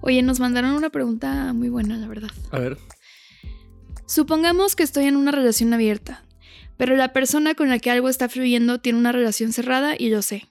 Oye, 0.00 0.22
nos 0.22 0.40
mandaron 0.40 0.72
una 0.72 0.90
pregunta 0.90 1.52
muy 1.52 1.68
buena, 1.68 1.96
la 1.96 2.08
verdad. 2.08 2.30
A 2.50 2.58
ver, 2.58 2.78
Supongamos 4.06 4.74
que 4.74 4.82
estoy 4.82 5.04
en 5.04 5.16
una 5.16 5.30
relación 5.30 5.72
abierta, 5.72 6.24
pero 6.76 6.96
la 6.96 7.12
persona 7.12 7.54
con 7.54 7.68
la 7.68 7.78
que 7.78 7.90
algo 7.90 8.08
está 8.08 8.28
fluyendo 8.28 8.80
tiene 8.80 8.98
una 8.98 9.12
relación 9.12 9.52
cerrada 9.52 9.94
y 9.96 10.08
yo 10.10 10.20
sé. 10.22 10.48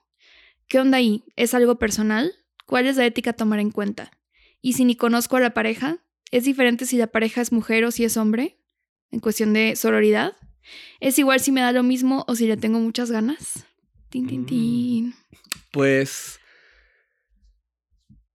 ¿Qué 0.69 0.79
onda 0.79 0.97
ahí? 0.99 1.25
¿Es 1.35 1.53
algo 1.53 1.77
personal? 1.77 2.31
¿Cuál 2.65 2.87
es 2.87 2.95
la 2.95 3.05
ética 3.05 3.31
a 3.31 3.33
tomar 3.33 3.59
en 3.59 3.71
cuenta? 3.71 4.11
Y 4.61 4.73
si 4.73 4.85
ni 4.85 4.95
conozco 4.95 5.35
a 5.35 5.39
la 5.41 5.53
pareja, 5.53 5.97
¿es 6.31 6.45
diferente 6.45 6.85
si 6.85 6.95
la 6.97 7.07
pareja 7.07 7.41
es 7.41 7.51
mujer 7.51 7.83
o 7.83 7.91
si 7.91 8.05
es 8.05 8.15
hombre? 8.15 8.57
En 9.11 9.19
cuestión 9.19 9.51
de 9.51 9.75
sororidad. 9.75 10.37
¿Es 11.01 11.17
igual 11.19 11.39
si 11.41 11.51
me 11.51 11.61
da 11.61 11.71
lo 11.73 11.83
mismo 11.83 12.23
o 12.27 12.35
si 12.35 12.47
le 12.47 12.55
tengo 12.55 12.79
muchas 12.79 13.11
ganas? 13.11 13.65
Tin, 14.09 14.25
tin, 14.27 14.41
Mm. 14.43 14.45
tin. 14.45 15.13
pues. 15.71 16.39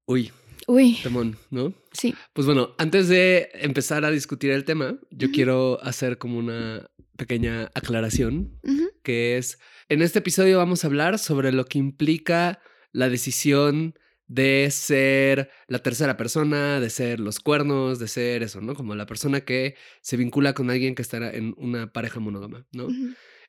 Uy, 0.07 0.31
Uy, 0.67 0.99
temón, 1.03 1.37
¿no? 1.51 1.75
sí. 1.93 2.15
Pues 2.33 2.47
bueno, 2.47 2.75
antes 2.79 3.09
de 3.09 3.51
empezar 3.55 4.05
a 4.05 4.11
discutir 4.11 4.51
el 4.51 4.65
tema, 4.65 4.99
yo 5.11 5.31
quiero 5.31 5.83
hacer 5.83 6.19
como 6.19 6.39
una 6.39 6.91
pequeña 7.17 7.71
aclaración, 7.75 8.59
que 9.03 9.37
es, 9.37 9.59
en 9.89 10.03
este 10.03 10.21
episodio 10.21 10.59
vamos 10.59 10.85
a 10.85 10.87
hablar 10.87 11.19
sobre 11.19 11.53
lo 11.53 11.67
que 11.67 11.79
implica 11.79 12.61
la 12.93 13.09
decisión 13.09 13.95
de 14.27 14.69
ser 14.71 15.51
la 15.69 15.81
tercera 15.81 16.17
persona, 16.17 16.81
de 16.81 16.91
ser 16.91 17.21
los 17.21 17.41
cuernos, 17.41 17.99
de 17.99 18.09
ser 18.09 18.43
eso, 18.43 18.61
¿no? 18.61 18.75
Como 18.75 18.95
la 18.95 19.07
persona 19.07 19.43
que 19.43 19.77
se 20.01 20.17
vincula 20.17 20.55
con 20.55 20.71
alguien 20.71 20.95
que 20.95 21.03
está 21.03 21.31
en 21.35 21.55
una 21.59 21.93
pareja 21.93 22.21
monógama, 22.21 22.67
¿no? 22.73 22.89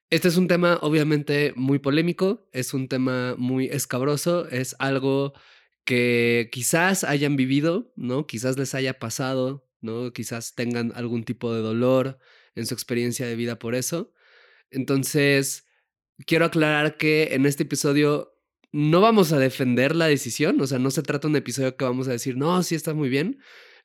Este 0.09 0.27
es 0.27 0.38
un 0.38 0.47
tema 0.47 0.77
obviamente 0.81 1.53
muy 1.55 1.79
polémico, 1.79 2.47
es 2.52 2.73
un 2.73 2.88
tema 2.88 3.35
muy 3.38 3.66
escabroso, 3.67 4.47
es 4.50 4.75
algo 4.79 5.33
que 5.86 6.50
quizás 6.52 7.03
hayan 7.03 7.36
vivido, 7.36 7.94
¿no? 7.95 8.28
Quizás 8.28 8.58
les 8.58 8.75
haya 8.75 9.00
pasado, 9.00 9.67
¿no? 9.81 10.11
Quizás 10.14 10.55
tengan 10.55 10.91
algún 10.95 11.23
tipo 11.23 11.53
de 11.53 11.61
dolor 11.61 12.19
en 12.55 12.66
su 12.66 12.73
experiencia 12.73 13.28
de 13.28 13.36
vida 13.36 13.59
por 13.59 13.75
eso. 13.75 14.11
Entonces, 14.72 15.67
quiero 16.25 16.45
aclarar 16.45 16.97
que 16.97 17.30
en 17.31 17.45
este 17.45 17.63
episodio 17.63 18.33
no 18.72 19.00
vamos 19.02 19.31
a 19.31 19.39
defender 19.39 19.95
la 19.95 20.08
decisión, 20.08 20.59
o 20.59 20.67
sea, 20.67 20.80
no 20.80 20.91
se 20.91 21.02
trata 21.02 21.28
de 21.28 21.31
un 21.31 21.36
episodio 21.38 21.78
que 21.78 21.86
vamos 21.86 22.08
a 22.08 22.11
decir, 22.11 22.36
no, 22.36 22.61
sí 22.63 22.75
está 22.75 22.94
muy 22.94 23.09
bien, 23.09 23.39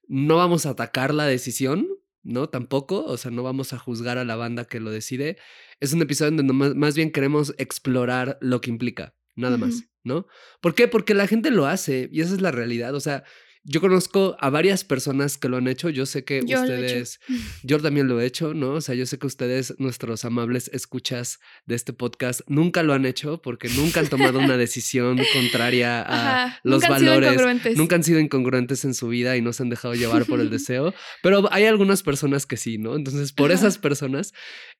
no 0.08 0.36
vamos 0.36 0.66
a 0.66 0.70
atacar 0.70 1.14
la 1.14 1.26
decisión, 1.26 1.86
¿no? 2.22 2.48
Tampoco, 2.48 3.04
o 3.04 3.16
sea, 3.16 3.30
no 3.30 3.42
vamos 3.42 3.72
a 3.72 3.78
juzgar 3.78 4.18
a 4.18 4.24
la 4.24 4.36
banda 4.36 4.64
que 4.64 4.80
lo 4.80 4.90
decide. 4.90 5.36
Es 5.78 5.92
un 5.92 6.02
episodio 6.02 6.32
donde 6.36 6.52
más 6.52 6.96
bien 6.96 7.12
queremos 7.12 7.54
explorar 7.58 8.38
lo 8.40 8.60
que 8.60 8.70
implica, 8.70 9.14
nada 9.36 9.56
más. 9.56 9.84
¿no? 10.04 10.26
¿Por 10.60 10.74
qué? 10.74 10.88
Porque 10.88 11.14
la 11.14 11.26
gente 11.26 11.50
lo 11.50 11.66
hace 11.66 12.08
y 12.12 12.20
esa 12.20 12.34
es 12.34 12.40
la 12.40 12.50
realidad, 12.50 12.94
o 12.94 13.00
sea, 13.00 13.24
yo 13.62 13.80
conozco 13.80 14.36
a 14.40 14.48
varias 14.48 14.84
personas 14.84 15.36
que 15.36 15.48
lo 15.48 15.58
han 15.58 15.68
hecho, 15.68 15.90
yo 15.90 16.06
sé 16.06 16.24
que 16.24 16.40
Yo 16.46 16.58
he 16.58 16.60
ustedes, 16.62 17.20
yo 17.62 17.78
también 17.78 18.08
lo 18.08 18.20
he 18.20 18.26
hecho, 18.26 18.54
¿no? 18.54 18.72
O 18.72 18.80
sea, 18.80 18.94
yo 18.94 19.04
sé 19.06 19.18
que 19.18 19.26
ustedes, 19.26 19.74
nuestros 19.78 20.24
amables 20.24 20.70
escuchas 20.72 21.40
de 21.66 21.74
este 21.74 21.92
podcast, 21.92 22.40
nunca 22.46 22.82
lo 22.82 22.94
han 22.94 23.04
hecho 23.04 23.42
porque 23.42 23.68
nunca 23.70 24.00
han 24.00 24.08
tomado 24.08 24.38
una 24.38 24.56
decisión 24.56 25.18
contraria 25.34 26.00
a 26.02 26.44
Ajá. 26.46 26.60
los 26.64 26.82
Nunca 26.82 26.94
han 26.94 27.00
sido 27.00 27.10
valores, 27.12 27.32
incongruentes. 27.32 27.76
nunca 27.76 27.96
han 27.96 28.04
sido 28.04 28.20
incongruentes 28.20 28.84
en 28.84 28.94
su 28.94 29.08
vida 29.08 29.36
y 29.36 29.42
no 29.42 29.52
se 29.52 29.62
han 29.62 29.68
dejado 29.70 29.94
llevar 29.94 30.24
por 30.24 30.40
el 30.40 30.48
deseo, 30.50 30.94
pero 31.22 31.52
hay 31.52 31.64
algunas 31.64 32.02
personas 32.02 32.46
que 32.46 32.56
sí, 32.56 32.78
¿no? 32.78 32.96
Entonces, 32.96 33.32
por 33.32 33.52
Ajá. 33.52 33.60
esas 33.60 33.78
personas 33.78 34.32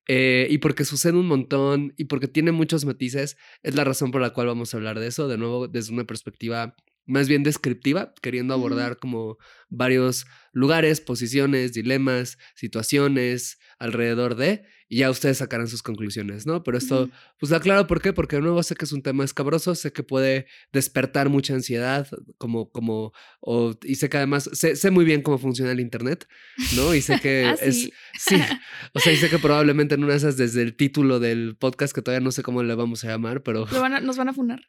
eh, 0.08 0.46
y 0.50 0.58
porque 0.58 0.84
sucede 0.84 1.12
un 1.19 1.26
montón 1.26 1.92
y 1.96 2.04
porque 2.04 2.28
tiene 2.28 2.50
muchos 2.52 2.84
matices, 2.84 3.36
es 3.62 3.74
la 3.74 3.84
razón 3.84 4.10
por 4.10 4.20
la 4.22 4.30
cual 4.30 4.46
vamos 4.46 4.72
a 4.72 4.78
hablar 4.78 4.98
de 4.98 5.06
eso, 5.06 5.28
de 5.28 5.36
nuevo, 5.38 5.69
desde 5.69 5.92
una 5.92 6.04
perspectiva 6.04 6.74
más 7.10 7.28
bien 7.28 7.43
descriptiva, 7.43 8.15
queriendo 8.22 8.54
abordar 8.54 8.97
como 8.98 9.37
varios 9.69 10.26
lugares, 10.53 11.00
posiciones, 11.00 11.72
dilemas, 11.72 12.38
situaciones 12.54 13.59
alrededor 13.78 14.37
de, 14.37 14.65
y 14.88 14.98
ya 14.98 15.10
ustedes 15.10 15.38
sacarán 15.38 15.69
sus 15.69 15.82
conclusiones, 15.82 16.47
¿no? 16.47 16.62
Pero 16.65 16.76
esto, 16.76 17.09
pues 17.38 17.53
aclaro 17.53 17.87
por 17.87 18.03
qué, 18.03 18.12
porque 18.12 18.37
de 18.37 18.43
nuevo 18.43 18.60
sé 18.62 18.75
que 18.75 18.84
es 18.84 18.93
un 18.93 19.03
tema 19.03 19.25
escabroso, 19.25 19.75
sé 19.76 19.93
que 19.93 20.03
puede 20.03 20.47
despertar 20.72 21.28
mucha 21.28 21.54
ansiedad, 21.54 22.09
como, 22.38 22.70
como, 22.70 23.12
o, 23.41 23.75
y 23.84 23.94
sé 23.94 24.09
que 24.09 24.16
además, 24.16 24.50
sé, 24.53 24.75
sé 24.76 24.91
muy 24.91 25.04
bien 25.04 25.22
cómo 25.22 25.38
funciona 25.38 25.70
el 25.70 25.78
Internet, 25.81 26.26
¿no? 26.75 26.94
Y 26.94 27.00
sé 27.03 27.20
que 27.22 27.44
Ah, 27.47 27.56
es, 27.62 27.91
sí. 28.19 28.43
o 28.94 28.99
sea, 29.00 29.12
y 29.12 29.16
sé 29.16 29.28
que 29.31 29.38
probablemente 29.38 29.94
en 29.94 30.03
una 30.04 30.12
de 30.15 30.19
esas, 30.19 30.37
desde 30.37 30.62
el 30.62 30.75
título 30.75 31.20
del 31.20 31.56
podcast, 31.56 31.94
que 31.94 32.03
todavía 32.03 32.25
no 32.25 32.32
sé 32.32 32.43
cómo 32.43 32.62
le 32.65 32.75
vamos 32.75 33.04
a 33.04 33.09
llamar, 33.09 33.43
pero 33.43 33.66
Lo 33.70 33.81
van 33.81 33.94
a- 33.94 34.00
nos 34.00 34.16
van 34.16 34.28
a 34.28 34.34
funar. 34.34 34.60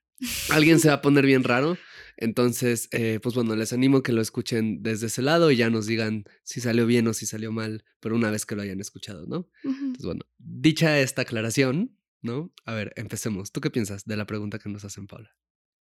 alguien 0.51 0.79
se 0.79 0.89
va 0.89 0.95
a 0.95 1.01
poner 1.01 1.25
bien 1.25 1.43
raro. 1.43 1.77
Entonces, 2.21 2.87
eh, 2.91 3.19
pues 3.21 3.33
bueno, 3.33 3.55
les 3.55 3.73
animo 3.73 3.97
a 3.97 4.03
que 4.03 4.11
lo 4.13 4.21
escuchen 4.21 4.83
desde 4.83 5.07
ese 5.07 5.23
lado 5.23 5.49
y 5.49 5.57
ya 5.57 5.71
nos 5.71 5.87
digan 5.87 6.25
si 6.43 6.61
salió 6.61 6.85
bien 6.85 7.07
o 7.07 7.13
si 7.13 7.25
salió 7.25 7.51
mal, 7.51 7.83
pero 7.99 8.15
una 8.15 8.29
vez 8.29 8.45
que 8.45 8.55
lo 8.55 8.61
hayan 8.61 8.79
escuchado, 8.79 9.25
¿no? 9.25 9.49
Entonces, 9.63 10.05
bueno, 10.05 10.21
dicha 10.37 10.99
esta 10.99 11.23
aclaración, 11.23 11.97
¿no? 12.21 12.53
A 12.65 12.75
ver, 12.75 12.93
empecemos. 12.95 13.51
¿Tú 13.51 13.59
qué 13.59 13.71
piensas 13.71 14.05
de 14.05 14.17
la 14.17 14.27
pregunta 14.27 14.59
que 14.59 14.69
nos 14.69 14.85
hacen, 14.85 15.07
Paula? 15.07 15.35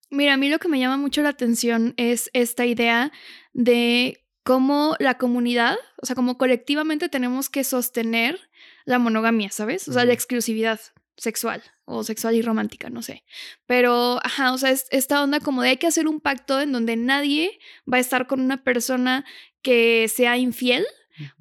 Mira, 0.09 0.33
a 0.33 0.37
mí 0.39 0.49
lo 0.49 0.59
que 0.59 0.69
me 0.69 0.79
llama 0.79 0.97
mucho 0.97 1.21
la 1.21 1.29
atención 1.29 1.93
es 1.99 2.31
esta 2.33 2.65
idea 2.65 3.13
de 3.53 4.25
cómo 4.43 4.97
la 4.99 5.19
comunidad, 5.19 5.77
o 6.03 6.07
sea, 6.07 6.17
como 6.17 6.39
colectivamente 6.39 7.11
tenemos 7.11 7.51
que 7.51 7.65
sostener 7.65 8.41
la 8.87 8.99
monogamia, 8.99 9.51
¿sabes? 9.51 9.87
O 9.89 9.93
sea, 9.93 10.07
la 10.07 10.15
exclusividad 10.15 10.81
sexual 11.21 11.63
o 11.85 12.03
sexual 12.03 12.35
y 12.35 12.43
romántica, 12.43 12.89
no 12.91 13.03
sé. 13.03 13.25
Pero, 13.67 14.19
ajá, 14.25 14.53
o 14.53 14.59
sea, 14.59 14.71
es 14.71 14.87
esta 14.91 15.23
onda 15.23 15.39
como 15.41 15.63
de 15.63 15.71
hay 15.71 15.77
que 15.77 15.87
hacer 15.87 16.09
un 16.09 16.21
pacto 16.21 16.61
en 16.61 16.73
donde 16.73 16.97
nadie 16.97 17.59
va 17.91 17.99
a 17.99 18.01
estar 18.01 18.27
con 18.27 18.41
una 18.41 18.65
persona 18.65 19.25
que 19.63 20.09
sea 20.09 20.39
infiel, 20.39 20.85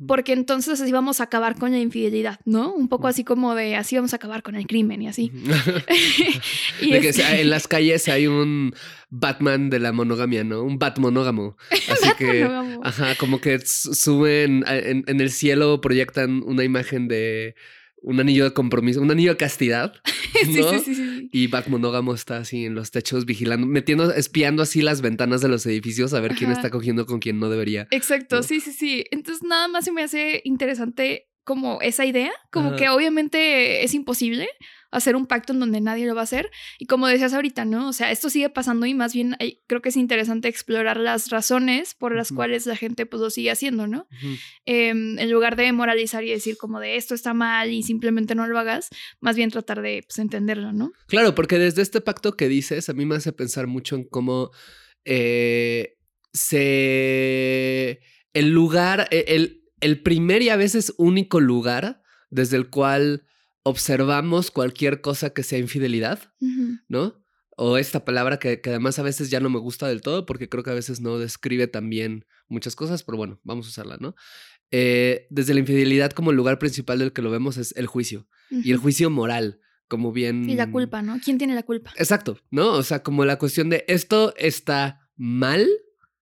porque 0.05 0.33
entonces 0.33 0.81
así 0.81 0.91
vamos 0.91 1.21
a 1.21 1.23
acabar 1.23 1.55
con 1.57 1.71
la 1.71 1.79
infidelidad, 1.79 2.41
¿no? 2.43 2.73
Un 2.73 2.89
poco 2.89 3.07
así 3.07 3.23
como 3.23 3.55
de 3.55 3.77
así 3.77 3.95
vamos 3.95 4.11
a 4.11 4.17
acabar 4.17 4.43
con 4.43 4.55
el 4.55 4.67
crimen 4.67 5.01
y 5.01 5.07
así. 5.07 5.31
Y 6.81 6.91
de 6.91 6.99
que 7.01 7.09
este- 7.09 7.41
en 7.41 7.49
las 7.49 7.67
calles 7.67 8.07
hay 8.09 8.27
un 8.27 8.73
Batman 9.09 9.69
de 9.69 9.79
la 9.79 9.93
monogamia, 9.93 10.43
¿no? 10.43 10.63
Un 10.63 10.77
Batmonógamo. 10.79 11.55
Así 11.89 12.09
que, 12.17 12.43
monógamo. 12.43 12.81
ajá, 12.83 13.15
como 13.15 13.39
que 13.41 13.59
su- 13.59 13.93
suben 13.95 14.63
en 14.67 15.21
el 15.21 15.31
cielo, 15.31 15.79
proyectan 15.81 16.43
una 16.45 16.63
imagen 16.63 17.07
de 17.07 17.55
un 18.01 18.19
anillo 18.19 18.45
de 18.45 18.53
compromiso, 18.53 19.01
un 19.01 19.11
anillo 19.11 19.31
de 19.31 19.37
castidad. 19.37 19.93
¿no? 20.47 20.69
sí, 20.71 20.79
sí, 20.79 20.95
sí. 20.95 21.29
Y 21.31 21.47
Batmonógamo 21.47 22.13
está 22.13 22.37
así 22.37 22.65
en 22.65 22.75
los 22.75 22.91
techos 22.91 23.25
vigilando, 23.25 23.67
metiendo, 23.67 24.13
espiando 24.13 24.63
así 24.63 24.81
las 24.81 25.01
ventanas 25.01 25.41
de 25.41 25.49
los 25.49 25.65
edificios 25.65 26.13
a 26.13 26.19
ver 26.19 26.35
quién 26.35 26.51
está 26.51 26.69
cogiendo 26.69 27.05
con 27.05 27.19
quién 27.19 27.39
no 27.39 27.49
debería. 27.49 27.87
Exacto, 27.91 28.37
¿no? 28.37 28.43
sí, 28.43 28.59
sí, 28.59 28.71
sí. 28.71 29.05
Entonces 29.11 29.43
nada 29.43 29.67
más 29.67 29.85
se 29.85 29.91
me 29.91 30.03
hace 30.03 30.41
interesante 30.45 31.27
como 31.43 31.79
esa 31.81 32.05
idea, 32.05 32.31
como 32.51 32.69
Ajá. 32.69 32.77
que 32.77 32.89
obviamente 32.89 33.83
es 33.83 33.93
imposible 33.93 34.47
hacer 34.91 35.15
un 35.15 35.27
pacto 35.27 35.53
en 35.53 35.59
donde 35.59 35.81
nadie 35.81 36.05
lo 36.07 36.15
va 36.15 36.21
a 36.21 36.23
hacer. 36.23 36.49
Y 36.79 36.85
como 36.85 37.07
decías 37.07 37.33
ahorita, 37.33 37.65
¿no? 37.65 37.87
O 37.89 37.93
sea, 37.93 38.11
esto 38.11 38.29
sigue 38.29 38.49
pasando 38.49 38.85
y 38.85 38.93
más 38.93 39.13
bien 39.13 39.35
hay- 39.39 39.61
creo 39.67 39.81
que 39.81 39.89
es 39.89 39.97
interesante 39.97 40.47
explorar 40.47 40.97
las 40.97 41.29
razones 41.29 41.93
por 41.93 42.15
las 42.15 42.31
cuales 42.31 42.65
la 42.65 42.75
gente 42.75 43.05
pues 43.05 43.21
lo 43.21 43.29
sigue 43.29 43.51
haciendo, 43.51 43.87
¿no? 43.87 44.07
Em, 44.65 45.17
en 45.19 45.31
lugar 45.31 45.55
de 45.55 45.71
moralizar 45.71 46.23
y 46.23 46.29
decir 46.29 46.57
como 46.57 46.79
de 46.79 46.95
esto 46.95 47.13
está 47.15 47.33
mal 47.33 47.71
y 47.71 47.83
simplemente 47.83 48.33
no 48.35 48.47
lo 48.47 48.57
hagas, 48.57 48.89
más 49.19 49.35
bien 49.35 49.51
tratar 49.51 49.81
de 49.81 50.03
pues, 50.07 50.19
entenderlo, 50.19 50.73
¿no? 50.73 50.91
Claro, 51.07 51.35
porque 51.35 51.57
desde 51.59 51.81
este 51.81 52.01
pacto 52.01 52.35
que 52.35 52.47
dices, 52.49 52.89
a 52.89 52.93
mí 52.93 53.05
me 53.05 53.15
hace 53.15 53.31
pensar 53.33 53.67
mucho 53.67 53.95
en 53.95 54.05
cómo 54.05 54.51
eh, 55.05 55.95
se. 56.33 57.99
El 58.33 58.51
lugar, 58.51 59.07
e- 59.11 59.25
el, 59.29 59.63
el 59.81 60.01
primer 60.01 60.41
y 60.41 60.49
a 60.49 60.55
veces 60.55 60.93
único 60.97 61.39
lugar 61.39 62.01
desde 62.29 62.57
el 62.57 62.69
cual 62.69 63.25
observamos 63.63 64.51
cualquier 64.51 65.01
cosa 65.01 65.31
que 65.31 65.43
sea 65.43 65.59
infidelidad. 65.59 66.33
¿no? 66.87 67.23
O 67.57 67.77
esta 67.77 68.05
palabra 68.05 68.39
que, 68.39 68.61
que 68.61 68.69
además 68.69 68.99
a 68.99 69.03
veces 69.03 69.29
ya 69.29 69.39
no 69.39 69.49
me 69.49 69.59
gusta 69.59 69.87
del 69.87 70.01
todo 70.01 70.25
porque 70.25 70.47
creo 70.47 70.63
que 70.63 70.71
a 70.71 70.75
veces 70.75 71.01
no 71.01 71.19
describe 71.19 71.67
tan 71.67 71.89
bien 71.89 72.25
muchas 72.47 72.75
cosas, 72.75 73.03
pero 73.03 73.17
bueno, 73.17 73.39
vamos 73.43 73.65
a 73.67 73.69
usarla, 73.69 73.97
¿no? 73.99 74.15
Eh, 74.71 75.27
desde 75.29 75.53
la 75.53 75.61
infidelidad 75.61 76.11
como 76.11 76.31
el 76.31 76.37
lugar 76.37 76.59
principal 76.59 76.99
del 76.99 77.11
que 77.11 77.21
lo 77.21 77.31
vemos 77.31 77.57
es 77.57 77.75
el 77.75 77.87
juicio 77.87 78.27
y 78.51 78.71
el 78.71 78.77
juicio 78.77 79.09
moral, 79.09 79.59
como 79.87 80.11
bien... 80.11 80.49
Y 80.49 80.55
la 80.55 80.71
culpa, 80.71 81.01
¿no? 81.01 81.19
¿Quién 81.23 81.37
tiene 81.37 81.55
la 81.55 81.63
culpa? 81.63 81.91
Exacto, 81.97 82.39
¿no? 82.51 82.73
O 82.73 82.83
sea, 82.83 83.01
como 83.01 83.25
la 83.25 83.37
cuestión 83.37 83.69
de 83.69 83.83
esto 83.87 84.33
está 84.37 85.09
mal 85.15 85.67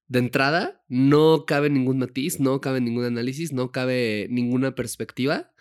de 0.07 0.19
entrada, 0.19 0.81
no 0.87 1.45
cabe 1.45 1.69
ningún 1.69 1.99
matiz, 1.99 2.39
no 2.39 2.61
cabe 2.61 2.79
ningún 2.79 3.03
análisis, 3.03 3.51
no 3.51 3.71
cabe 3.71 4.27
ninguna 4.29 4.75
perspectiva. 4.75 5.51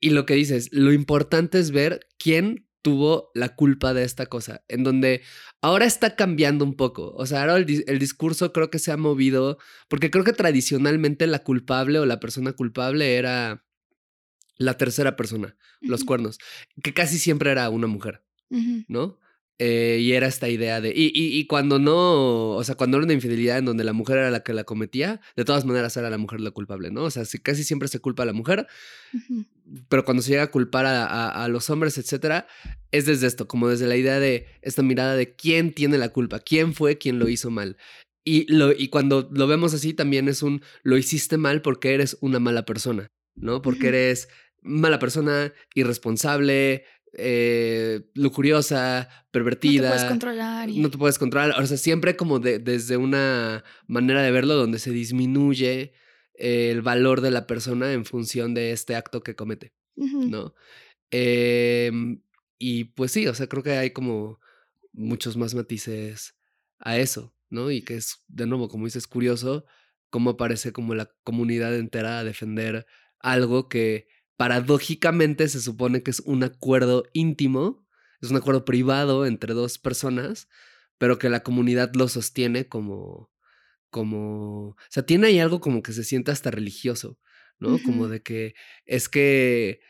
Y 0.00 0.10
lo 0.10 0.26
que 0.26 0.34
dices, 0.34 0.70
lo 0.72 0.92
importante 0.92 1.58
es 1.58 1.70
ver 1.70 2.08
quién 2.18 2.66
tuvo 2.82 3.30
la 3.34 3.54
culpa 3.54 3.92
de 3.92 4.04
esta 4.04 4.26
cosa, 4.26 4.64
en 4.68 4.84
donde 4.84 5.22
ahora 5.60 5.84
está 5.84 6.16
cambiando 6.16 6.64
un 6.64 6.74
poco. 6.74 7.12
O 7.14 7.26
sea, 7.26 7.42
ahora 7.42 7.56
el, 7.56 7.98
discurso 7.98 8.52
creo 8.52 8.70
que 8.70 8.78
se 8.78 8.92
ha 8.92 8.96
movido, 8.96 9.58
porque 9.88 10.10
creo 10.10 10.24
que 10.24 10.32
tradicionalmente 10.32 11.26
la 11.26 11.40
culpable 11.40 11.98
o 11.98 12.06
la 12.06 12.20
persona 12.20 12.52
culpable 12.52 13.16
era 13.16 13.64
la 14.56 14.76
tercera 14.76 15.16
persona, 15.16 15.56
los 15.80 16.04
cuernos, 16.04 16.38
que 16.82 16.92
casi 16.92 17.18
siempre 17.18 17.50
era 17.50 17.68
una 17.70 17.86
mujer, 17.86 18.24
¿no? 18.88 19.18
Eh, 19.62 19.98
y 20.00 20.14
era 20.14 20.26
esta 20.26 20.48
idea 20.48 20.80
de. 20.80 20.88
Y, 20.88 21.12
y, 21.14 21.46
cuando 21.46 21.78
no. 21.78 22.52
O 22.52 22.64
sea, 22.64 22.76
cuando 22.76 22.96
era 22.96 23.04
una 23.04 23.12
infidelidad 23.12 23.58
en 23.58 23.66
donde 23.66 23.84
la 23.84 23.92
mujer 23.92 24.16
era 24.16 24.30
la 24.30 24.42
que 24.42 24.54
la 24.54 24.64
cometía, 24.64 25.20
de 25.36 25.44
todas 25.44 25.66
maneras 25.66 25.94
era 25.98 26.08
la 26.08 26.16
mujer 26.16 26.40
la 26.40 26.50
culpable, 26.50 26.90
¿no? 26.90 27.02
O 27.02 27.10
sea, 27.10 27.24
casi 27.42 27.62
siempre 27.62 27.86
se 27.88 27.98
culpa 27.98 28.22
a 28.22 28.26
la 28.26 28.32
mujer, 28.32 28.66
pero 29.90 30.06
cuando 30.06 30.22
se 30.22 30.30
llega 30.30 30.44
a 30.44 30.50
culpar 30.50 30.86
a, 30.86 31.28
a, 31.28 31.48
los 31.48 31.68
hombres, 31.68 31.98
etcétera, 31.98 32.46
es 32.90 33.04
desde 33.04 33.26
esto, 33.26 33.48
como 33.48 33.68
desde 33.68 33.86
la 33.86 33.96
idea 33.96 34.18
de 34.18 34.46
esta 34.62 34.82
mirada 34.82 35.14
de 35.14 35.36
quién 35.36 35.74
tiene 35.74 35.98
la 35.98 36.08
culpa, 36.08 36.40
quién 36.40 36.72
fue 36.72 36.96
quien 36.96 37.18
lo 37.18 37.28
hizo 37.28 37.50
mal. 37.50 37.76
Y, 38.24 38.50
lo, 38.50 38.72
y 38.72 38.88
cuando 38.88 39.28
lo 39.30 39.46
vemos 39.46 39.74
así, 39.74 39.92
también 39.92 40.28
es 40.28 40.42
un 40.42 40.62
lo 40.82 40.96
hiciste 40.96 41.36
mal 41.36 41.60
porque 41.60 41.92
eres 41.92 42.16
una 42.22 42.40
mala 42.40 42.64
persona, 42.64 43.08
¿no? 43.34 43.60
Porque 43.60 43.88
eres 43.88 44.28
mala 44.62 44.98
persona, 44.98 45.52
irresponsable, 45.74 46.84
eh, 47.14 48.02
lujuriosa, 48.14 49.08
pervertida. 49.30 49.88
No 49.88 49.88
te 49.88 49.96
puedes 49.96 50.08
controlar. 50.10 50.68
No 50.68 50.90
te 50.90 50.98
puedes 50.98 51.18
controlar. 51.18 51.60
O 51.60 51.66
sea, 51.66 51.76
siempre 51.76 52.16
como 52.16 52.38
de, 52.38 52.58
desde 52.58 52.96
una 52.96 53.64
manera 53.86 54.22
de 54.22 54.30
verlo 54.30 54.54
donde 54.54 54.78
se 54.78 54.90
disminuye 54.90 55.92
el 56.34 56.82
valor 56.82 57.20
de 57.20 57.30
la 57.30 57.46
persona 57.46 57.92
en 57.92 58.04
función 58.04 58.54
de 58.54 58.72
este 58.72 58.96
acto 58.96 59.22
que 59.22 59.36
comete, 59.36 59.74
¿no? 59.94 60.54
Em, 61.10 62.22
y 62.58 62.84
pues 62.84 63.12
sí, 63.12 63.26
o 63.26 63.34
sea, 63.34 63.46
creo 63.46 63.62
que 63.62 63.72
hay 63.72 63.90
como 63.90 64.40
muchos 64.92 65.36
más 65.36 65.54
matices 65.54 66.34
a 66.78 66.96
eso, 66.98 67.34
¿no? 67.50 67.70
Y 67.70 67.82
que 67.82 67.96
es, 67.96 68.24
de 68.28 68.46
nuevo, 68.46 68.68
como 68.68 68.86
dices, 68.86 69.06
curioso 69.06 69.66
cómo 70.08 70.30
aparece 70.30 70.72
como 70.72 70.94
la 70.94 71.10
comunidad 71.24 71.76
entera 71.76 72.18
a 72.18 72.24
defender 72.24 72.86
algo 73.20 73.68
que 73.68 74.08
paradójicamente 74.40 75.50
se 75.50 75.60
supone 75.60 76.02
que 76.02 76.10
es 76.10 76.20
un 76.20 76.42
acuerdo 76.44 77.04
íntimo, 77.12 77.86
es 78.22 78.30
un 78.30 78.38
acuerdo 78.38 78.64
privado 78.64 79.26
entre 79.26 79.52
dos 79.52 79.76
personas, 79.76 80.48
pero 80.96 81.18
que 81.18 81.28
la 81.28 81.42
comunidad 81.42 81.92
lo 81.94 82.08
sostiene 82.08 82.66
como, 82.66 83.30
como, 83.90 84.68
o 84.68 84.76
sea, 84.88 85.04
tiene 85.04 85.26
ahí 85.26 85.40
algo 85.40 85.60
como 85.60 85.82
que 85.82 85.92
se 85.92 86.04
siente 86.04 86.30
hasta 86.30 86.50
religioso, 86.50 87.18
¿no? 87.58 87.78
Como 87.84 88.08
de 88.08 88.22
que 88.22 88.54
es 88.86 89.10
que 89.10 89.80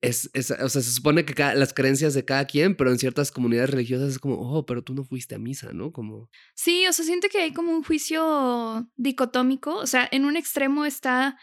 es, 0.00 0.30
es, 0.34 0.52
o 0.52 0.68
sea, 0.68 0.82
se 0.82 0.92
supone 0.92 1.24
que 1.24 1.34
las 1.56 1.74
creencias 1.74 2.14
de 2.14 2.24
cada 2.24 2.44
quien, 2.44 2.76
pero 2.76 2.92
en 2.92 3.00
ciertas 3.00 3.32
comunidades 3.32 3.70
religiosas 3.70 4.10
es 4.10 4.18
como, 4.20 4.36
oh, 4.36 4.64
pero 4.66 4.84
tú 4.84 4.94
no 4.94 5.02
fuiste 5.02 5.34
a 5.34 5.40
misa, 5.40 5.72
¿no? 5.72 5.90
Como... 5.90 6.30
Sí, 6.54 6.86
o 6.86 6.92
sea, 6.92 7.04
siente 7.04 7.28
que 7.28 7.38
hay 7.38 7.52
como 7.52 7.72
un 7.72 7.82
juicio 7.82 8.88
dicotómico, 8.94 9.74
o 9.74 9.86
sea, 9.88 10.08
en 10.12 10.26
un 10.26 10.36
extremo 10.36 10.84
está 10.84 11.36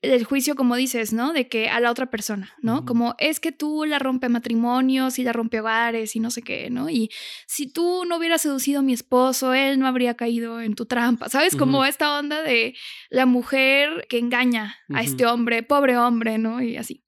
el 0.00 0.24
juicio, 0.24 0.54
como 0.54 0.76
dices, 0.76 1.12
¿no? 1.12 1.32
De 1.32 1.48
que 1.48 1.68
a 1.68 1.80
la 1.80 1.90
otra 1.90 2.06
persona, 2.06 2.54
¿no? 2.62 2.84
Como 2.84 3.14
es 3.18 3.40
que 3.40 3.50
tú 3.50 3.84
la 3.84 3.98
rompe 3.98 4.28
matrimonios 4.28 5.18
y 5.18 5.24
la 5.24 5.32
rompe 5.32 5.60
hogares 5.60 6.14
y 6.14 6.20
no 6.20 6.30
sé 6.30 6.42
qué, 6.42 6.70
¿no? 6.70 6.88
Y 6.88 7.10
si 7.46 7.66
tú 7.66 8.04
no 8.04 8.18
hubieras 8.18 8.42
seducido 8.42 8.80
a 8.80 8.82
mi 8.82 8.92
esposo, 8.92 9.54
él 9.54 9.78
no 9.78 9.86
habría 9.86 10.14
caído 10.14 10.60
en 10.60 10.74
tu 10.74 10.86
trampa, 10.86 11.28
¿sabes? 11.28 11.56
Como 11.56 11.84
esta 11.84 12.16
onda 12.18 12.42
de 12.42 12.76
la 13.10 13.26
mujer 13.26 14.06
que 14.08 14.18
engaña 14.18 14.76
a 14.94 15.02
este 15.02 15.26
hombre, 15.26 15.62
pobre 15.62 15.98
hombre, 15.98 16.38
¿no? 16.38 16.62
Y 16.62 16.76
así. 16.76 17.04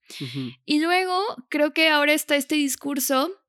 Y 0.65 0.81
luego 0.81 1.17
creo 1.49 1.73
que 1.73 1.89
ahora 1.89 2.13
está 2.13 2.35
este 2.35 2.55
discurso 2.55 3.40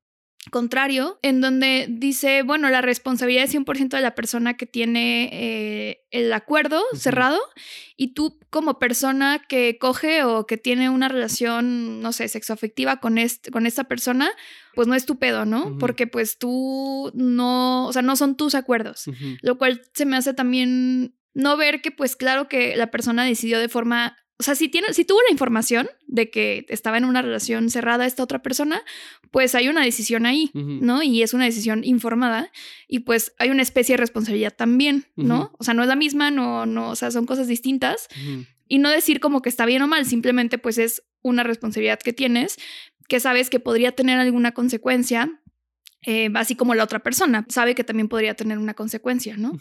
contrario, 0.51 1.19
en 1.23 1.41
donde 1.41 1.87
dice, 1.89 2.43
bueno, 2.43 2.69
la 2.69 2.81
responsabilidad 2.81 3.45
es 3.45 3.55
100% 3.55 3.91
de 3.91 4.01
la 4.01 4.15
persona 4.15 4.55
que 4.57 4.67
tiene 4.67 5.31
eh, 5.33 6.05
el 6.11 6.33
acuerdo 6.33 6.83
cerrado 6.95 7.39
y 7.97 8.15
tú 8.15 8.41
como 8.51 8.79
persona 8.79 9.41
que 9.49 9.79
coge 9.79 10.25
o 10.25 10.47
que 10.47 10.57
tiene 10.57 10.91
una 10.91 11.09
relación, 11.09 12.03
no 12.03 12.13
sé, 12.13 12.27
sexoafectiva 12.27 12.97
con, 12.97 13.19
este, 13.19 13.53
con 13.53 13.67
esta 13.67 13.85
persona, 13.85 14.31
pues 14.75 14.89
no 14.89 14.95
es 14.95 15.07
tu 15.07 15.19
pedo, 15.19 15.45
¿no? 15.45 15.79
Porque 15.79 16.09
pues 16.09 16.39
tú 16.39 17.13
no, 17.15 17.87
o 17.87 17.93
sea, 17.93 18.03
no 18.03 18.17
son 18.17 18.37
tus 18.37 18.55
acuerdos, 18.55 19.05
lo 19.43 19.59
cual 19.59 19.83
se 19.95 20.07
me 20.07 20.17
hace 20.17 20.35
también 20.35 21.15
no 21.35 21.57
ver 21.57 21.81
que 21.81 21.91
pues 21.91 22.17
claro 22.17 22.49
que 22.49 22.77
la 22.77 22.91
persona 22.91 23.25
decidió 23.25 23.59
de 23.59 23.69
forma 23.69 24.17
o 24.43 24.45
sea, 24.45 24.57
si, 24.57 24.69
tiene, 24.69 24.93
si 24.93 25.05
tuvo 25.05 25.21
la 25.23 25.31
información 25.31 25.89
de 26.09 26.29
que 26.29 26.67
estaba 26.69 26.99
en 26.99 27.05
una 27.05 27.23
relación 27.23 27.71
cerrada 27.71 28.07
esta 28.07 28.25
otra 28.25 28.43
persona, 28.43 28.83
pues 29.31 29.55
hay 29.55 29.69
una 29.69 29.85
decisión 29.85 30.27
ahí, 30.27 30.51
¿no? 30.53 31.01
Y 31.01 31.23
es 31.23 31.33
una 31.33 31.45
decisión 31.45 31.85
informada 31.85 32.51
y 32.89 32.99
pues 32.99 33.35
hay 33.39 33.51
una 33.51 33.63
especie 33.63 33.93
de 33.93 33.99
responsabilidad 33.99 34.53
también, 34.53 35.07
¿no? 35.15 35.53
O 35.61 35.63
sea, 35.63 35.75
no 35.75 35.83
es 35.83 35.89
la 35.89 35.95
misma, 35.95 36.33
no, 36.33 36.67
no, 36.67 36.91
o 36.91 36.97
sea, 36.97 37.13
son 37.13 37.25
cosas 37.25 37.47
distintas. 37.47 38.09
Y 38.67 38.79
no 38.79 38.91
decir 38.91 39.21
como 39.21 39.43
que 39.43 39.49
está 39.49 39.65
bien 39.65 39.83
o 39.83 39.87
mal, 39.87 40.07
simplemente 40.07 40.59
pues 40.59 40.77
es 40.79 41.05
una 41.23 41.45
responsabilidad 41.45 42.01
que 42.01 42.13
tienes, 42.13 42.57
que 43.07 43.21
sabes 43.21 43.49
que 43.49 43.61
podría 43.61 43.93
tener 43.93 44.19
alguna 44.19 44.51
consecuencia 44.55 45.41
eh, 46.05 46.31
así 46.35 46.57
como 46.57 46.75
la 46.75 46.85
otra 46.85 47.01
persona 47.01 47.47
sabe 47.49 47.75
que 47.75 47.85
también 47.85 48.09
podría 48.09 48.35
tener 48.35 48.59
una 48.59 48.75
consecuencia, 48.75 49.37
¿no? 49.37 49.53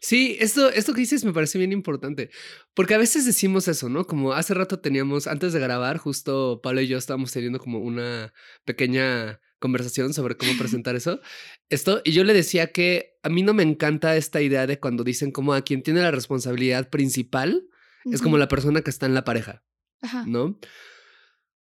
Sí, 0.00 0.36
esto, 0.40 0.70
esto 0.70 0.94
que 0.94 1.00
dices 1.00 1.24
me 1.24 1.32
parece 1.32 1.58
bien 1.58 1.72
importante, 1.72 2.30
porque 2.74 2.94
a 2.94 2.98
veces 2.98 3.26
decimos 3.26 3.68
eso, 3.68 3.88
¿no? 3.88 4.06
Como 4.06 4.32
hace 4.32 4.54
rato 4.54 4.80
teníamos, 4.80 5.26
antes 5.26 5.52
de 5.52 5.60
grabar, 5.60 5.98
justo 5.98 6.60
Pablo 6.62 6.80
y 6.80 6.88
yo 6.88 6.96
estábamos 6.96 7.32
teniendo 7.32 7.58
como 7.58 7.78
una 7.78 8.32
pequeña 8.64 9.40
conversación 9.58 10.14
sobre 10.14 10.36
cómo 10.36 10.52
presentar 10.58 10.96
eso. 10.96 11.20
Esto, 11.68 12.00
y 12.04 12.12
yo 12.12 12.24
le 12.24 12.34
decía 12.34 12.72
que 12.72 13.18
a 13.22 13.28
mí 13.28 13.42
no 13.42 13.52
me 13.54 13.62
encanta 13.62 14.16
esta 14.16 14.40
idea 14.40 14.66
de 14.66 14.78
cuando 14.78 15.04
dicen 15.04 15.30
como 15.30 15.52
a 15.52 15.62
quien 15.62 15.82
tiene 15.82 16.00
la 16.00 16.10
responsabilidad 16.10 16.90
principal 16.90 17.68
es 18.10 18.20
como 18.20 18.36
la 18.36 18.48
persona 18.48 18.80
que 18.80 18.90
está 18.90 19.06
en 19.06 19.14
la 19.14 19.24
pareja, 19.24 19.62
¿no? 20.26 20.58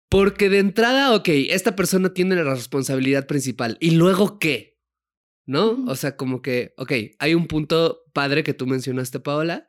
Porque 0.08 0.48
de 0.48 0.58
entrada, 0.58 1.14
ok, 1.14 1.28
esta 1.50 1.76
persona 1.76 2.14
tiene 2.14 2.34
la 2.36 2.54
responsabilidad 2.54 3.26
principal. 3.26 3.76
¿Y 3.80 3.92
luego 3.92 4.38
qué? 4.38 4.78
¿No? 5.46 5.84
O 5.86 5.96
sea, 5.96 6.16
como 6.16 6.42
que, 6.42 6.74
ok, 6.76 6.92
hay 7.18 7.34
un 7.34 7.46
punto 7.46 8.04
padre 8.12 8.42
que 8.42 8.54
tú 8.54 8.66
mencionaste, 8.66 9.20
Paola, 9.20 9.66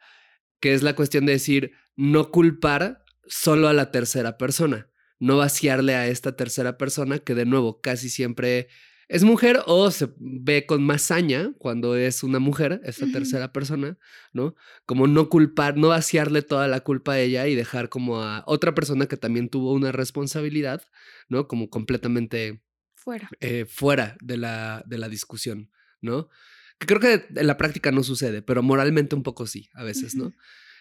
que 0.60 0.74
es 0.74 0.84
la 0.84 0.96
cuestión 0.96 1.26
de 1.26 1.34
decir, 1.34 1.72
no 1.96 2.32
culpar 2.32 3.04
solo 3.28 3.68
a 3.68 3.74
la 3.74 3.92
tercera 3.92 4.38
persona, 4.38 4.90
no 5.20 5.38
vaciarle 5.38 5.96
a 5.96 6.08
esta 6.08 6.36
tercera 6.36 6.78
persona 6.78 7.20
que 7.20 7.36
de 7.36 7.46
nuevo 7.46 7.82
casi 7.82 8.10
siempre 8.10 8.68
es 9.10 9.24
mujer 9.24 9.64
o 9.66 9.90
se 9.90 10.08
ve 10.20 10.68
con 10.68 10.84
más 10.84 11.02
saña 11.02 11.52
cuando 11.58 11.96
es 11.96 12.22
una 12.22 12.38
mujer, 12.38 12.80
esta 12.84 13.12
tercera 13.12 13.52
persona, 13.52 13.98
¿no? 14.34 14.56
Como 14.86 15.08
no 15.08 15.30
culpar, 15.30 15.78
no 15.78 15.88
vaciarle 15.88 16.44
toda 16.44 16.68
la 16.68 16.82
culpa 16.82 17.14
a 17.14 17.20
ella 17.20 17.48
y 17.48 17.56
dejar 17.56 17.90
como 17.90 18.22
a 18.22 18.44
otra 18.46 18.76
persona 18.76 19.08
que 19.08 19.18
también 19.18 19.50
tuvo 19.50 19.74
una 19.74 19.92
responsabilidad, 19.92 20.84
¿no? 21.28 21.48
Como 21.48 21.72
completamente 21.72 22.62
fuera, 22.94 23.30
eh, 23.40 23.66
fuera 23.66 24.16
de, 24.22 24.38
la, 24.38 24.84
de 24.86 25.00
la 25.00 25.10
discusión, 25.10 25.72
¿no? 26.02 26.30
Que 26.78 26.86
creo 26.86 27.00
que 27.00 27.26
en 27.36 27.48
la 27.48 27.58
práctica 27.58 27.92
no 27.92 28.04
sucede, 28.04 28.44
pero 28.44 28.62
moralmente 28.62 29.16
un 29.16 29.24
poco 29.24 29.48
sí, 29.48 29.70
a 29.74 29.84
veces, 29.84 30.14
¿no? 30.14 30.32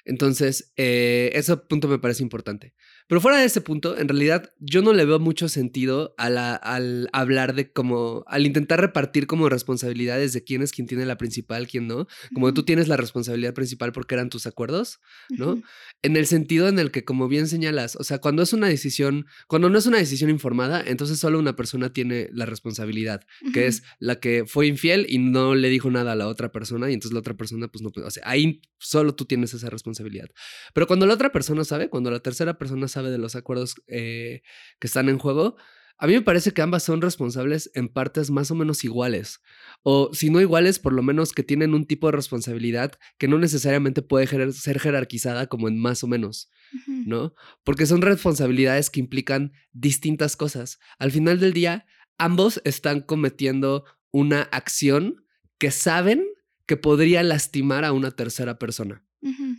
Entonces, 0.05 0.73
eh, 0.77 1.31
ese 1.35 1.57
punto 1.57 1.89
me 1.89 1.99
parece 1.99 2.23
importante. 2.23 2.75
Pero 3.09 3.21
fuera 3.21 3.39
de 3.39 3.47
ese 3.47 3.63
punto, 3.63 3.97
en 3.97 4.07
realidad 4.07 4.53
yo 4.59 4.83
no 4.83 4.93
le 4.93 5.07
veo 5.07 5.19
mucho 5.19 5.49
sentido 5.49 6.15
al 6.19 7.09
hablar 7.13 7.55
de 7.55 7.73
como, 7.73 8.23
al 8.27 8.47
intentar 8.47 8.81
repartir 8.81 9.27
como 9.27 9.49
responsabilidades 9.49 10.35
de 10.35 10.45
quién 10.45 10.63
es 10.63 10.73
quien 10.73 10.87
tiene 10.87 11.07
la 11.07 11.17
principal, 11.17 11.67
quién 11.67 11.87
no. 11.87 12.07
Como 12.35 12.53
tú 12.53 12.65
tienes 12.65 12.87
la 12.87 12.99
responsabilidad 12.99 13.55
principal 13.55 13.93
porque 13.93 14.15
eran 14.15 14.29
tus 14.29 14.47
acuerdos, 14.47 15.01
¿no? 15.31 15.63
En 16.03 16.17
el 16.17 16.27
sentido 16.27 16.69
en 16.69 16.79
el 16.79 16.91
que, 16.91 17.05
como 17.05 17.29
bien 17.29 17.49
señalas, 17.49 17.97
o 17.97 18.05
sea, 18.05 18.19
cuando 18.19 18.43
es 18.43 18.53
una 18.53 18.69
decisión, 18.69 19.27
cuando 19.47 19.71
no 19.71 19.79
es 19.79 19.87
una 19.87 19.99
decisión 19.99 20.29
informada, 20.29 20.83
entonces 20.87 21.19
solo 21.19 21.39
una 21.39 21.57
persona 21.57 21.93
tiene 21.93 22.29
la 22.33 22.45
responsabilidad, 22.45 23.23
que 23.55 23.67
es 23.67 23.83
la 23.99 24.21
que 24.21 24.45
fue 24.47 24.67
infiel 24.67 25.07
y 25.09 25.19
no 25.19 25.55
le 25.55 25.71
dijo 25.71 25.91
nada 25.91 26.13
a 26.13 26.17
la 26.17 26.29
otra 26.29 26.53
persona 26.53 26.91
y 26.91 26.95
entonces 26.95 27.15
la 27.15 27.21
otra 27.21 27.37
persona, 27.39 27.69
pues 27.69 27.81
no, 27.81 27.91
o 28.05 28.11
sea, 28.11 28.23
ahí 28.27 28.61
solo 28.79 29.15
tú 29.15 29.25
tienes 29.25 29.55
esa 29.55 29.71
responsabilidad. 29.71 30.29
Pero 30.75 30.87
cuando 30.87 31.07
la 31.07 31.15
otra 31.15 31.33
persona 31.33 31.65
sabe, 31.65 31.89
cuando 31.89 32.11
la 32.11 32.21
tercera 32.21 32.59
persona 32.59 32.87
sabe, 32.87 32.98
de 33.03 33.19
los 33.19 33.37
acuerdos 33.37 33.75
eh, 33.87 34.43
que 34.79 34.87
están 34.87 35.09
en 35.09 35.19
juego, 35.19 35.57
a 36.01 36.07
mí 36.07 36.13
me 36.13 36.23
parece 36.23 36.53
que 36.53 36.63
ambas 36.63 36.85
son 36.85 37.03
responsables 37.03 37.73
en 37.75 37.89
partes 37.89 38.31
más 38.31 38.53
o 38.53 38.55
menos 38.55 38.85
iguales. 38.85 39.41
O 39.83 40.11
si 40.15 40.31
no 40.31 40.41
iguales, 40.41 40.79
por 40.79 40.93
lo 40.93 41.03
menos 41.03 41.33
que 41.33 41.43
tienen 41.43 41.75
un 41.75 41.87
tipo 41.87 42.07
de 42.07 42.13
responsabilidad 42.13 42.93
que 43.19 43.27
no 43.27 43.37
necesariamente 43.39 44.01
puede 44.01 44.53
ser 44.53 44.79
jerarquizada 44.79 45.49
como 45.49 45.67
en 45.67 45.77
más 45.77 46.05
o 46.05 46.07
menos, 46.07 46.51
¿no? 46.87 47.35
Porque 47.65 47.85
son 47.85 48.01
responsabilidades 48.01 48.91
que 48.91 49.01
implican 49.01 49.53
distintas 49.73 50.37
cosas. 50.37 50.79
Al 51.01 51.11
final 51.11 51.41
del 51.41 51.53
día, 51.53 51.85
ambos 52.17 52.61
están 52.65 53.01
cometiendo 53.01 53.85
una 54.13 54.43
acción 54.43 55.25
que 55.59 55.73
saben 55.73 56.25
que 56.67 56.77
podría 56.77 57.25
lastimar 57.25 57.85
a 57.85 57.93
una 57.93 58.13
tercera 58.13 58.59
persona, 58.59 59.05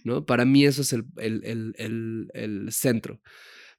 ¿no? 0.03 0.25
Para 0.25 0.45
mí 0.45 0.65
eso 0.65 0.81
es 0.81 0.93
el- 0.93 1.05
el- 1.17 1.73
el- 1.77 2.27
el 2.33 2.71
centro. 2.71 3.21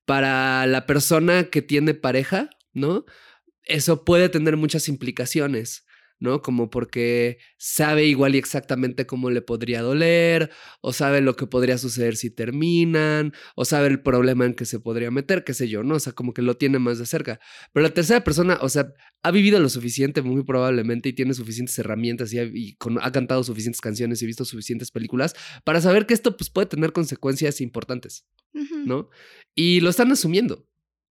Para 0.04 0.66
la 0.66 0.86
persona 0.86 1.44
que 1.44 1.62
tiene 1.62 1.94
pareja, 1.94 2.50
¿no? 2.72 3.04
Eso 3.64 4.04
puede 4.04 4.28
tener 4.28 4.56
muchas 4.56 4.88
implicaciones, 4.88 5.86
¿no? 6.20 6.42
Como 6.42 6.70
porque 6.70 7.38
sabe 7.58 8.04
igual 8.06 8.34
y 8.34 8.38
exactamente 8.38 9.06
cómo 9.06 9.30
le 9.30 9.42
podría 9.42 9.82
doler, 9.82 10.50
o 10.80 10.92
sabe 10.92 11.20
lo 11.20 11.34
que 11.34 11.46
podría 11.48 11.76
suceder 11.78 12.16
si 12.16 12.30
terminan, 12.30 13.32
o 13.56 13.64
sabe 13.64 13.88
el 13.88 14.00
problema 14.02 14.44
en 14.46 14.54
que 14.54 14.64
se 14.66 14.78
podría 14.78 15.10
meter, 15.10 15.42
qué 15.44 15.54
sé 15.54 15.68
yo, 15.68 15.82
¿no? 15.82 15.96
O 15.96 16.00
sea, 16.00 16.12
como 16.12 16.32
que 16.32 16.42
lo 16.42 16.56
tiene 16.56 16.78
más 16.78 16.98
de 16.98 17.06
cerca. 17.06 17.40
Pero 17.72 17.82
la 17.82 17.92
tercera 17.94 18.22
persona, 18.22 18.58
o 18.62 18.68
sea, 18.68 18.92
ha 19.22 19.30
vivido 19.32 19.58
lo 19.60 19.68
suficiente, 19.68 20.22
muy 20.22 20.44
probablemente, 20.44 21.08
y 21.08 21.12
tiene 21.14 21.34
suficientes 21.34 21.78
herramientas 21.78 22.32
y 22.32 22.38
ha, 22.38 22.44
y 22.44 22.74
con- 22.76 22.98
ha 23.02 23.10
cantado 23.12 23.42
suficientes 23.42 23.80
canciones 23.80 24.22
y 24.22 24.26
visto 24.26 24.44
suficientes 24.44 24.90
películas 24.90 25.34
para 25.64 25.80
saber 25.80 26.06
que 26.06 26.14
esto 26.14 26.36
pues, 26.36 26.50
puede 26.50 26.66
tener 26.68 26.92
consecuencias 26.92 27.60
importantes. 27.60 28.26
¿no? 28.86 29.08
Y 29.54 29.80
lo 29.80 29.90
están 29.90 30.10
asumiendo, 30.12 30.66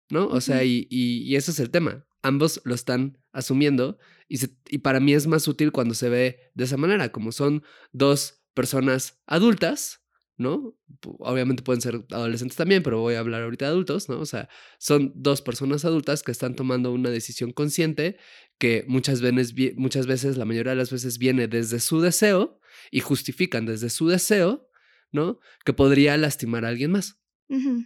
¿no? 0.10 0.28
O 0.28 0.42
sea, 0.42 0.64
y, 0.64 0.88
y- 0.90 1.24
y 1.24 1.36
ese 1.36 1.52
es 1.52 1.60
el 1.60 1.70
tema. 1.70 2.06
Ambos 2.25 2.62
lo 2.65 2.74
están 2.74 3.17
asumiendo 3.32 3.98
y, 4.27 4.38
se- 4.38 4.58
y 4.70 4.79
para 4.79 5.00
mí 5.00 5.13
es 5.13 5.27
más 5.27 5.48
útil 5.48 5.72
cuando 5.72 5.94
se 5.94 6.10
ve 6.10 6.39
de 6.55 6.63
esa 6.63 6.77
manera, 6.77 7.12
como 7.12 7.32
son 7.32 7.63
dos 7.91 8.41
personas 8.53 9.22
adultas, 9.27 10.01
¿no? 10.38 10.77
Obviamente 11.20 11.62
pueden 11.63 11.82
ser 11.82 12.05
adolescentes 12.12 12.58
también, 12.58 12.82
pero 12.84 13.00
voy 13.00 13.13
a 13.15 13.20
hablar 13.20 13.44
ahorita 13.44 13.65
de 13.65 13.72
adultos, 13.72 14.10
¿no? 14.10 14.20
O 14.20 14.25
sea, 14.25 14.50
son 14.79 15.12
dos 15.15 15.41
personas 15.41 15.86
adultas 15.86 16.24
que 16.24 16.32
están 16.32 16.55
tomando 16.55 16.91
una 16.91 17.10
decisión 17.10 17.51
consciente 17.51 18.17
que 18.58 18.84
muchas 18.88 19.22
veces, 19.22 19.53
muchas 19.77 20.08
veces, 20.08 20.36
la 20.38 20.46
mayoría 20.46 20.72
de 20.72 20.77
las 20.77 20.91
veces 20.91 21.17
viene 21.20 21.48
desde 21.48 21.79
su 21.79 22.01
deseo 22.01 22.60
y 22.91 23.01
justifican 23.01 23.65
desde 23.65 23.89
su 23.89 24.08
deseo, 24.08 24.67
¿no? 25.12 25.39
Que 25.63 25.74
podría 25.74 26.17
lastimar 26.17 26.65
a 26.65 26.70
alguien 26.70 26.91
más. 26.91 27.20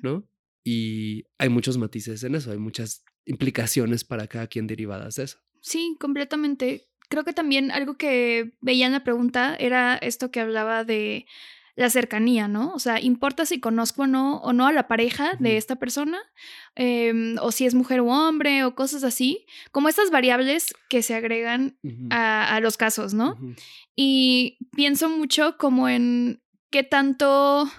¿no? 0.02 0.28
Y 0.64 1.26
hay 1.38 1.50
muchos 1.50 1.78
matices 1.78 2.24
en 2.24 2.36
eso, 2.36 2.52
hay 2.52 2.58
muchas 2.58 3.04
implicaciones 3.30 4.04
para 4.04 4.28
cada 4.28 4.48
quien 4.48 4.68
derivadas 4.68 5.16
de 5.16 5.24
eso. 5.24 5.38
Sí, 5.62 5.96
completamente. 6.00 6.88
Creo 7.10 7.24
que 7.24 7.34
también 7.34 7.72
algo 7.72 7.96
que 7.96 8.54
veía 8.60 8.88
en 8.88 8.92
la 8.92 9.04
pregunta 9.04 9.56
era 9.56 9.96
esto 9.96 10.32
que 10.32 10.40
hablaba 10.40 10.84
de 10.84 11.26
la 11.76 11.90
cercanía, 11.90 12.48
¿no? 12.48 12.74
O 12.74 12.80
sea, 12.80 13.00
¿importa 13.00 13.46
si 13.46 13.60
conozco 13.60 14.02
o 14.02 14.08
no, 14.08 14.38
o 14.38 14.52
no 14.52 14.68
a 14.68 14.74
la 14.74 14.88
pareja 14.88 15.36
de 15.40 15.58
esta 15.58 15.78
persona? 15.78 16.20
Em, 16.76 17.38
o 17.42 17.52
si 17.52 17.66
es 17.66 17.74
mujer 17.74 18.02
u 18.02 18.10
hombre, 18.10 18.66
o 18.66 18.76
cosas 18.76 19.04
así. 19.04 19.46
Como 19.72 19.88
estas 19.88 20.12
variables 20.12 20.74
que 20.90 21.02
se 21.04 21.16
agregan 21.16 21.78
a, 22.10 22.54
a 22.54 22.60
los 22.60 22.76
casos, 22.78 23.14
¿no? 23.14 23.38
Y 23.96 24.58
pienso 24.76 25.08
mucho 25.10 25.56
como 25.58 25.88
en 25.88 26.42
qué 26.70 26.84
tanto... 26.84 27.70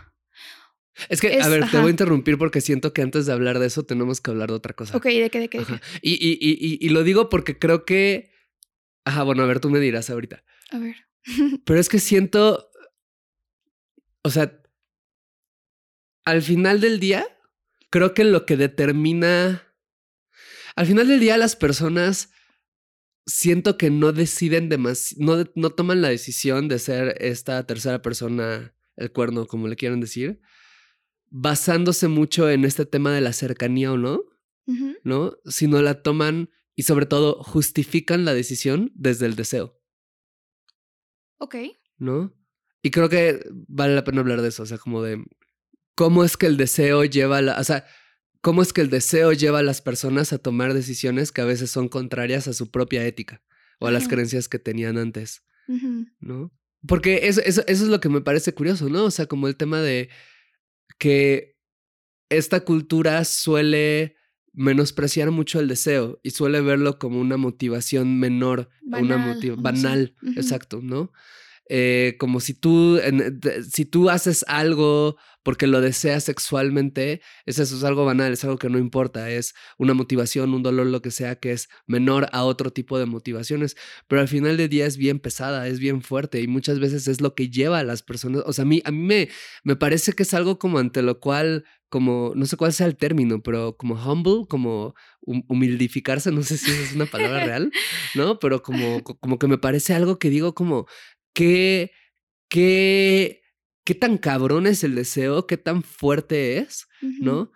Es 1.08 1.20
que, 1.20 1.40
a 1.40 1.48
ver, 1.48 1.70
te 1.70 1.78
voy 1.78 1.88
a 1.88 1.90
interrumpir 1.90 2.36
porque 2.38 2.60
siento 2.60 2.92
que 2.92 3.02
antes 3.02 3.26
de 3.26 3.32
hablar 3.32 3.58
de 3.58 3.66
eso 3.66 3.84
tenemos 3.84 4.20
que 4.20 4.30
hablar 4.30 4.48
de 4.50 4.54
otra 4.56 4.74
cosa. 4.74 4.96
Ok, 4.96 5.04
¿de 5.06 5.30
qué, 5.30 5.40
de 5.40 5.48
qué, 5.48 5.58
de 5.60 5.64
qué? 5.66 5.80
Y, 6.02 6.12
y, 6.14 6.32
y, 6.40 6.78
y- 6.84 6.88
lo 6.90 7.02
digo 7.02 7.28
porque 7.28 7.58
creo 7.58 7.84
que... 7.84 8.30
Ajá, 9.04 9.22
bueno, 9.22 9.42
a 9.42 9.46
ver, 9.46 9.60
tú 9.60 9.70
me 9.70 9.80
dirás 9.80 10.10
ahorita. 10.10 10.44
A 10.70 10.78
ver. 10.78 10.96
Pero 11.64 11.80
es 11.80 11.88
que 11.88 11.98
siento... 11.98 12.70
O 14.22 14.30
sea, 14.30 14.60
al 16.24 16.42
final 16.42 16.80
del 16.80 17.00
día, 17.00 17.26
creo 17.90 18.14
que 18.14 18.24
lo 18.24 18.44
que 18.46 18.56
determina... 18.56 19.66
Al 20.76 20.86
final 20.86 21.08
del 21.08 21.20
día 21.20 21.36
las 21.36 21.56
personas 21.56 22.30
siento 23.26 23.76
que 23.76 23.90
no 23.90 24.12
deciden 24.12 24.68
demasiado, 24.68 25.44
no, 25.44 25.50
no 25.54 25.70
toman 25.70 26.00
la 26.02 26.08
decisión 26.08 26.68
de 26.68 26.78
ser 26.78 27.16
esta 27.20 27.66
tercera 27.66 28.02
persona, 28.02 28.74
el 28.96 29.12
cuerno, 29.12 29.46
como 29.46 29.68
le 29.68 29.76
quieran 29.76 30.00
decir, 30.00 30.40
basándose 31.30 32.08
mucho 32.08 32.50
en 32.50 32.64
este 32.64 32.84
tema 32.84 33.12
de 33.12 33.20
la 33.20 33.32
cercanía 33.32 33.92
o 33.92 33.96
no. 33.96 34.24
¿no? 35.02 35.36
Sino 35.46 35.82
la 35.82 36.02
toman 36.02 36.50
y 36.76 36.84
sobre 36.84 37.06
todo 37.06 37.42
justifican 37.42 38.24
la 38.24 38.34
decisión 38.34 38.92
desde 38.94 39.26
el 39.26 39.34
deseo, 39.34 39.80
Ok. 41.38 41.56
¿no? 41.98 42.32
Y 42.82 42.90
creo 42.90 43.08
que 43.08 43.44
vale 43.68 43.94
la 43.94 44.04
pena 44.04 44.20
hablar 44.20 44.40
de 44.42 44.48
eso, 44.48 44.62
o 44.62 44.66
sea, 44.66 44.78
como 44.78 45.02
de 45.02 45.22
cómo 45.94 46.24
es 46.24 46.36
que 46.36 46.46
el 46.46 46.56
deseo 46.56 47.04
lleva 47.04 47.38
a 47.38 47.42
la, 47.42 47.60
o 47.60 47.64
sea, 47.64 47.84
cómo 48.40 48.62
es 48.62 48.72
que 48.72 48.80
el 48.80 48.88
deseo 48.90 49.32
lleva 49.32 49.58
a 49.58 49.62
las 49.62 49.82
personas 49.82 50.32
a 50.32 50.38
tomar 50.38 50.72
decisiones 50.72 51.32
que 51.32 51.40
a 51.40 51.46
veces 51.46 51.70
son 51.70 51.88
contrarias 51.88 52.46
a 52.48 52.52
su 52.54 52.70
propia 52.70 53.04
ética 53.06 53.42
o 53.80 53.86
a 53.86 53.90
las 53.90 54.08
creencias 54.08 54.48
que 54.48 54.58
tenían 54.58 54.96
antes. 54.98 55.42
¿no? 56.20 56.52
Porque 56.86 57.28
eso, 57.28 57.42
eso, 57.42 57.62
eso 57.66 57.84
es 57.84 57.90
lo 57.90 58.00
que 58.00 58.08
me 58.08 58.22
parece 58.22 58.54
curioso, 58.54 58.88
¿no? 58.88 59.04
O 59.04 59.10
sea, 59.10 59.26
como 59.26 59.48
el 59.48 59.56
tema 59.56 59.80
de 59.82 60.08
que 61.00 61.56
esta 62.28 62.60
cultura 62.60 63.24
suele 63.24 64.14
menospreciar 64.52 65.30
mucho 65.30 65.58
el 65.58 65.66
deseo 65.66 66.20
y 66.22 66.30
suele 66.30 66.60
verlo 66.60 66.98
como 66.98 67.20
una 67.20 67.36
motivación 67.38 68.20
menor, 68.20 68.68
una 68.82 69.16
Banal, 69.16 69.34
no 69.34 69.40
sé. 69.40 69.56
banal, 69.56 70.14
exacto, 70.36 70.80
¿no? 70.82 71.12
Eh, 71.72 72.16
como 72.18 72.40
si 72.40 72.52
tú, 72.54 72.96
de- 72.96 73.62
si 73.62 73.84
tú 73.84 74.10
haces 74.10 74.44
algo 74.48 75.16
porque 75.44 75.68
lo 75.68 75.80
deseas 75.80 76.24
sexualmente, 76.24 77.20
es 77.46 77.58
eso, 77.60 77.76
es 77.76 77.84
algo 77.84 78.04
banal, 78.04 78.32
es 78.32 78.42
algo 78.44 78.58
que 78.58 78.68
no 78.68 78.76
importa, 78.78 79.30
es 79.30 79.54
una 79.78 79.94
motivación, 79.94 80.52
un 80.52 80.62
dolor, 80.64 80.86
lo 80.88 81.00
que 81.00 81.12
sea, 81.12 81.36
que 81.36 81.52
es 81.52 81.68
menor 81.86 82.28
a 82.32 82.42
otro 82.44 82.72
tipo 82.72 82.98
de 82.98 83.06
motivaciones, 83.06 83.76
pero 84.08 84.20
al 84.20 84.26
final 84.28 84.56
del 84.56 84.68
día 84.68 84.84
es 84.84 84.96
bien 84.96 85.20
pesada, 85.20 85.68
es 85.68 85.78
bien 85.78 86.02
fuerte 86.02 86.40
y 86.42 86.48
muchas 86.48 86.80
veces 86.80 87.06
es 87.08 87.20
lo 87.20 87.34
que 87.36 87.48
lleva 87.50 87.78
a 87.78 87.84
las 87.84 88.02
personas, 88.02 88.42
o 88.46 88.52
sea, 88.52 88.62
a 88.62 88.66
mí, 88.66 88.82
a 88.84 88.90
mí 88.90 88.98
me, 88.98 89.28
me 89.64 89.76
parece 89.76 90.12
que 90.12 90.24
es 90.24 90.34
algo 90.34 90.58
como 90.58 90.78
ante 90.78 91.02
lo 91.02 91.20
cual, 91.20 91.64
como, 91.88 92.32
no 92.34 92.46
sé 92.46 92.56
cuál 92.56 92.72
sea 92.72 92.86
el 92.86 92.96
término, 92.96 93.42
pero 93.42 93.76
como 93.76 93.94
humble, 93.94 94.44
como 94.48 94.94
hum- 95.22 95.44
humildificarse, 95.48 96.32
no 96.32 96.42
sé 96.42 96.58
si 96.58 96.70
es 96.72 96.92
una 96.94 97.06
palabra 97.06 97.40
real, 97.40 97.70
¿no? 98.14 98.38
Pero 98.40 98.62
como, 98.62 99.02
co- 99.04 99.18
como 99.18 99.38
que 99.38 99.46
me 99.48 99.56
parece 99.58 99.94
algo 99.94 100.18
que 100.18 100.30
digo 100.30 100.54
como, 100.54 100.86
¿qué, 101.32 101.92
qué, 102.48 103.42
qué 103.84 103.94
tan 103.94 104.18
cabrón 104.18 104.66
es 104.66 104.84
el 104.84 104.94
deseo? 104.94 105.46
¿Qué 105.46 105.56
tan 105.56 105.82
fuerte 105.82 106.58
es? 106.58 106.88
¿no? 107.20 107.52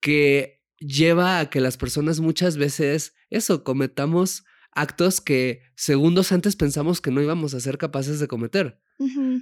Que 0.00 0.62
lleva 0.78 1.40
a 1.40 1.50
que 1.50 1.60
las 1.60 1.76
personas 1.76 2.20
muchas 2.20 2.56
veces, 2.56 3.14
eso, 3.30 3.64
cometamos 3.64 4.44
actos 4.72 5.20
que 5.20 5.62
segundos 5.74 6.30
antes 6.32 6.54
pensamos 6.56 7.00
que 7.00 7.10
no 7.10 7.20
íbamos 7.20 7.54
a 7.54 7.60
ser 7.60 7.78
capaces 7.78 8.20
de 8.20 8.28
cometer. 8.28 8.80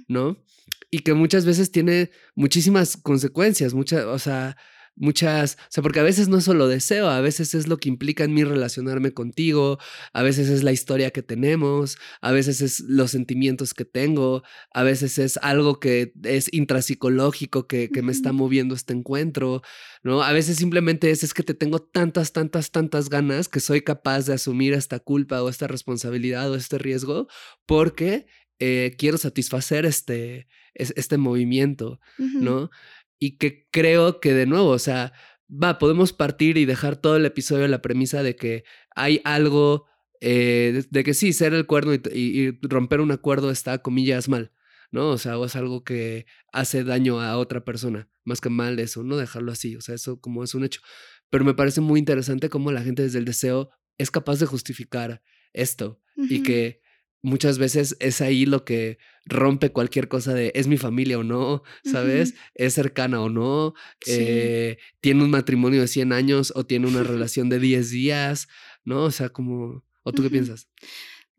¿no? 0.07 0.43
Y 0.91 0.99
que 0.99 1.13
muchas 1.13 1.45
veces 1.45 1.71
tiene 1.71 2.11
muchísimas 2.35 2.97
consecuencias, 2.97 3.73
muchas, 3.73 4.05
o 4.05 4.19
sea, 4.19 4.55
muchas, 4.99 5.57
o 5.61 5.65
sea, 5.69 5.83
porque 5.83 5.99
a 5.99 6.03
veces 6.03 6.27
no 6.27 6.37
es 6.39 6.43
solo 6.43 6.67
deseo, 6.67 7.07
a 7.09 7.21
veces 7.21 7.53
es 7.53 7.67
lo 7.67 7.77
que 7.77 7.87
implica 7.89 8.23
en 8.23 8.33
mí 8.33 8.43
relacionarme 8.43 9.11
contigo, 9.11 9.77
a 10.11 10.23
veces 10.23 10.49
es 10.49 10.63
la 10.63 10.71
historia 10.71 11.11
que 11.11 11.21
tenemos, 11.23 11.97
a 12.21 12.31
veces 12.31 12.61
es 12.61 12.79
los 12.81 13.11
sentimientos 13.11 13.73
que 13.73 13.85
tengo, 13.85 14.43
a 14.73 14.83
veces 14.83 15.17
es 15.19 15.37
algo 15.43 15.79
que 15.79 16.13
es 16.23 16.49
intrapsicológico 16.91 17.67
que, 17.67 17.89
que 17.89 18.01
me 18.01 18.11
está 18.11 18.31
moviendo 18.33 18.75
este 18.75 18.93
encuentro, 18.93 19.61
¿no? 20.03 20.23
A 20.23 20.31
veces 20.31 20.57
simplemente 20.57 21.11
es, 21.11 21.23
es 21.23 21.33
que 21.33 21.43
te 21.43 21.53
tengo 21.53 21.79
tantas, 21.79 22.31
tantas, 22.33 22.71
tantas 22.71 23.09
ganas 23.09 23.47
que 23.49 23.59
soy 23.59 23.81
capaz 23.81 24.25
de 24.25 24.33
asumir 24.33 24.73
esta 24.73 24.99
culpa 24.99 25.41
o 25.43 25.49
esta 25.49 25.67
responsabilidad 25.67 26.49
o 26.51 26.55
este 26.55 26.77
riesgo 26.77 27.27
porque 27.65 28.25
eh, 28.59 28.95
quiero 28.97 29.17
satisfacer 29.19 29.85
este, 29.85 30.47
es- 30.73 30.93
este 30.95 31.17
movimiento. 31.17 31.99
¿no? 32.17 32.69
Y 33.19 33.37
que 33.37 33.67
creo 33.71 34.19
que 34.19 34.33
de 34.33 34.45
nuevo, 34.45 34.69
o 34.69 34.79
sea, 34.79 35.13
va, 35.49 35.79
podemos 35.79 36.13
partir 36.13 36.57
y 36.57 36.65
dejar 36.65 36.97
todo 36.97 37.15
el 37.15 37.25
episodio 37.25 37.65
en 37.65 37.71
la 37.71 37.81
premisa 37.81 38.21
de 38.23 38.35
que 38.35 38.63
hay 38.95 39.21
algo, 39.23 39.85
eh, 40.21 40.71
de, 40.73 40.85
de 40.89 41.03
que 41.03 41.13
sí, 41.13 41.33
ser 41.33 41.53
el 41.53 41.65
cuerno 41.65 41.93
y, 41.93 42.01
y- 42.13 42.47
y 42.47 42.59
romper 42.61 43.01
un 43.01 43.11
acuerdo 43.11 43.49
está, 43.51 43.79
comillas, 43.79 44.29
mal, 44.29 44.51
¿no? 44.91 45.09
O 45.09 45.17
sea, 45.17 45.37
o 45.39 45.45
es 45.45 45.55
algo 45.55 45.83
que 45.83 46.25
hace 46.51 46.83
daño 46.83 47.19
a 47.21 47.37
otra 47.37 47.63
persona, 47.65 48.09
más 48.23 48.41
que 48.41 48.49
mal 48.49 48.77
eso, 48.79 49.03
no 49.03 49.17
dejarlo 49.17 49.51
así, 49.51 49.75
o 49.75 49.81
sea, 49.81 49.95
eso 49.95 50.19
como 50.19 50.43
es 50.43 50.53
un 50.53 50.63
hecho. 50.63 50.81
Pero 51.29 51.43
me 51.43 51.53
parece 51.53 51.81
muy 51.81 51.99
interesante 51.99 52.49
cómo 52.49 52.71
la 52.71 52.81
gente 52.81 53.03
desde 53.03 53.19
el 53.19 53.25
deseo 53.25 53.69
es 53.97 54.11
capaz 54.11 54.39
de 54.39 54.45
justificar 54.45 55.21
esto 55.53 56.01
y 56.29 56.43
que 56.43 56.81
muchas 57.27 57.59
veces 57.59 57.95
es 57.99 58.21
ahí 58.21 58.45
lo 58.45 58.65
que 58.65 58.97
rompe 59.25 59.71
cualquier 59.71 60.07
cosa 60.07 60.33
de 60.33 60.51
es 60.55 60.67
mi 60.67 60.77
familia 60.77 61.19
o 61.19 61.23
no, 61.23 61.61
¿sabes? 61.83 62.33
Es 62.55 62.73
cercana 62.73 63.21
o 63.21 63.29
no, 63.29 63.73
Sí. 64.01 64.11
eh, 64.17 64.77
tiene 65.01 65.23
un 65.23 65.29
matrimonio 65.29 65.81
de 65.81 65.87
100 65.87 66.13
años 66.13 66.53
o 66.55 66.65
tiene 66.65 66.87
una 66.87 67.03
relación 67.03 67.49
de 67.49 67.59
10 67.59 67.89
días, 67.91 68.47
¿no? 68.85 69.03
O 69.03 69.11
sea, 69.11 69.29
como, 69.29 69.83
¿o 70.03 70.11
tú 70.13 70.23
qué 70.23 70.29
piensas? 70.29 70.69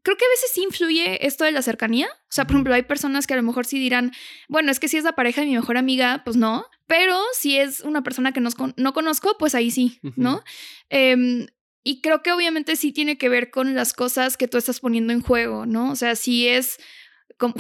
Creo 0.02 0.16
que 0.16 0.24
a 0.24 0.28
veces 0.28 0.50
sí 0.54 0.62
influye 0.62 1.26
esto 1.26 1.44
de 1.44 1.52
la 1.52 1.60
cercanía. 1.60 2.06
O 2.06 2.30
sea, 2.30 2.46
por 2.46 2.54
ejemplo, 2.56 2.72
hay 2.72 2.82
personas 2.82 3.26
que 3.26 3.34
a 3.34 3.36
lo 3.36 3.42
mejor 3.42 3.66
sí 3.66 3.78
dirán, 3.78 4.12
bueno, 4.48 4.70
es 4.70 4.80
que 4.80 4.88
si 4.88 4.96
es 4.96 5.04
la 5.04 5.12
pareja 5.14 5.40
de 5.42 5.48
mi 5.48 5.54
mejor 5.54 5.76
amiga, 5.76 6.22
pues 6.24 6.36
no. 6.36 6.64
Pero 6.86 7.18
si 7.34 7.56
es 7.58 7.80
una 7.80 8.02
persona 8.02 8.32
que 8.32 8.42
con- 8.56 8.74
no 8.78 8.92
conozco, 8.94 9.36
pues 9.38 9.54
ahí 9.54 9.70
sí, 9.70 9.98
¿no? 10.16 10.42
Em, 10.88 11.46
y 11.84 12.00
creo 12.00 12.22
que 12.22 12.32
obviamente 12.32 12.76
sí 12.76 12.92
tiene 12.92 13.18
que 13.18 13.28
ver 13.28 13.50
con 13.50 13.74
las 13.74 13.92
cosas 13.92 14.36
que 14.36 14.48
tú 14.48 14.58
estás 14.58 14.80
poniendo 14.80 15.12
en 15.12 15.22
juego, 15.22 15.66
¿no? 15.66 15.90
O 15.90 15.96
sea, 15.96 16.16
si 16.16 16.48
es 16.48 16.78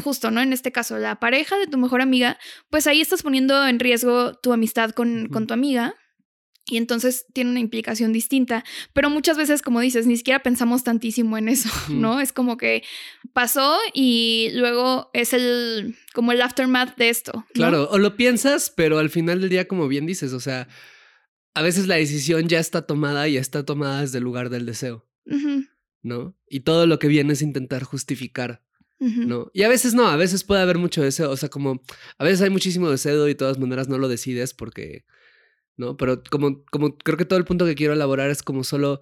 justo, 0.02 0.30
¿no? 0.30 0.40
En 0.40 0.52
este 0.52 0.72
caso, 0.72 0.98
la 0.98 1.20
pareja 1.20 1.56
de 1.58 1.66
tu 1.66 1.78
mejor 1.78 2.00
amiga, 2.00 2.38
pues 2.70 2.86
ahí 2.86 3.00
estás 3.00 3.22
poniendo 3.22 3.66
en 3.66 3.78
riesgo 3.78 4.34
tu 4.34 4.52
amistad 4.52 4.90
con, 4.90 5.28
con 5.28 5.46
tu 5.46 5.54
amiga. 5.54 5.94
Y 6.70 6.76
entonces 6.76 7.24
tiene 7.32 7.50
una 7.50 7.60
implicación 7.60 8.12
distinta. 8.12 8.62
Pero 8.92 9.08
muchas 9.08 9.38
veces, 9.38 9.62
como 9.62 9.80
dices, 9.80 10.06
ni 10.06 10.18
siquiera 10.18 10.42
pensamos 10.42 10.84
tantísimo 10.84 11.38
en 11.38 11.48
eso, 11.48 11.70
¿no? 11.88 12.20
Es 12.20 12.32
como 12.32 12.58
que 12.58 12.82
pasó 13.32 13.78
y 13.94 14.50
luego 14.52 15.10
es 15.14 15.32
el, 15.32 15.96
como 16.12 16.32
el 16.32 16.42
aftermath 16.42 16.96
de 16.96 17.08
esto. 17.08 17.46
Claro, 17.54 17.88
o 17.90 17.98
lo 17.98 18.16
piensas, 18.16 18.70
pero 18.70 18.98
al 18.98 19.08
final 19.08 19.40
del 19.40 19.48
día, 19.48 19.66
como 19.66 19.88
bien 19.88 20.04
dices, 20.04 20.34
o 20.34 20.40
sea, 20.40 20.68
a 21.58 21.62
veces 21.62 21.86
la 21.86 21.96
decisión 21.96 22.48
ya 22.48 22.60
está 22.60 22.82
tomada 22.82 23.28
y 23.28 23.36
está 23.36 23.64
tomada 23.64 24.02
desde 24.02 24.18
el 24.18 24.24
lugar 24.24 24.50
del 24.50 24.66
deseo, 24.66 25.06
¿no? 26.02 26.36
Y 26.48 26.60
todo 26.60 26.86
lo 26.86 26.98
que 26.98 27.08
viene 27.08 27.32
es 27.32 27.42
intentar 27.42 27.82
justificar 27.82 28.62
¿no? 29.00 29.50
Y 29.52 29.62
a 29.62 29.68
veces 29.68 29.94
no, 29.94 30.08
a 30.08 30.16
veces 30.16 30.44
puede 30.44 30.62
haber 30.62 30.78
mucho 30.78 31.02
deseo, 31.02 31.30
o 31.30 31.36
sea, 31.36 31.48
como 31.48 31.82
a 32.18 32.24
veces 32.24 32.42
hay 32.42 32.50
muchísimo 32.50 32.90
deseo 32.90 33.26
y 33.26 33.30
de 33.30 33.34
todas 33.36 33.58
maneras 33.58 33.88
no 33.88 33.98
lo 33.98 34.08
decides 34.08 34.54
porque, 34.54 35.04
¿no? 35.76 35.96
Pero 35.96 36.22
como, 36.30 36.64
como 36.66 36.96
creo 36.98 37.16
que 37.16 37.24
todo 37.24 37.38
el 37.38 37.44
punto 37.44 37.64
que 37.64 37.76
quiero 37.76 37.92
elaborar 37.92 38.30
es 38.30 38.42
como 38.42 38.64
solo, 38.64 39.00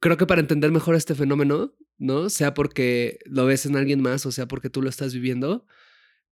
creo 0.00 0.16
que 0.16 0.26
para 0.26 0.40
entender 0.40 0.70
mejor 0.70 0.94
este 0.94 1.14
fenómeno, 1.14 1.74
¿no? 1.98 2.30
Sea 2.30 2.54
porque 2.54 3.18
lo 3.24 3.44
ves 3.44 3.66
en 3.66 3.76
alguien 3.76 4.00
más 4.00 4.24
o 4.26 4.32
sea 4.32 4.46
porque 4.46 4.70
tú 4.70 4.82
lo 4.82 4.88
estás 4.88 5.12
viviendo, 5.14 5.66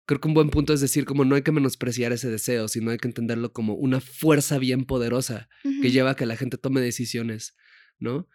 creo 0.06 0.20
que 0.20 0.28
un 0.28 0.34
buen 0.34 0.50
punto 0.50 0.74
es 0.74 0.82
decir 0.82 1.06
como 1.06 1.26
no 1.26 1.36
hay 1.36 1.42
que 1.42 1.52
menospreciar 1.52 2.12
ese 2.12 2.30
deseo, 2.30 2.68
sino 2.68 2.92
hay 2.92 2.98
que 2.98 3.08
entenderlo 3.08 3.52
como 3.54 3.74
una 3.74 4.00
fuerza 4.00 4.58
bien 4.58 4.86
poderosa 4.86 5.50
que 5.82 5.92
lleva 5.92 6.12
a 6.12 6.16
que 6.16 6.26
la 6.26 6.38
gente 6.38 6.58
tome 6.58 6.82
decisiones, 6.82 7.56
¿no? 8.00 8.28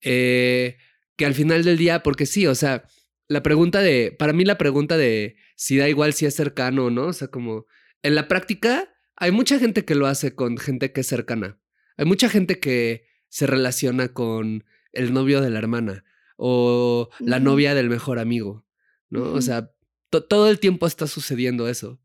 Eh, 0.00 0.78
que 1.16 1.26
al 1.26 1.34
final 1.34 1.64
del 1.64 1.76
día, 1.76 2.02
porque 2.02 2.26
sí, 2.26 2.46
o 2.46 2.54
sea, 2.54 2.84
la 3.28 3.42
pregunta 3.42 3.80
de, 3.82 4.14
para 4.18 4.32
mí 4.32 4.44
la 4.44 4.58
pregunta 4.58 4.96
de 4.96 5.36
si 5.56 5.76
da 5.76 5.88
igual 5.88 6.14
si 6.14 6.26
es 6.26 6.34
cercano 6.34 6.86
o 6.86 6.90
no, 6.90 7.08
o 7.08 7.12
sea, 7.12 7.28
como 7.28 7.66
en 8.02 8.14
la 8.14 8.28
práctica 8.28 8.88
hay 9.16 9.32
mucha 9.32 9.58
gente 9.58 9.84
que 9.84 9.94
lo 9.94 10.06
hace 10.06 10.34
con 10.34 10.56
gente 10.56 10.92
que 10.92 11.00
es 11.00 11.06
cercana. 11.06 11.58
Hay 11.96 12.06
mucha 12.06 12.28
gente 12.28 12.60
que 12.60 13.06
se 13.28 13.46
relaciona 13.46 14.08
con 14.08 14.64
el 14.92 15.12
novio 15.12 15.40
de 15.40 15.50
la 15.50 15.58
hermana 15.58 16.04
o 16.36 17.10
la 17.18 17.40
novia 17.40 17.74
del 17.74 17.90
mejor 17.90 18.20
amigo, 18.20 18.64
¿no? 19.10 19.32
O 19.32 19.42
sea, 19.42 19.72
todo 20.10 20.48
el 20.48 20.58
tiempo 20.58 20.86
está 20.86 21.06
sucediendo 21.06 21.68
eso. 21.68 22.00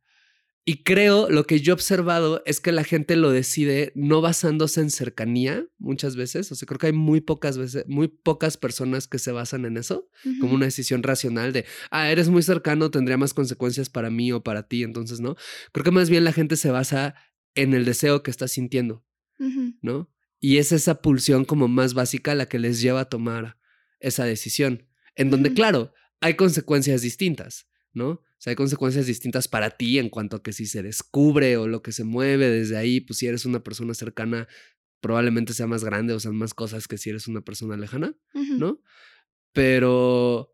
Y 0.65 0.83
creo, 0.83 1.29
lo 1.29 1.45
que 1.45 1.59
yo 1.59 1.71
he 1.71 1.73
observado 1.73 2.41
es 2.45 2.61
que 2.61 2.71
la 2.71 2.85
gente 2.85 3.17
lo 3.17 3.31
decide 3.31 3.91
no 3.95 4.21
basándose 4.21 4.79
en 4.79 4.91
cercanía 4.91 5.67
muchas 5.77 6.15
veces. 6.15 6.49
O 6.53 6.55
sea, 6.55 6.65
creo 6.65 6.79
que 6.79 6.87
hay 6.87 6.93
muy 6.93 7.19
pocas 7.19 7.57
veces, 7.57 7.83
muy 7.87 8.07
pocas 8.07 8.55
personas 8.55 9.09
que 9.09 9.19
se 9.19 9.33
basan 9.33 9.65
en 9.65 9.75
eso, 9.75 10.07
como 10.39 10.53
una 10.53 10.65
decisión 10.65 11.03
racional 11.03 11.51
de, 11.51 11.65
ah, 11.91 12.09
eres 12.09 12.29
muy 12.29 12.43
cercano, 12.43 12.91
tendría 12.91 13.17
más 13.17 13.33
consecuencias 13.33 13.89
para 13.89 14.09
mí 14.09 14.31
o 14.31 14.41
para 14.41 14.63
ti. 14.63 14.83
Entonces, 14.83 15.19
¿no? 15.19 15.35
Creo 15.73 15.83
que 15.83 15.91
más 15.91 16.09
bien 16.09 16.23
la 16.23 16.31
gente 16.31 16.55
se 16.55 16.71
basa 16.71 17.15
en 17.55 17.73
el 17.73 17.83
deseo 17.83 18.23
que 18.23 18.31
está 18.31 18.47
sintiendo, 18.47 19.05
¿no? 19.81 20.09
Y 20.39 20.59
es 20.59 20.71
esa 20.71 21.01
pulsión 21.01 21.43
como 21.43 21.67
más 21.67 21.93
básica 21.93 22.35
la 22.35 22.47
que 22.47 22.59
les 22.59 22.81
lleva 22.81 23.01
a 23.01 23.09
tomar 23.09 23.57
esa 23.99 24.23
decisión, 24.23 24.87
en 25.15 25.29
donde, 25.29 25.53
claro, 25.53 25.93
hay 26.21 26.35
consecuencias 26.35 27.01
distintas, 27.01 27.67
¿no? 27.93 28.21
sea, 28.43 28.51
hay 28.51 28.55
consecuencias 28.55 29.05
distintas 29.05 29.47
para 29.47 29.69
ti 29.69 29.99
en 29.99 30.09
cuanto 30.09 30.35
a 30.35 30.43
que 30.43 30.51
si 30.51 30.65
se 30.65 30.83
descubre 30.83 31.55
o 31.55 31.67
lo 31.67 31.81
que 31.81 31.93
se 31.93 32.03
mueve 32.03 32.49
desde 32.49 32.75
ahí, 32.75 32.99
pues 32.99 33.19
si 33.19 33.27
eres 33.27 33.45
una 33.45 33.63
persona 33.63 33.93
cercana, 33.93 34.49
probablemente 34.99 35.53
sea 35.53 35.65
más 35.65 35.85
grande 35.85 36.13
o 36.13 36.19
sean 36.19 36.35
más 36.35 36.53
cosas 36.53 36.89
que 36.89 36.97
si 36.97 37.09
eres 37.09 37.29
una 37.29 37.39
persona 37.39 37.77
lejana, 37.77 38.13
¿no? 38.33 38.81
Pero, 39.53 40.53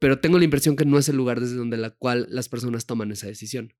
pero 0.00 0.18
tengo 0.18 0.38
la 0.38 0.44
impresión 0.44 0.74
que 0.74 0.84
no 0.84 0.98
es 0.98 1.08
el 1.08 1.16
lugar 1.16 1.38
desde 1.38 1.54
donde 1.54 1.76
la 1.76 1.90
cual 1.90 2.26
las 2.30 2.48
personas 2.48 2.84
toman 2.84 3.12
esa 3.12 3.28
decisión. 3.28 3.74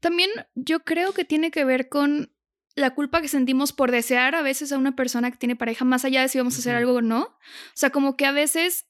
También 0.00 0.30
yo 0.54 0.80
creo 0.80 1.12
que 1.12 1.26
tiene 1.26 1.50
que 1.50 1.66
ver 1.66 1.90
con 1.90 2.32
la 2.74 2.94
culpa 2.94 3.20
que 3.20 3.28
sentimos 3.28 3.74
por 3.74 3.90
desear 3.90 4.34
a 4.34 4.40
veces 4.40 4.72
a 4.72 4.78
una 4.78 4.96
persona 4.96 5.30
que 5.30 5.36
tiene 5.36 5.56
pareja, 5.56 5.84
más 5.84 6.06
allá 6.06 6.22
de 6.22 6.28
si 6.28 6.38
vamos 6.38 6.54
a 6.54 6.60
hacer 6.60 6.74
algo 6.74 6.94
o 6.94 7.02
no. 7.02 7.22
O 7.22 7.74
sea, 7.74 7.90
como 7.90 8.16
que 8.16 8.24
a 8.24 8.32
veces 8.32 8.86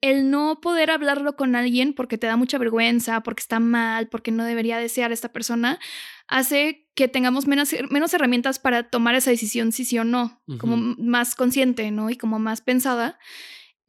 el 0.00 0.30
no 0.30 0.60
poder 0.60 0.90
hablarlo 0.90 1.36
con 1.36 1.54
alguien 1.54 1.92
porque 1.92 2.18
te 2.18 2.26
da 2.26 2.36
mucha 2.36 2.58
vergüenza, 2.58 3.22
porque 3.22 3.40
está 3.40 3.60
mal, 3.60 4.08
porque 4.08 4.30
no 4.30 4.44
debería 4.44 4.78
desear 4.78 5.10
a 5.10 5.14
esta 5.14 5.32
persona, 5.32 5.78
hace 6.26 6.88
que 6.94 7.08
tengamos 7.08 7.46
menos, 7.46 7.74
menos 7.90 8.14
herramientas 8.14 8.58
para 8.58 8.84
tomar 8.84 9.14
esa 9.14 9.30
decisión 9.30 9.72
si 9.72 9.84
sí 9.84 9.98
o 9.98 10.04
no, 10.04 10.42
como 10.58 10.76
más 10.76 11.34
consciente, 11.34 11.90
¿no? 11.90 12.08
Y 12.10 12.16
como 12.16 12.38
más 12.38 12.60
pensada. 12.60 13.18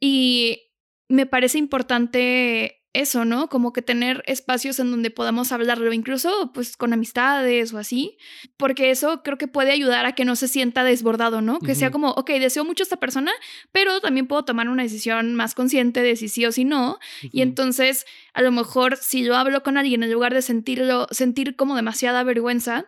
Y 0.00 0.62
me 1.08 1.26
parece 1.26 1.58
importante 1.58 2.81
eso, 2.94 3.24
¿no? 3.24 3.48
Como 3.48 3.72
que 3.72 3.80
tener 3.80 4.22
espacios 4.26 4.78
en 4.78 4.90
donde 4.90 5.10
podamos 5.10 5.50
hablarlo, 5.50 5.92
incluso 5.92 6.52
pues 6.52 6.76
con 6.76 6.92
amistades 6.92 7.72
o 7.72 7.78
así, 7.78 8.18
porque 8.56 8.90
eso 8.90 9.22
creo 9.22 9.38
que 9.38 9.48
puede 9.48 9.72
ayudar 9.72 10.04
a 10.04 10.12
que 10.12 10.24
no 10.24 10.36
se 10.36 10.48
sienta 10.48 10.84
desbordado, 10.84 11.40
¿no? 11.40 11.58
Que 11.58 11.74
sea 11.74 11.90
como, 11.90 12.10
ok, 12.10 12.30
deseo 12.32 12.64
mucho 12.64 12.82
a 12.82 12.86
esta 12.86 12.98
persona, 12.98 13.32
pero 13.72 14.00
también 14.00 14.26
puedo 14.26 14.44
tomar 14.44 14.68
una 14.68 14.82
decisión 14.82 15.34
más 15.34 15.54
consciente 15.54 16.02
de 16.02 16.16
si 16.16 16.28
sí 16.28 16.44
o 16.44 16.52
si 16.52 16.64
no. 16.64 16.98
Y 17.22 17.40
entonces, 17.40 18.04
a 18.34 18.42
lo 18.42 18.52
mejor 18.52 18.96
si 18.98 19.24
yo 19.24 19.36
hablo 19.36 19.62
con 19.62 19.78
alguien 19.78 20.02
en 20.02 20.12
lugar 20.12 20.34
de 20.34 20.42
sentirlo, 20.42 21.06
sentir 21.10 21.56
como 21.56 21.76
demasiada 21.76 22.22
vergüenza, 22.24 22.86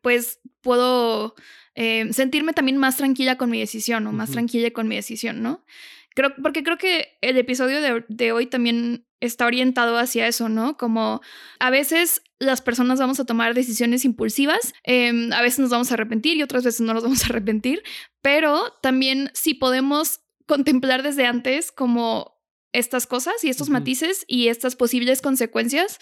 pues 0.00 0.40
puedo 0.60 1.34
eh, 1.74 2.12
sentirme 2.12 2.52
también 2.52 2.76
más 2.76 2.96
tranquila 2.96 3.36
con 3.36 3.50
mi 3.50 3.58
decisión 3.58 4.06
o 4.06 4.12
más 4.12 4.30
tranquila 4.30 4.70
con 4.70 4.86
mi 4.86 4.94
decisión, 4.94 5.42
¿no? 5.42 5.64
Creo, 6.14 6.32
porque 6.40 6.62
creo 6.62 6.78
que 6.78 7.18
el 7.20 7.36
episodio 7.36 7.80
de, 7.80 8.04
de, 8.08 8.30
hoy 8.30 8.46
también 8.46 9.04
está 9.24 9.46
orientado 9.46 9.98
hacia 9.98 10.26
eso, 10.26 10.48
¿no? 10.48 10.76
Como 10.76 11.20
a 11.58 11.70
veces 11.70 12.22
las 12.38 12.60
personas 12.60 12.98
vamos 12.98 13.20
a 13.20 13.24
tomar 13.24 13.54
decisiones 13.54 14.04
impulsivas, 14.04 14.74
em, 14.82 15.32
a 15.32 15.42
veces 15.42 15.60
nos 15.60 15.70
vamos 15.70 15.90
a 15.90 15.94
arrepentir 15.94 16.36
y 16.36 16.42
otras 16.42 16.64
veces 16.64 16.80
no 16.80 16.94
nos 16.94 17.02
vamos 17.02 17.22
a 17.24 17.26
arrepentir, 17.26 17.82
pero 18.22 18.72
también 18.82 19.30
si 19.34 19.54
podemos 19.54 20.20
contemplar 20.46 21.02
desde 21.02 21.26
antes 21.26 21.72
como 21.72 22.34
estas 22.72 23.06
cosas 23.06 23.42
y 23.44 23.48
estos 23.48 23.70
matices 23.70 24.24
y 24.26 24.48
estas 24.48 24.74
posibles 24.74 25.22
consecuencias, 25.22 26.00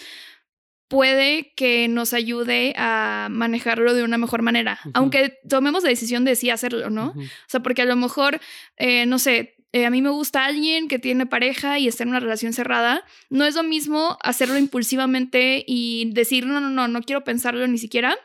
puede 0.89 1.53
que 1.55 1.89
nos 1.89 2.13
ayude 2.13 2.75
a 2.77 3.29
manejarlo 3.31 3.95
de 3.95 4.05
una 4.05 4.19
mejor 4.19 4.43
manera, 4.43 4.79
aunque 4.95 5.39
tomemos 5.49 5.85
la 5.85 5.91
decisión 5.91 6.25
de 6.25 6.35
sí 6.35 6.51
hacerlo, 6.51 6.91
¿no? 6.91 7.15
O 7.17 7.49
sea, 7.49 7.61
porque 7.61 7.83
a 7.83 7.87
lo 7.87 7.97
mejor, 7.97 8.41
eh, 8.77 9.07
no 9.07 9.19
sé, 9.19 9.55
eh, 9.73 9.87
a 9.87 9.91
mí 9.91 10.03
me 10.03 10.11
gusta 10.11 10.45
alguien 10.45 10.89
que 10.89 10.99
tiene 10.99 11.27
pareja 11.27 11.79
y 11.79 11.89
está 11.89 12.03
en 12.03 12.11
una 12.11 12.21
relación 12.21 12.53
cerrada, 12.53 13.05
no 13.31 13.45
es 13.45 13.55
lo 13.55 13.63
mismo 13.63 14.19
hacerlo 14.23 14.59
impulsivamente 14.59 15.65
y 15.67 16.11
decir, 16.13 16.47
no, 16.47 16.61
no, 16.61 16.71
no, 16.71 16.89
no 16.89 17.03
quiero 17.03 17.25
pensarlo 17.25 17.67
ni 17.67 17.79
siquiera, 17.79 18.17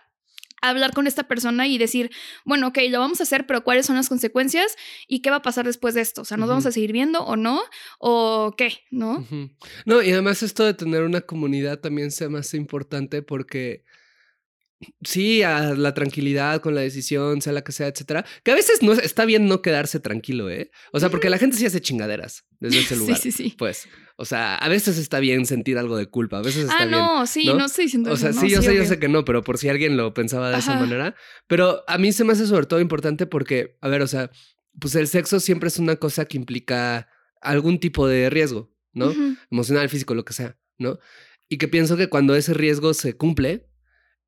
hablar 0.62 0.94
con 0.94 1.08
esta 1.08 1.28
persona 1.28 1.68
y 1.68 1.78
decir, 1.78 2.12
bueno, 2.46 2.68
ok, 2.68 2.80
lo 2.90 3.00
vamos 3.00 3.20
a 3.20 3.24
hacer, 3.24 3.46
pero 3.46 3.64
¿cuáles 3.64 3.86
son 3.86 3.96
las 3.96 4.10
consecuencias 4.10 4.76
y 5.08 5.22
qué 5.22 5.30
va 5.30 5.38
a 5.38 5.42
pasar 5.42 5.66
después 5.66 5.94
de 5.94 6.02
esto? 6.02 6.22
O 6.22 6.26
sea, 6.26 6.38
¿nos 6.38 6.50
vamos 6.50 6.66
a 6.66 6.72
seguir 6.72 6.92
viendo 6.92 7.24
o 7.24 7.36
no? 7.36 7.62
¿O 8.00 8.56
qué? 8.58 8.80
¿No? 8.92 9.26
No, 9.86 10.02
y 10.02 10.12
además 10.12 10.44
esto 10.44 10.66
de 10.66 10.74
tener 10.74 11.04
una 11.04 11.22
comunidad 11.22 11.80
también 11.80 12.12
sea 12.12 12.30
más 12.30 12.54
importante 12.54 13.22
porque 13.22 13.84
Sí, 15.04 15.42
a 15.42 15.74
la 15.74 15.94
tranquilidad 15.96 16.62
con 16.62 16.76
la 16.76 16.82
decisión, 16.82 17.42
sea 17.42 17.52
la 17.52 17.64
que 17.64 17.72
sea, 17.72 17.88
etcétera. 17.88 18.26
Que 18.44 18.52
a 18.52 18.56
veces 18.56 18.84
no 18.84 18.94
está 18.94 19.26
bien 19.26 19.48
no 19.48 19.64
quedarse 19.64 20.00
tranquilo, 20.00 20.52
¿eh? 20.52 20.70
O 20.92 21.00
sea, 21.00 21.10
porque 21.10 21.32
la 21.32 21.40
gente 21.40 21.58
sí 21.58 21.66
hace 21.66 21.82
chingaderas 21.82 22.46
desde 22.60 22.80
ese 22.80 22.96
lugar. 22.98 23.18
Sí, 23.18 23.32
sí, 23.32 23.44
sí. 23.50 23.56
Pues, 23.58 23.88
o 24.18 24.26
sea, 24.26 24.56
a 24.56 24.70
veces 24.70 25.00
está 25.00 25.20
bien 25.20 25.48
sentir 25.48 25.80
algo 25.80 25.98
de 25.98 26.06
culpa, 26.06 26.38
a 26.38 26.42
veces 26.42 26.66
está 26.66 26.86
bien. 26.86 26.94
Ah, 26.94 27.20
no, 27.20 27.28
sí, 27.28 27.46
no, 27.46 27.66
estoy 27.66 27.86
diciendo 27.86 28.12
O 28.12 28.18
sea, 28.18 28.34
sí, 28.34 28.50
yo 28.50 28.62
sé, 28.62 28.76
yo 28.76 28.86
sé 28.86 29.00
que 29.00 29.08
no, 29.08 29.26
pero 29.26 29.44
por 29.44 29.58
si 29.58 29.68
alguien 29.70 29.98
lo 29.98 30.14
pensaba 30.14 30.52
de 30.52 30.60
esa 30.60 30.76
manera. 30.76 31.16
Pero 31.48 31.84
a 31.88 31.98
mí 31.98 32.12
se 32.12 32.24
me 32.24 32.34
hace 32.34 32.46
sobre 32.46 32.68
todo 32.68 32.80
importante 32.80 33.26
porque, 33.26 33.78
a 33.82 33.88
ver, 33.88 34.04
o 34.04 34.08
sea, 34.08 34.30
pues 34.80 34.94
el 34.94 35.08
sexo 35.08 35.40
siempre 35.40 35.70
es 35.70 35.80
una 35.80 35.96
cosa 35.96 36.26
que 36.26 36.38
implica 36.38 37.10
algún 37.42 37.80
tipo 37.80 38.08
de 38.08 38.30
riesgo, 38.30 38.72
¿no? 38.94 39.12
Emocional, 39.50 39.90
físico, 39.90 40.14
lo 40.14 40.24
que 40.24 40.34
sea, 40.34 40.56
¿no? 40.78 41.00
Y 41.50 41.58
que 41.58 41.68
pienso 41.68 41.98
que 41.98 42.10
cuando 42.10 42.36
ese 42.36 42.54
riesgo 42.54 42.94
se 42.94 43.16
cumple, 43.16 43.67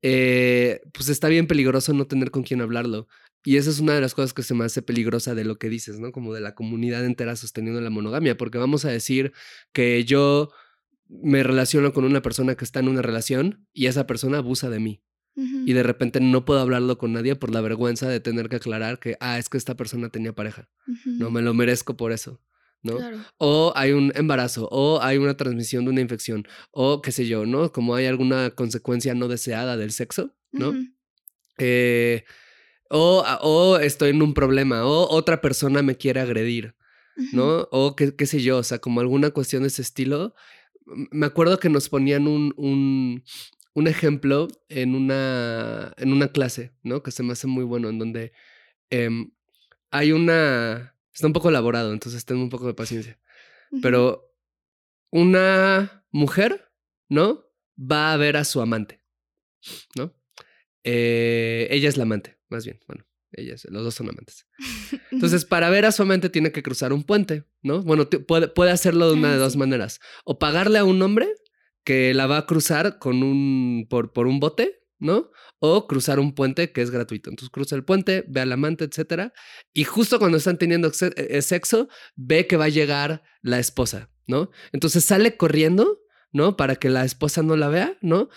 eh, 0.02 0.80
pues 0.92 1.08
está 1.08 1.28
bien 1.28 1.46
peligroso 1.46 1.92
no 1.92 2.06
tener 2.06 2.30
con 2.30 2.42
quién 2.42 2.60
hablarlo. 2.60 3.08
Y 3.44 3.56
esa 3.56 3.70
es 3.70 3.80
una 3.80 3.94
de 3.94 4.00
las 4.00 4.14
cosas 4.14 4.34
que 4.34 4.42
se 4.42 4.54
me 4.54 4.64
hace 4.64 4.82
peligrosa 4.82 5.34
de 5.34 5.44
lo 5.44 5.58
que 5.58 5.70
dices, 5.70 5.98
¿no? 5.98 6.12
Como 6.12 6.34
de 6.34 6.40
la 6.40 6.54
comunidad 6.54 7.04
entera 7.06 7.36
sosteniendo 7.36 7.80
la 7.80 7.90
monogamia, 7.90 8.36
porque 8.36 8.58
vamos 8.58 8.84
a 8.84 8.90
decir 8.90 9.32
que 9.72 10.04
yo 10.04 10.50
me 11.08 11.42
relaciono 11.42 11.92
con 11.92 12.04
una 12.04 12.22
persona 12.22 12.54
que 12.54 12.64
está 12.64 12.80
en 12.80 12.88
una 12.88 13.02
relación 13.02 13.66
y 13.72 13.86
esa 13.86 14.06
persona 14.06 14.38
abusa 14.38 14.68
de 14.70 14.80
mí. 14.80 15.02
Y 15.34 15.72
de 15.72 15.82
repente 15.82 16.20
no 16.20 16.44
puedo 16.44 16.60
hablarlo 16.60 16.98
con 16.98 17.14
nadie 17.14 17.34
por 17.34 17.50
la 17.50 17.62
vergüenza 17.62 18.06
de 18.08 18.20
tener 18.20 18.50
que 18.50 18.56
aclarar 18.56 18.98
que, 18.98 19.16
ah, 19.20 19.38
es 19.38 19.48
que 19.48 19.56
esta 19.56 19.74
persona 19.74 20.10
tenía 20.10 20.34
pareja. 20.34 20.68
No 21.06 21.30
me 21.30 21.40
lo 21.40 21.54
merezco 21.54 21.96
por 21.96 22.12
eso. 22.12 22.42
¿No? 22.82 22.98
O 23.38 23.72
hay 23.76 23.92
un 23.92 24.12
embarazo, 24.14 24.68
o 24.70 25.00
hay 25.02 25.18
una 25.18 25.36
transmisión 25.36 25.84
de 25.84 25.90
una 25.90 26.00
infección, 26.00 26.46
o 26.70 27.02
qué 27.02 27.12
sé 27.12 27.26
yo, 27.26 27.46
¿no? 27.46 27.72
Como 27.72 27.94
hay 27.94 28.06
alguna 28.06 28.50
consecuencia 28.50 29.14
no 29.14 29.28
deseada 29.28 29.76
del 29.76 29.92
sexo, 29.92 30.34
¿no? 30.52 30.72
Eh, 31.58 32.24
o, 32.88 33.24
o, 33.42 33.78
estoy 33.78 34.10
en 34.10 34.22
un 34.22 34.34
problema, 34.34 34.84
o 34.86 35.08
otra 35.10 35.40
persona 35.40 35.82
me 35.82 35.96
quiere 35.96 36.20
agredir, 36.20 36.74
¿no? 37.32 37.68
O 37.70 37.94
qué, 37.96 38.16
qué 38.16 38.26
sé 38.26 38.40
yo, 38.40 38.58
o 38.58 38.62
sea, 38.62 38.78
como 38.78 39.00
alguna 39.00 39.30
cuestión 39.30 39.62
de 39.62 39.68
ese 39.68 39.82
estilo. 39.82 40.34
Me 40.86 41.26
acuerdo 41.26 41.58
que 41.58 41.68
nos 41.68 41.88
ponían 41.88 42.26
un, 42.26 42.52
un, 42.56 43.22
un 43.74 43.86
ejemplo 43.86 44.48
en 44.68 44.94
una, 44.94 45.92
en 45.98 46.12
una 46.12 46.28
clase, 46.28 46.72
¿no? 46.82 47.02
Que 47.02 47.10
se 47.10 47.22
me 47.22 47.32
hace 47.32 47.46
muy 47.46 47.64
bueno, 47.64 47.88
en 47.90 47.98
donde 47.98 48.32
em, 48.90 49.30
hay 49.90 50.12
una... 50.12 50.96
Está 51.20 51.26
un 51.26 51.34
poco 51.34 51.50
elaborado, 51.50 51.92
entonces 51.92 52.24
tengo 52.24 52.40
un 52.40 52.48
poco 52.48 52.66
de 52.66 52.72
paciencia. 52.72 53.20
Pero 53.82 54.32
una 55.10 56.06
mujer, 56.10 56.72
¿no? 57.10 57.44
Va 57.78 58.14
a 58.14 58.16
ver 58.16 58.38
a 58.38 58.44
su 58.44 58.62
amante, 58.62 59.02
¿no? 59.96 60.14
Eh, 60.82 61.68
ella 61.72 61.90
es 61.90 61.98
la 61.98 62.04
amante, 62.04 62.38
más 62.48 62.64
bien. 62.64 62.80
Bueno, 62.86 63.04
ellas, 63.32 63.66
los 63.68 63.84
dos 63.84 63.94
son 63.94 64.08
amantes. 64.08 64.46
Entonces, 65.10 65.44
para 65.44 65.68
ver 65.68 65.84
a 65.84 65.92
su 65.92 66.04
amante 66.04 66.30
tiene 66.30 66.52
que 66.52 66.62
cruzar 66.62 66.90
un 66.94 67.04
puente, 67.04 67.44
¿no? 67.60 67.82
Bueno, 67.82 68.08
puede, 68.08 68.48
puede 68.48 68.70
hacerlo 68.70 69.08
de 69.08 69.12
una 69.12 69.30
de 69.30 69.36
dos 69.36 69.56
maneras. 69.56 70.00
O 70.24 70.38
pagarle 70.38 70.78
a 70.78 70.84
un 70.84 71.02
hombre 71.02 71.28
que 71.84 72.14
la 72.14 72.28
va 72.28 72.38
a 72.38 72.46
cruzar 72.46 72.98
con 72.98 73.22
un, 73.22 73.86
por, 73.90 74.14
por 74.14 74.26
un 74.26 74.40
bote, 74.40 74.79
¿no? 75.00 75.30
O 75.58 75.86
cruzar 75.86 76.20
un 76.20 76.34
puente 76.34 76.72
que 76.72 76.82
es 76.82 76.90
gratuito. 76.90 77.30
Entonces 77.30 77.50
cruza 77.50 77.74
el 77.74 77.84
puente, 77.84 78.24
ve 78.28 78.40
al 78.42 78.52
amante, 78.52 78.84
etcétera. 78.84 79.32
Y 79.72 79.84
justo 79.84 80.18
cuando 80.18 80.38
están 80.38 80.58
teniendo 80.58 80.92
eh, 81.16 81.42
sexo, 81.42 81.88
ve 82.14 82.46
que 82.46 82.56
va 82.56 82.66
a 82.66 82.68
llegar 82.68 83.22
la 83.42 83.58
esposa, 83.58 84.10
¿no? 84.26 84.50
Entonces 84.72 85.04
sale 85.04 85.36
corriendo, 85.36 86.00
¿no? 86.32 86.56
Para 86.56 86.76
que 86.76 86.90
la 86.90 87.04
esposa 87.04 87.42
no 87.42 87.56
la 87.56 87.68
vea, 87.68 87.98
¿no? 88.02 88.28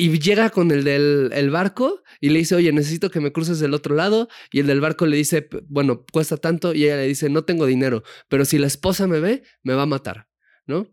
Y 0.00 0.16
llega 0.20 0.50
con 0.50 0.70
el 0.70 0.84
del 0.84 1.30
el 1.32 1.50
barco 1.50 2.04
y 2.20 2.28
le 2.30 2.38
dice, 2.38 2.54
oye, 2.54 2.72
necesito 2.72 3.10
que 3.10 3.20
me 3.20 3.32
cruces 3.32 3.58
del 3.58 3.74
otro 3.74 3.96
lado. 3.96 4.28
Y 4.52 4.60
el 4.60 4.68
del 4.68 4.80
barco 4.80 5.06
le 5.06 5.16
dice, 5.16 5.48
bueno, 5.68 6.04
cuesta 6.12 6.36
tanto. 6.36 6.72
Y 6.72 6.84
ella 6.84 6.96
le 6.96 7.08
dice, 7.08 7.28
no 7.28 7.44
tengo 7.44 7.66
dinero, 7.66 8.04
pero 8.28 8.44
si 8.44 8.58
la 8.58 8.68
esposa 8.68 9.06
me 9.08 9.20
ve, 9.20 9.42
me 9.64 9.74
va 9.74 9.82
a 9.82 9.86
matar, 9.86 10.28
¿no? 10.66 10.86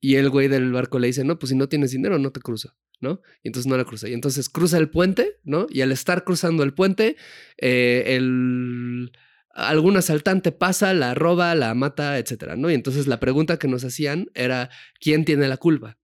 Y 0.00 0.16
el 0.16 0.30
güey 0.30 0.48
del 0.48 0.72
barco 0.72 0.98
le 0.98 1.08
dice, 1.08 1.24
no, 1.24 1.38
pues 1.38 1.50
si 1.50 1.56
no 1.56 1.68
tienes 1.68 1.90
dinero, 1.90 2.18
no 2.18 2.32
te 2.32 2.40
cruzo, 2.40 2.74
¿no? 3.00 3.22
Y 3.42 3.48
entonces 3.48 3.68
no 3.68 3.76
la 3.76 3.84
cruza. 3.84 4.08
Y 4.08 4.12
entonces 4.12 4.48
cruza 4.48 4.78
el 4.78 4.90
puente, 4.90 5.38
¿no? 5.44 5.66
Y 5.70 5.80
al 5.80 5.92
estar 5.92 6.24
cruzando 6.24 6.62
el 6.62 6.74
puente, 6.74 7.16
eh, 7.58 8.04
el 8.06 9.12
algún 9.52 9.96
asaltante 9.96 10.52
pasa, 10.52 10.94
la 10.94 11.14
roba, 11.14 11.54
la 11.54 11.74
mata, 11.74 12.18
etcétera, 12.18 12.56
¿no? 12.56 12.70
Y 12.70 12.74
entonces 12.74 13.06
la 13.06 13.20
pregunta 13.20 13.58
que 13.58 13.68
nos 13.68 13.84
hacían 13.84 14.30
era, 14.34 14.70
¿quién 15.00 15.24
tiene 15.24 15.48
la 15.48 15.56
culpa? 15.56 15.98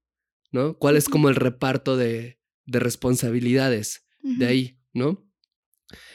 ¿No? 0.51 0.79
¿Cuál 0.79 0.97
es 0.97 1.09
como 1.09 1.29
el 1.29 1.37
reparto 1.37 1.97
de, 1.97 2.39
de 2.65 2.81
responsabilidades 2.81 4.07
de 4.23 4.47
ahí, 4.47 4.81
¿no? 4.93 5.25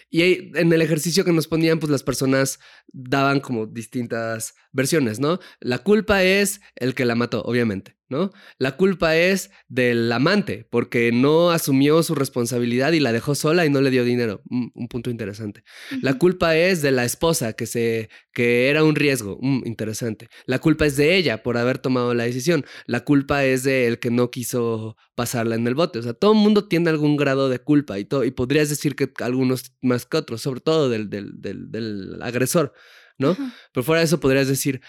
Y 0.10 0.24
en 0.58 0.74
el 0.74 0.82
ejercicio 0.82 1.24
que 1.24 1.32
nos 1.32 1.48
ponían, 1.48 1.80
pues 1.80 1.90
las 1.90 2.04
personas 2.04 2.60
daban 2.92 3.40
como 3.40 3.66
distintas 3.66 4.56
versiones, 4.74 5.22
¿no? 5.22 5.40
La 5.62 5.80
culpa 5.80 6.24
es 6.24 6.60
el 6.76 6.94
que 6.94 7.06
la 7.06 7.16
mató, 7.16 7.42
obviamente. 7.44 7.96
¿No? 8.12 8.32
La 8.60 8.76
culpa 8.76 9.16
es 9.16 9.52
del 9.70 10.12
amante, 10.12 10.68
porque 10.70 11.14
no 11.14 11.50
asumió 11.50 12.04
su 12.04 12.14
responsabilidad 12.14 12.92
y 12.92 13.00
la 13.00 13.14
dejó 13.14 13.36
sola 13.36 13.66
y 13.66 13.70
no 13.70 13.80
le 13.82 13.90
dio 13.90 14.04
dinero. 14.04 14.44
Un, 14.50 14.88
punto 14.90 15.10
interesante. 15.10 15.64
La 16.02 16.16
culpa 16.16 16.58
es 16.58 16.82
de 16.82 16.92
la 16.92 17.06
esposa, 17.06 17.54
que, 17.54 17.66
se, 17.66 18.10
que 18.34 18.70
era 18.70 18.84
un 18.84 18.96
riesgo. 18.96 19.40
interesante. 19.64 20.28
La 20.46 20.60
culpa 20.60 20.86
es 20.86 20.98
de 20.98 21.16
ella 21.16 21.42
por 21.42 21.58
haber 21.58 21.78
tomado 21.78 22.14
la 22.14 22.26
decisión. 22.26 22.66
La 22.86 23.06
culpa 23.06 23.46
es 23.46 23.64
de 23.64 23.88
el 23.88 24.00
que 24.00 24.12
no 24.12 24.30
quiso 24.30 24.98
pasarla 25.16 25.56
en 25.56 25.66
el 25.66 25.76
bote. 25.76 26.00
O 26.00 26.04
sea, 26.04 26.14
todo 26.14 26.34
el 26.34 26.40
mundo 26.40 26.68
tiene 26.68 26.90
algún 26.90 27.16
grado 27.16 27.48
de 27.48 27.60
culpa 27.60 27.98
y, 27.98 28.04
todo, 28.04 28.26
y 28.26 28.32
podrías 28.32 28.70
decir 28.70 28.98
que 28.98 29.10
algunos 29.24 29.72
más 29.82 30.06
que 30.06 30.18
otros, 30.18 30.42
sobre 30.42 30.60
todo 30.60 30.90
del, 30.90 31.10
del, 31.10 31.40
del, 31.40 32.22
agresor, 32.22 32.74
¿no? 33.18 33.38
Pero 33.72 33.84
fuera 33.86 34.00
de 34.00 34.06
eso 34.06 34.20
podrías 34.20 34.50
decir, 34.50 34.82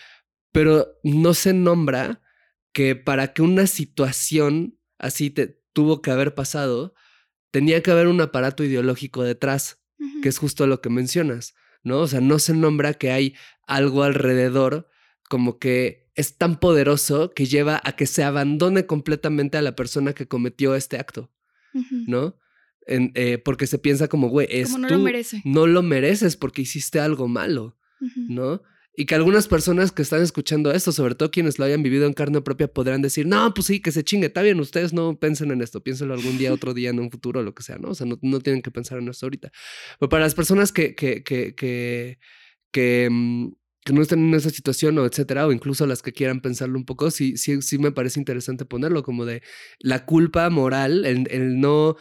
pero 0.51 0.99
no 1.05 1.35
se 1.35 1.55
nombra 1.55 2.21
que 2.73 2.97
para 2.97 3.33
que 3.33 3.43
una 3.43 3.67
situación 3.67 4.79
así 4.99 5.31
te 5.31 5.61
tuvo 5.73 6.03
que 6.03 6.11
haber 6.11 6.35
pasado, 6.35 6.95
tenía 7.51 7.83
que 7.83 7.91
haber 7.91 8.09
un 8.09 8.21
aparato 8.21 8.65
ideológico 8.65 9.23
detrás, 9.23 9.81
que 10.21 10.29
es 10.29 10.39
justo 10.39 10.67
lo 10.67 10.81
que 10.81 10.91
mencionas, 10.91 11.55
¿no? 11.85 12.01
O 12.01 12.07
sea, 12.09 12.21
no 12.21 12.39
se 12.39 12.55
nombra 12.55 12.95
que 12.95 13.13
hay 13.13 13.35
algo 13.67 14.03
alrededor 14.03 14.89
como 15.29 15.59
que 15.59 16.11
es 16.15 16.37
tan 16.37 16.59
poderoso 16.59 17.31
que 17.31 17.47
lleva 17.47 17.81
a 17.85 17.93
que 17.93 18.07
se 18.07 18.25
abandone 18.25 18.87
completamente 18.87 19.59
a 19.59 19.63
la 19.63 19.77
persona 19.77 20.13
que 20.13 20.27
cometió 20.27 20.75
este 20.75 20.99
acto, 20.99 21.31
¿no? 22.07 22.37
Eh, 22.87 23.39
porque 23.39 23.67
se 23.67 23.79
piensa 23.79 24.09
como, 24.09 24.29
güey, 24.29 24.49
es 24.51 24.77
no 24.77 24.89
lo 24.89 24.99
merece. 24.99 25.41
No 25.45 25.67
lo 25.67 25.83
mereces 25.83 26.37
porque 26.37 26.63
hiciste 26.63 27.01
algo 27.01 27.29
malo, 27.29 27.79
¿no? 28.29 28.63
Y 28.95 29.07
que 29.07 29.15
algunas 29.15 29.49
personas 29.49 29.91
que 29.91 30.03
están 30.03 30.23
escuchando 30.23 30.71
esto, 30.71 30.93
sobre 30.93 31.15
todo 31.15 31.31
quienes 31.31 31.59
lo 31.59 31.65
hayan 31.65 31.83
vivido 31.83 32.07
en 32.07 32.13
carne 32.13 32.43
propia, 32.43 32.69
podrán 32.69 33.01
decir, 33.01 33.27
no, 33.27 33.55
pues 33.55 33.67
sí, 33.69 33.81
que 33.81 33.91
se 33.91 34.05
chingue, 34.05 34.27
está 34.27 34.43
bien, 34.43 34.61
ustedes 34.61 34.93
no 34.93 35.19
piensen 35.19 35.51
en 35.51 35.63
esto, 35.63 35.83
piénsenlo 35.83 36.13
algún 36.13 36.37
día, 36.37 36.53
otro 36.53 36.75
día, 36.75 36.91
en 36.91 37.01
un 37.01 37.11
futuro, 37.11 37.43
lo 37.43 37.55
que 37.55 37.63
sea, 37.63 37.79
¿no? 37.79 37.91
O 37.91 37.95
sea, 37.95 38.07
no, 38.07 38.19
no 38.21 38.41
tienen 38.41 38.61
que 38.61 38.71
pensar 38.71 38.99
en 38.99 39.09
esto 39.09 39.25
ahorita. 39.25 39.51
Pero 39.99 40.09
para 40.11 40.25
las 40.25 40.35
personas 40.35 40.73
que, 40.73 40.95
que, 40.95 41.23
que, 41.23 41.55
que, 41.55 42.19
que, 42.71 43.09
mm, 43.11 43.53
que 43.85 43.93
no 43.95 44.03
estén 44.03 44.29
en 44.29 44.35
esa 44.35 44.51
situación 44.51 44.99
o 44.99 45.07
etcétera, 45.07 45.47
o 45.47 45.53
incluso 45.53 45.87
las 45.87 46.03
que 46.03 46.13
quieran 46.13 46.43
pensarlo 46.43 46.77
un 46.79 46.85
poco, 46.85 47.11
sí, 47.11 47.39
sí, 47.39 47.63
sí 47.63 47.79
me 47.79 47.93
parece 47.93 48.21
interesante 48.21 48.67
ponerlo 48.67 49.03
como 49.03 49.25
de 49.25 49.43
la 49.79 50.05
culpa 50.05 50.51
moral, 50.51 51.07
el, 51.07 51.27
el 51.31 51.61
no 51.61 51.97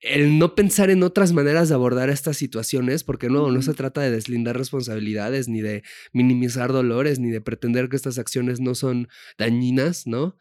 el 0.00 0.38
no 0.38 0.54
pensar 0.54 0.90
en 0.90 1.02
otras 1.02 1.32
maneras 1.32 1.68
de 1.68 1.74
abordar 1.74 2.08
estas 2.08 2.36
situaciones, 2.36 3.02
porque 3.02 3.28
no, 3.28 3.50
no 3.50 3.62
se 3.62 3.74
trata 3.74 4.00
de 4.00 4.12
deslindar 4.12 4.56
responsabilidades, 4.56 5.48
ni 5.48 5.60
de 5.60 5.82
minimizar 6.12 6.72
dolores, 6.72 7.18
ni 7.18 7.30
de 7.30 7.40
pretender 7.40 7.88
que 7.88 7.96
estas 7.96 8.18
acciones 8.18 8.60
no 8.60 8.76
son 8.76 9.08
dañinas, 9.38 10.06
¿no? 10.06 10.36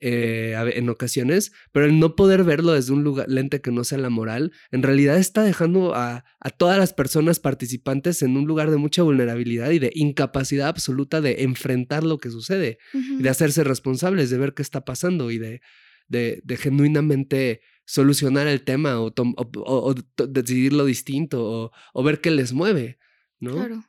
Eh, 0.00 0.54
en 0.74 0.88
ocasiones, 0.88 1.52
pero 1.72 1.84
el 1.84 1.98
no 1.98 2.16
poder 2.16 2.42
verlo 2.42 2.72
desde 2.72 2.94
un 2.94 3.04
lugar 3.04 3.28
lente 3.28 3.60
que 3.60 3.70
no 3.70 3.84
sea 3.84 3.98
la 3.98 4.08
moral, 4.08 4.52
en 4.70 4.82
realidad 4.82 5.18
está 5.18 5.42
dejando 5.42 5.94
a, 5.94 6.24
todas 6.58 6.78
las 6.78 6.92
personas 6.92 7.40
participantes 7.40 8.22
en 8.22 8.36
un 8.36 8.46
lugar 8.46 8.70
de 8.70 8.76
mucha 8.76 9.02
vulnerabilidad 9.02 9.70
y 9.70 9.80
de 9.80 9.90
incapacidad 9.94 10.68
absoluta 10.68 11.20
de 11.20 11.42
enfrentar 11.42 12.04
lo 12.04 12.18
que 12.18 12.30
sucede, 12.30 12.78
y 12.94 13.22
de 13.22 13.28
hacerse 13.28 13.62
responsables, 13.62 14.30
de 14.30 14.38
ver 14.38 14.54
qué 14.54 14.62
está 14.62 14.84
pasando 14.84 15.30
y 15.30 15.38
de, 15.38 15.60
de, 16.08 16.40
de 16.44 16.56
genuinamente 16.56 17.60
solucionar 17.86 18.48
el 18.48 18.62
tema 18.62 19.00
o, 19.00 19.12
o, 19.16 19.94
decidirlo 20.28 20.84
distinto 20.84 21.72
o, 21.94 22.02
ver 22.02 22.20
qué 22.20 22.30
les 22.30 22.52
mueve, 22.52 22.98
¿no? 23.38 23.52
Claro. 23.52 23.84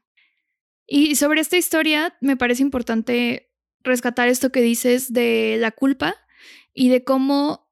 Y 0.86 1.16
sobre 1.16 1.42
esta 1.42 1.58
historia 1.58 2.16
me 2.22 2.38
parece 2.38 2.62
importante 2.62 3.52
rescatar 3.84 4.30
esto 4.30 4.52
que 4.52 4.62
dices 4.62 5.12
de 5.12 5.58
la 5.60 5.72
culpa 5.72 6.16
y 6.74 6.90
de 6.90 7.04
cómo 7.04 7.68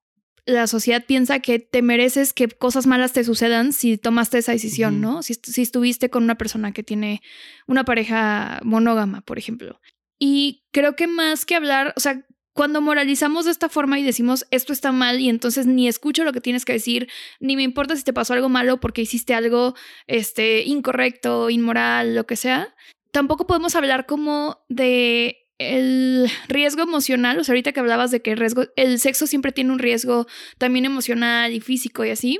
la 0.46 0.68
sociedad 0.68 1.06
piensa 1.06 1.40
que 1.40 1.60
te 1.60 1.82
mereces 1.82 2.34
que 2.34 2.48
cosas 2.48 2.86
malas 2.88 3.14
te 3.14 3.24
sucedan 3.24 3.72
si 3.74 3.98
tomaste 3.98 4.40
esa 4.40 4.52
decisión, 4.52 5.02
¿no? 5.02 5.24
Si, 5.24 5.36
si, 5.36 5.62
estuviste 5.62 6.10
con 6.10 6.24
una 6.24 6.38
persona 6.38 6.72
que 6.72 6.84
tiene 6.84 7.22
una 7.68 7.84
pareja 7.84 8.60
monógama, 8.64 9.22
por 9.22 9.40
ejemplo. 9.40 9.80
Y 10.20 10.66
creo 10.72 10.96
que 10.96 11.08
más 11.08 11.46
que 11.46 11.56
hablar, 11.56 11.94
o 11.98 12.00
sea, 12.00 12.26
cuando 12.56 12.80
moralizamos 12.80 13.46
de 13.46 13.52
esta 13.52 13.68
forma 13.68 14.00
y 14.00 14.04
decimos 14.04 14.48
esto 14.50 14.72
está 14.72 14.94
mal 14.94 15.20
y 15.20 15.28
entonces 15.28 15.68
ni 15.68 15.90
escucho 15.90 16.24
lo 16.24 16.32
que 16.32 16.40
tienes 16.40 16.64
que 16.64 16.72
decir, 16.72 17.10
ni 17.42 17.58
me 17.58 17.64
importa 17.64 17.98
si 17.98 18.04
te 18.04 18.14
pasó 18.14 18.34
algo 18.34 18.48
malo 18.48 18.80
porque 18.80 19.02
hiciste 19.02 19.34
algo 19.34 19.76
este, 20.08 20.64
incorrecto, 20.64 21.50
inmoral, 21.50 22.16
lo 22.16 22.26
que 22.26 22.38
sea, 22.38 22.74
tampoco 23.12 23.46
podemos 23.46 23.76
hablar 23.76 24.06
como 24.06 24.64
de 24.70 25.38
el 25.58 26.30
riesgo 26.48 26.82
emocional, 26.82 27.38
o 27.38 27.44
sea, 27.44 27.54
ahorita 27.54 27.74
que 27.74 27.80
hablabas 27.82 28.12
de 28.12 28.22
que 28.22 28.32
el, 28.32 28.38
riesgo, 28.38 28.64
el 28.78 29.00
sexo 29.00 29.28
siempre 29.28 29.52
tiene 29.52 29.74
un 29.74 29.80
riesgo 29.80 30.26
también 30.58 30.86
emocional 30.86 31.54
y 31.54 31.60
físico 31.60 32.06
y 32.06 32.10
así, 32.10 32.40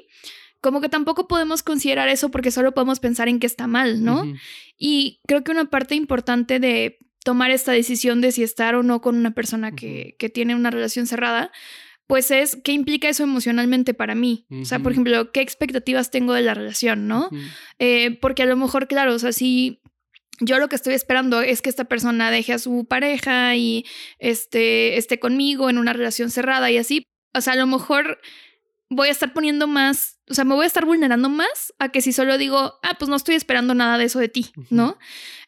como 0.62 0.80
que 0.80 0.90
tampoco 0.90 1.28
podemos 1.28 1.62
considerar 1.62 2.08
eso 2.08 2.32
porque 2.32 2.52
solo 2.52 2.74
podemos 2.74 3.02
pensar 3.02 3.28
en 3.28 3.40
que 3.40 3.48
está 3.48 3.68
mal, 3.68 4.04
¿no? 4.04 4.24
Y 4.78 5.20
creo 5.28 5.44
que 5.44 5.52
una 5.52 5.66
parte 5.66 5.96
importante 5.96 6.60
de 6.60 7.00
tomar 7.26 7.50
esta 7.50 7.72
decisión 7.72 8.22
de 8.22 8.32
si 8.32 8.44
estar 8.44 8.76
o 8.76 8.84
no 8.84 9.02
con 9.02 9.16
una 9.16 9.32
persona 9.32 9.72
que, 9.72 10.16
que 10.20 10.30
tiene 10.30 10.54
una 10.54 10.70
relación 10.70 11.08
cerrada, 11.08 11.52
pues 12.06 12.30
es 12.30 12.56
qué 12.64 12.72
implica 12.72 13.10
eso 13.10 13.24
emocionalmente 13.24 13.96
para 13.96 14.14
mí. 14.14 14.46
O 14.62 14.64
sea, 14.64 14.78
por 14.78 14.92
ejemplo, 14.92 15.32
qué 15.32 15.42
expectativas 15.42 16.12
tengo 16.12 16.34
de 16.34 16.44
la 16.44 16.54
relación, 16.54 17.08
¿no? 17.08 17.30
Eh, 17.80 18.20
porque 18.22 18.44
a 18.44 18.46
lo 18.46 18.56
mejor, 18.56 18.88
claro, 18.88 19.16
o 19.16 19.20
sea, 19.20 19.32
si 19.32 19.82
yo 20.40 20.60
lo 20.60 20.70
que 20.70 20.76
estoy 20.76 20.94
esperando 20.94 21.42
es 21.42 21.64
que 21.64 21.70
esta 21.70 21.86
persona 21.86 22.30
deje 22.30 22.54
a 22.54 22.60
su 22.60 22.86
pareja 22.86 23.56
y 23.56 23.86
este, 24.20 24.98
esté 24.98 25.20
conmigo 25.20 25.68
en 25.72 25.80
una 25.80 25.94
relación 25.94 26.30
cerrada 26.30 26.70
y 26.70 26.78
así, 26.78 27.08
o 27.34 27.42
sea, 27.42 27.54
a 27.54 27.58
lo 27.58 27.66
mejor 27.66 28.20
voy 28.90 29.08
a 29.08 29.12
estar 29.12 29.34
poniendo 29.34 29.68
más, 29.68 30.20
o 30.30 30.34
sea, 30.34 30.44
me 30.44 30.54
voy 30.54 30.64
a 30.64 30.68
estar 30.68 30.86
vulnerando 30.86 31.30
más 31.30 31.74
a 31.80 31.90
que 31.90 32.02
si 32.02 32.14
solo 32.14 32.38
digo, 32.38 32.76
ah, 32.84 32.96
pues 33.00 33.10
no 33.10 33.16
estoy 33.16 33.36
esperando 33.36 33.74
nada 33.74 33.98
de 33.98 34.06
eso 34.06 34.20
de 34.20 34.30
ti, 34.30 34.52
¿no? 34.70 34.98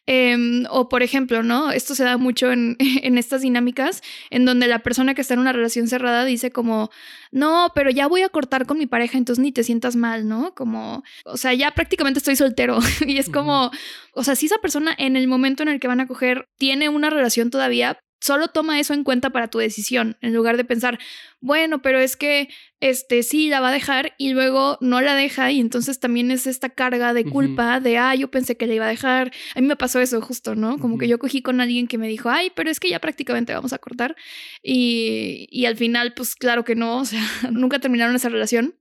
Em, 0.06 0.64
o 0.70 0.88
por 0.88 1.02
ejemplo, 1.02 1.42
¿no? 1.42 1.70
Esto 1.70 1.94
se 1.94 2.02
da 2.02 2.16
mucho 2.16 2.50
en, 2.50 2.76
en, 3.02 3.18
estas 3.18 3.42
dinámicas 3.42 4.02
en 4.30 4.44
donde 4.44 4.66
la 4.66 4.78
persona 4.80 5.14
que 5.14 5.20
está 5.20 5.34
en 5.34 5.40
una 5.40 5.52
relación 5.52 5.86
cerrada 5.86 6.24
dice 6.24 6.50
como, 6.50 6.90
no, 7.30 7.72
pero 7.74 7.90
ya 7.90 8.06
voy 8.06 8.22
a 8.22 8.28
cortar 8.28 8.66
con 8.66 8.78
mi 8.78 8.86
pareja, 8.86 9.18
entonces 9.18 9.42
ni 9.42 9.52
te 9.52 9.64
sientas 9.64 9.96
mal, 9.96 10.26
¿no? 10.26 10.54
Como, 10.54 11.04
o 11.24 11.36
sea, 11.36 11.52
ya 11.54 11.72
prácticamente 11.72 12.18
estoy 12.18 12.36
soltero 12.36 12.78
y 13.06 13.18
es 13.18 13.28
como, 13.28 13.70
o 14.14 14.24
sea, 14.24 14.34
si 14.34 14.46
esa 14.46 14.58
persona 14.58 14.94
en 14.98 15.14
el 15.14 15.28
momento 15.28 15.62
en 15.62 15.68
el 15.68 15.78
que 15.78 15.88
van 15.88 16.00
a 16.00 16.06
coger 16.06 16.46
tiene 16.56 16.88
una 16.88 17.10
relación 17.10 17.50
todavía, 17.50 18.00
solo 18.20 18.48
toma 18.48 18.80
eso 18.80 18.94
en 18.94 19.04
cuenta 19.04 19.30
para 19.30 19.48
tu 19.48 19.58
decisión, 19.58 20.16
en 20.20 20.34
lugar 20.34 20.56
de 20.56 20.64
pensar, 20.64 20.98
bueno, 21.40 21.82
pero 21.82 22.00
es 22.00 22.16
que 22.16 22.48
este 22.80 23.22
sí 23.22 23.48
la 23.48 23.60
va 23.60 23.68
a 23.68 23.72
dejar 23.72 24.14
y 24.18 24.30
luego 24.30 24.78
no 24.80 25.00
la 25.00 25.14
deja 25.14 25.50
y 25.52 25.60
entonces 25.60 26.00
también 26.00 26.30
es 26.30 26.46
esta 26.46 26.68
carga 26.68 27.14
de 27.14 27.24
culpa 27.24 27.80
de, 27.80 27.98
ah, 27.98 28.14
yo 28.14 28.30
pensé 28.30 28.56
que 28.56 28.66
la 28.66 28.74
iba 28.74 28.86
a 28.86 28.88
dejar. 28.88 29.32
A 29.54 29.60
mí 29.60 29.66
me 29.66 29.76
pasó 29.76 30.00
eso 30.00 30.20
justo, 30.20 30.54
¿no? 30.54 30.78
Como 30.78 30.98
que 30.98 31.08
yo 31.08 31.18
cogí 31.18 31.42
con 31.42 31.60
alguien 31.60 31.86
que 31.86 31.98
me 31.98 32.08
dijo, 32.08 32.28
ay, 32.30 32.50
pero 32.54 32.70
es 32.70 32.80
que 32.80 32.90
ya 32.90 33.00
prácticamente 33.00 33.54
vamos 33.54 33.72
a 33.72 33.78
cortar 33.78 34.16
y, 34.62 35.48
y 35.50 35.66
al 35.66 35.76
final, 35.76 36.14
pues 36.14 36.34
claro 36.34 36.64
que 36.64 36.74
no, 36.74 36.98
o 36.98 37.04
sea, 37.04 37.22
nunca 37.52 37.78
terminaron 37.78 38.16
esa 38.16 38.28
relación. 38.28 38.74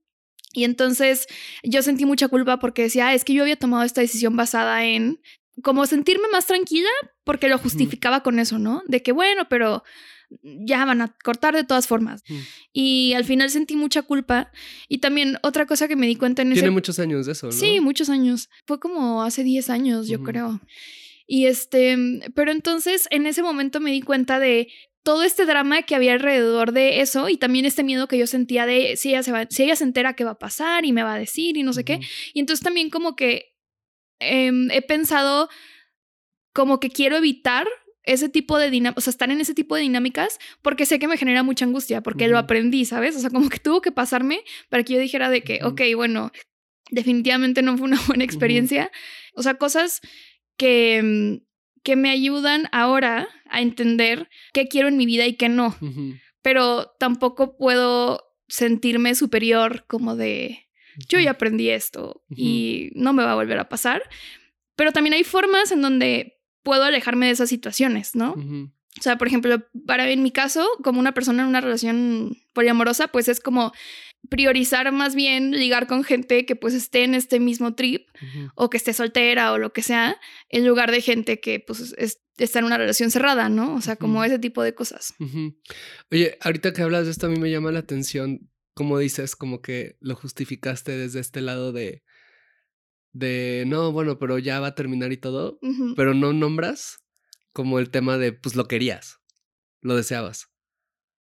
Y 0.53 0.63
entonces 0.63 1.27
yo 1.63 1.83
sentí 1.83 2.05
mucha 2.05 2.29
culpa 2.29 2.57
porque 2.57 2.83
decía, 2.83 3.09
ah, 3.09 3.13
es 3.13 3.23
que 3.23 3.33
yo 3.33 3.43
había 3.43 3.57
tomado 3.57 3.83
esta 3.83 4.01
decisión 4.01 4.35
basada 4.35 4.85
en 4.85 5.19
como 5.63 5.85
sentirme 5.85 6.27
más 6.31 6.45
tranquila 6.45 6.89
porque 7.23 7.49
lo 7.49 7.57
justificaba 7.57 8.21
con 8.23 8.39
eso, 8.39 8.59
¿no? 8.59 8.83
De 8.87 9.01
que 9.01 9.11
bueno, 9.11 9.47
pero 9.49 9.83
ya 10.41 10.85
van 10.85 11.01
a 11.01 11.15
cortar 11.23 11.55
de 11.55 11.63
todas 11.63 11.87
formas. 11.87 12.23
Y 12.73 13.13
al 13.13 13.25
final 13.25 13.49
sentí 13.49 13.75
mucha 13.75 14.01
culpa. 14.01 14.51
Y 14.87 14.99
también 14.99 15.37
otra 15.41 15.65
cosa 15.65 15.87
que 15.87 15.95
me 15.95 16.07
di 16.07 16.15
cuenta 16.15 16.41
en 16.41 16.51
ese... 16.51 16.61
Tiene 16.61 16.71
muchos 16.71 16.99
años 16.99 17.25
de 17.25 17.31
eso, 17.31 17.47
¿no? 17.47 17.51
Sí, 17.53 17.79
muchos 17.79 18.09
años. 18.09 18.49
Fue 18.65 18.79
como 18.79 19.23
hace 19.23 19.43
10 19.43 19.69
años, 19.69 20.07
yo 20.07 20.23
creo. 20.23 20.59
Y 21.25 21.45
este, 21.45 21.97
pero 22.35 22.51
entonces 22.51 23.07
en 23.11 23.25
ese 23.25 23.41
momento 23.41 23.79
me 23.79 23.91
di 23.91 24.01
cuenta 24.01 24.39
de 24.39 24.69
todo 25.03 25.23
este 25.23 25.45
drama 25.45 25.83
que 25.83 25.95
había 25.95 26.13
alrededor 26.13 26.73
de 26.73 27.01
eso 27.01 27.29
y 27.29 27.37
también 27.37 27.65
este 27.65 27.83
miedo 27.83 28.07
que 28.07 28.17
yo 28.17 28.27
sentía 28.27 28.65
de 28.65 28.97
si 28.97 29.09
ella 29.09 29.23
se, 29.23 29.31
va, 29.31 29.47
si 29.49 29.63
ella 29.63 29.75
se 29.77 29.85
entera 29.85 30.15
qué 30.15 30.25
va 30.25 30.31
a 30.31 30.39
pasar 30.39 30.83
y 30.83 30.91
me 30.91 31.03
va 31.03 31.13
a 31.13 31.19
decir 31.19 31.55
y 31.55 31.63
no 31.63 31.71
sé 31.71 31.85
qué. 31.85 32.01
Y 32.33 32.41
entonces 32.41 32.63
también 32.63 32.89
como 32.89 33.15
que 33.15 33.56
Em, 34.19 34.69
he 34.71 34.81
pensado 34.81 35.49
como 36.53 36.79
que 36.79 36.89
quiero 36.89 37.17
evitar 37.17 37.67
ese 38.03 38.29
tipo 38.29 38.57
de 38.57 38.71
dinámicas, 38.71 38.97
o 38.97 39.01
sea, 39.01 39.11
estar 39.11 39.29
en 39.29 39.41
ese 39.41 39.53
tipo 39.53 39.75
de 39.75 39.81
dinámicas 39.81 40.39
porque 40.61 40.85
sé 40.85 40.97
que 40.97 41.07
me 41.07 41.17
genera 41.17 41.43
mucha 41.43 41.65
angustia, 41.65 42.01
porque 42.01 42.27
lo 42.27 42.37
aprendí, 42.37 42.85
¿sabes? 42.85 43.15
O 43.15 43.19
sea, 43.19 43.29
como 43.29 43.49
que 43.49 43.59
tuvo 43.59 43.81
que 43.81 43.91
pasarme 43.91 44.43
para 44.69 44.83
que 44.83 44.93
yo 44.93 44.99
dijera 44.99 45.29
de 45.29 45.43
que, 45.43 45.59
ok, 45.63 45.81
bueno, 45.95 46.31
definitivamente 46.89 47.61
no 47.61 47.77
fue 47.77 47.87
una 47.87 47.99
buena 48.07 48.23
experiencia. 48.23 48.91
O 49.35 49.43
sea, 49.43 49.55
cosas 49.55 50.01
que, 50.57 51.01
mm, 51.03 51.45
que 51.83 51.95
me 51.95 52.09
ayudan 52.09 52.67
ahora 52.71 53.27
a 53.49 53.61
entender 53.61 54.29
qué 54.53 54.67
quiero 54.67 54.87
en 54.87 54.97
mi 54.97 55.05
vida 55.05 55.25
y 55.25 55.35
qué 55.35 55.49
no. 55.49 55.75
Pero 56.41 56.95
tampoco 56.99 57.57
puedo 57.57 58.23
sentirme 58.47 59.15
superior 59.15 59.85
como 59.87 60.15
de, 60.15 60.66
yo 61.07 61.19
ya 61.19 61.31
aprendí 61.31 61.69
esto 61.69 62.23
y 62.29 62.91
no 62.95 63.13
me 63.13 63.23
va 63.23 63.33
a 63.33 63.35
volver 63.35 63.59
a 63.59 63.69
pasar. 63.69 64.03
Pero 64.75 64.91
también 64.91 65.13
hay 65.13 65.23
formas 65.23 65.71
en 65.71 65.81
donde 65.81 66.39
puedo 66.63 66.83
alejarme 66.83 67.27
de 67.27 67.31
esas 67.31 67.49
situaciones, 67.49 68.15
¿no? 68.15 68.33
O 68.99 69.01
sea, 69.01 69.17
por 69.17 69.27
ejemplo, 69.27 69.63
para 69.85 70.09
en 70.09 70.23
mi 70.23 70.31
caso, 70.31 70.67
como 70.83 70.99
una 70.99 71.13
persona 71.13 71.43
en 71.43 71.49
una 71.49 71.61
relación 71.61 72.37
poliamorosa, 72.53 73.09
pues 73.09 73.27
es 73.27 73.39
como 73.39 73.71
priorizar 74.29 74.91
más 74.91 75.15
bien 75.15 75.51
ligar 75.51 75.87
con 75.87 76.03
gente 76.03 76.45
que 76.45 76.55
pues 76.55 76.73
esté 76.73 77.03
en 77.03 77.13
este 77.13 77.39
mismo 77.39 77.75
trip 77.75 78.07
o 78.55 78.69
que 78.69 78.77
esté 78.77 78.93
soltera 78.93 79.51
o 79.53 79.57
lo 79.57 79.71
que 79.71 79.83
sea, 79.83 80.19
en 80.49 80.67
lugar 80.67 80.91
de 80.91 81.01
gente 81.01 81.39
que 81.39 81.59
pues 81.59 81.95
está 82.37 82.59
en 82.59 82.65
una 82.65 82.77
relación 82.77 83.11
cerrada, 83.11 83.49
¿no? 83.49 83.75
O 83.75 83.81
sea, 83.81 83.95
como 83.95 84.23
ese 84.23 84.39
tipo 84.39 84.63
de 84.63 84.73
cosas. 84.73 85.13
Oye, 86.11 86.37
ahorita 86.41 86.73
que 86.73 86.81
hablas 86.81 87.05
de 87.05 87.11
esto 87.11 87.27
a 87.27 87.29
mí 87.29 87.39
me 87.39 87.51
llama 87.51 87.71
la 87.71 87.79
atención 87.79 88.49
como 88.77 88.99
dices, 88.99 89.35
como 89.35 89.63
que 89.63 89.97
lo 90.01 90.15
justificaste 90.15 90.91
desde 90.91 91.19
este 91.19 91.41
lado 91.41 91.71
de, 91.71 92.03
de, 93.11 93.63
no, 93.65 93.91
bueno, 93.91 94.19
pero 94.19 94.37
ya 94.37 94.59
va 94.59 94.67
a 94.67 94.75
terminar 94.75 95.11
y 95.11 95.17
todo, 95.17 95.59
pero 95.95 96.13
no 96.13 96.31
nombras 96.31 96.99
como 97.53 97.79
el 97.79 97.89
tema 97.89 98.19
de, 98.19 98.33
pues 98.33 98.55
lo 98.55 98.67
querías, 98.67 99.19
lo 99.81 99.95
deseabas. 99.95 100.51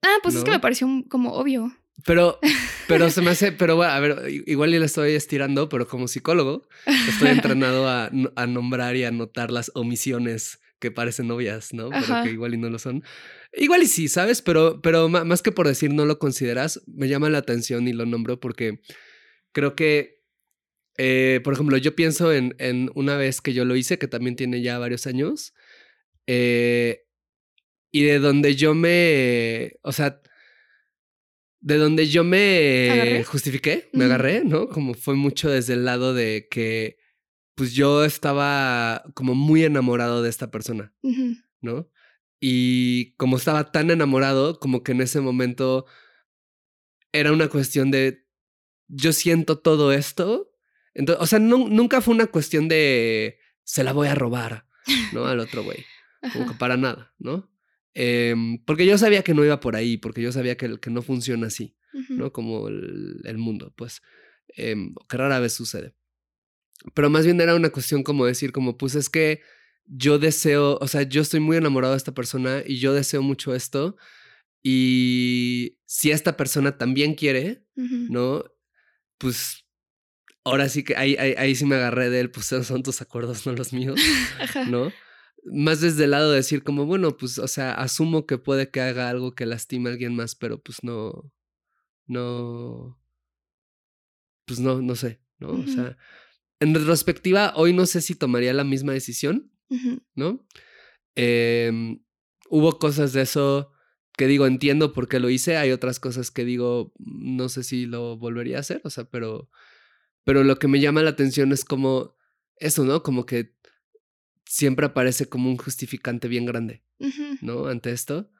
Ah, 0.02 0.16
pues 0.20 0.34
es 0.34 0.42
que 0.42 0.50
me 0.50 0.58
pareció 0.58 0.88
como 1.08 1.34
obvio. 1.34 1.72
Pero, 2.04 2.40
pero 2.88 3.08
se 3.08 3.22
me 3.22 3.30
hace, 3.30 3.52
pero 3.52 3.76
bueno, 3.76 3.92
a 3.92 4.00
ver, 4.00 4.28
igual 4.46 4.72
ya 4.72 4.80
le 4.80 4.86
estoy 4.86 5.12
estirando, 5.12 5.68
pero 5.68 5.86
como 5.86 6.08
psicólogo 6.08 6.66
estoy 7.08 7.28
entrenado 7.28 7.88
a, 7.88 8.10
a 8.34 8.46
nombrar 8.48 8.96
y 8.96 9.04
a 9.04 9.12
notar 9.12 9.52
las 9.52 9.70
omisiones 9.76 10.58
que 10.78 10.90
parecen 10.90 11.30
obvias, 11.30 11.72
¿no? 11.72 11.90
Pero 11.90 12.22
que 12.24 12.30
igual 12.30 12.54
y 12.54 12.58
no 12.58 12.68
lo 12.70 12.78
son. 12.78 13.02
Igual 13.52 13.82
y 13.82 13.86
sí, 13.86 14.08
¿sabes? 14.08 14.42
Pero, 14.42 14.80
pero 14.82 15.08
más 15.08 15.42
que 15.42 15.52
por 15.52 15.66
decir 15.66 15.92
no 15.92 16.04
lo 16.04 16.18
consideras, 16.18 16.82
me 16.86 17.08
llama 17.08 17.30
la 17.30 17.38
atención 17.38 17.88
y 17.88 17.92
lo 17.92 18.06
nombro 18.06 18.40
porque 18.40 18.80
creo 19.52 19.74
que, 19.76 20.22
eh, 20.98 21.40
por 21.42 21.54
ejemplo, 21.54 21.76
yo 21.78 21.94
pienso 21.94 22.32
en, 22.32 22.54
en, 22.58 22.90
una 22.94 23.16
vez 23.16 23.40
que 23.40 23.52
yo 23.52 23.64
lo 23.64 23.76
hice, 23.76 23.98
que 23.98 24.08
también 24.08 24.36
tiene 24.36 24.62
ya 24.62 24.78
varios 24.78 25.06
años, 25.06 25.54
eh, 26.26 27.04
y 27.90 28.02
de 28.02 28.18
donde 28.18 28.56
yo 28.56 28.74
me, 28.74 29.74
o 29.82 29.92
sea, 29.92 30.20
de 31.60 31.78
donde 31.78 32.08
yo 32.08 32.24
me 32.24 33.24
justifiqué, 33.24 33.88
me 33.92 34.04
agarré, 34.04 34.44
¿no? 34.44 34.68
Como 34.68 34.92
fue 34.94 35.14
mucho 35.14 35.48
desde 35.48 35.74
el 35.74 35.84
lado 35.86 36.12
de 36.12 36.46
que 36.50 36.98
pues 37.54 37.72
yo 37.74 38.04
estaba 38.04 39.04
como 39.14 39.34
muy 39.34 39.64
enamorado 39.64 40.22
de 40.22 40.30
esta 40.30 40.50
persona, 40.50 40.92
¿no? 41.60 41.88
Y 42.40 43.14
como 43.14 43.36
estaba 43.36 43.70
tan 43.70 43.90
enamorado, 43.90 44.58
como 44.58 44.82
que 44.82 44.92
en 44.92 45.00
ese 45.00 45.20
momento 45.20 45.86
era 47.12 47.32
una 47.32 47.48
cuestión 47.48 47.90
de, 47.90 48.26
yo 48.88 49.12
siento 49.12 49.58
todo 49.58 49.92
esto. 49.92 50.52
Entonces, 50.94 51.22
o 51.22 51.26
sea, 51.26 51.38
nunca 51.38 52.00
fue 52.00 52.14
una 52.14 52.26
cuestión 52.26 52.68
de, 52.68 53.38
se 53.62 53.84
la 53.84 53.92
voy 53.92 54.08
a 54.08 54.14
robar, 54.14 54.66
¿no? 55.12 55.26
Al 55.26 55.40
otro 55.40 55.62
güey. 55.64 55.84
Como 56.32 56.46
que 56.46 56.54
para 56.54 56.76
nada, 56.76 57.14
¿no? 57.18 57.50
Em, 57.94 58.58
porque 58.64 58.86
yo 58.86 58.98
sabía 58.98 59.22
que 59.22 59.34
no 59.34 59.44
iba 59.44 59.60
por 59.60 59.76
ahí, 59.76 59.96
porque 59.96 60.20
yo 60.20 60.32
sabía 60.32 60.56
que, 60.56 60.78
que 60.80 60.90
no 60.90 61.02
funciona 61.02 61.46
así, 61.46 61.76
¿no? 62.08 62.32
Como 62.32 62.68
el, 62.68 63.38
mundo, 63.38 63.72
pues, 63.76 64.02
em, 64.48 64.94
que 65.08 65.16
rara 65.16 65.38
vez 65.38 65.52
sucede. 65.52 65.94
Pero 66.94 67.10
más 67.10 67.24
bien 67.24 67.40
era 67.40 67.54
una 67.54 67.70
cuestión 67.70 68.02
como 68.02 68.26
decir, 68.26 68.52
como, 68.52 68.76
pues 68.76 68.94
es 68.94 69.08
que 69.08 69.40
yo 69.86 70.18
deseo, 70.18 70.78
o 70.80 70.88
sea, 70.88 71.02
yo 71.02 71.22
estoy 71.22 71.40
muy 71.40 71.56
enamorado 71.56 71.94
de 71.94 71.98
esta 71.98 72.14
persona 72.14 72.62
y 72.66 72.78
yo 72.78 72.94
deseo 72.94 73.22
mucho 73.22 73.54
esto. 73.54 73.96
Y 74.62 75.78
si 75.84 76.10
esta 76.10 76.36
persona 76.36 76.78
también 76.78 77.14
quiere, 77.14 77.66
¿no? 77.76 78.44
Pues 79.18 79.64
ahora 80.42 80.68
sí 80.68 80.84
que 80.84 80.96
ahí, 80.96 81.16
ahí, 81.16 81.54
sí 81.54 81.64
me 81.66 81.76
agarré 81.76 82.10
de 82.10 82.20
él, 82.20 82.30
pues 82.30 82.46
son 82.46 82.82
tus 82.82 83.02
acuerdos, 83.02 83.46
no 83.46 83.52
los 83.52 83.72
míos, 83.72 84.00
¿no? 84.70 84.92
Más 85.44 85.80
desde 85.80 86.04
el 86.04 86.12
lado 86.12 86.30
de 86.30 86.36
decir 86.36 86.62
como, 86.62 86.86
bueno, 86.86 87.16
pues, 87.16 87.38
o 87.38 87.48
sea, 87.48 87.72
asumo 87.72 88.26
que 88.26 88.38
puede 88.38 88.70
que 88.70 88.80
haga 88.80 89.10
algo 89.10 89.34
que 89.34 89.44
lastime 89.44 89.90
a 89.90 89.92
alguien 89.92 90.14
más, 90.14 90.34
pero 90.34 90.62
pues 90.62 90.82
no, 90.82 91.30
no, 92.06 92.98
pues 94.46 94.60
no, 94.60 94.80
no 94.80 94.94
sé, 94.94 95.20
¿no? 95.38 95.48
O 95.48 95.66
sea, 95.66 95.98
en 96.60 96.74
retrospectiva, 96.74 97.52
hoy 97.56 97.72
no 97.72 97.86
sé 97.86 98.00
si 98.00 98.14
tomaría 98.14 98.52
la 98.52 98.64
misma 98.64 98.92
decisión, 98.92 99.50
¿no? 100.14 100.46
Em, 101.16 102.02
hubo 102.48 102.78
cosas 102.78 103.12
de 103.12 103.22
eso 103.22 103.72
que 104.16 104.26
digo, 104.26 104.46
entiendo 104.46 104.92
por 104.92 105.08
qué 105.08 105.18
lo 105.18 105.30
hice. 105.30 105.56
Hay 105.56 105.72
otras 105.72 105.98
cosas 105.98 106.30
que 106.30 106.44
digo, 106.44 106.92
no 106.98 107.48
sé 107.48 107.64
si 107.64 107.86
lo 107.86 108.16
volvería 108.16 108.58
a 108.58 108.60
hacer, 108.60 108.80
o 108.84 108.90
sea, 108.90 109.04
pero, 109.04 109.50
pero 110.24 110.44
lo 110.44 110.58
que 110.58 110.68
me 110.68 110.80
llama 110.80 111.02
la 111.02 111.10
atención 111.10 111.52
es 111.52 111.64
como 111.64 112.16
eso, 112.56 112.84
¿no? 112.84 113.02
Como 113.02 113.26
que 113.26 113.54
siempre 114.44 114.86
aparece 114.86 115.26
como 115.26 115.50
un 115.50 115.56
justificante 115.56 116.28
bien 116.28 116.46
grande, 116.46 116.84
¿no? 117.40 117.66
Ante 117.66 117.90
esto. 117.90 118.30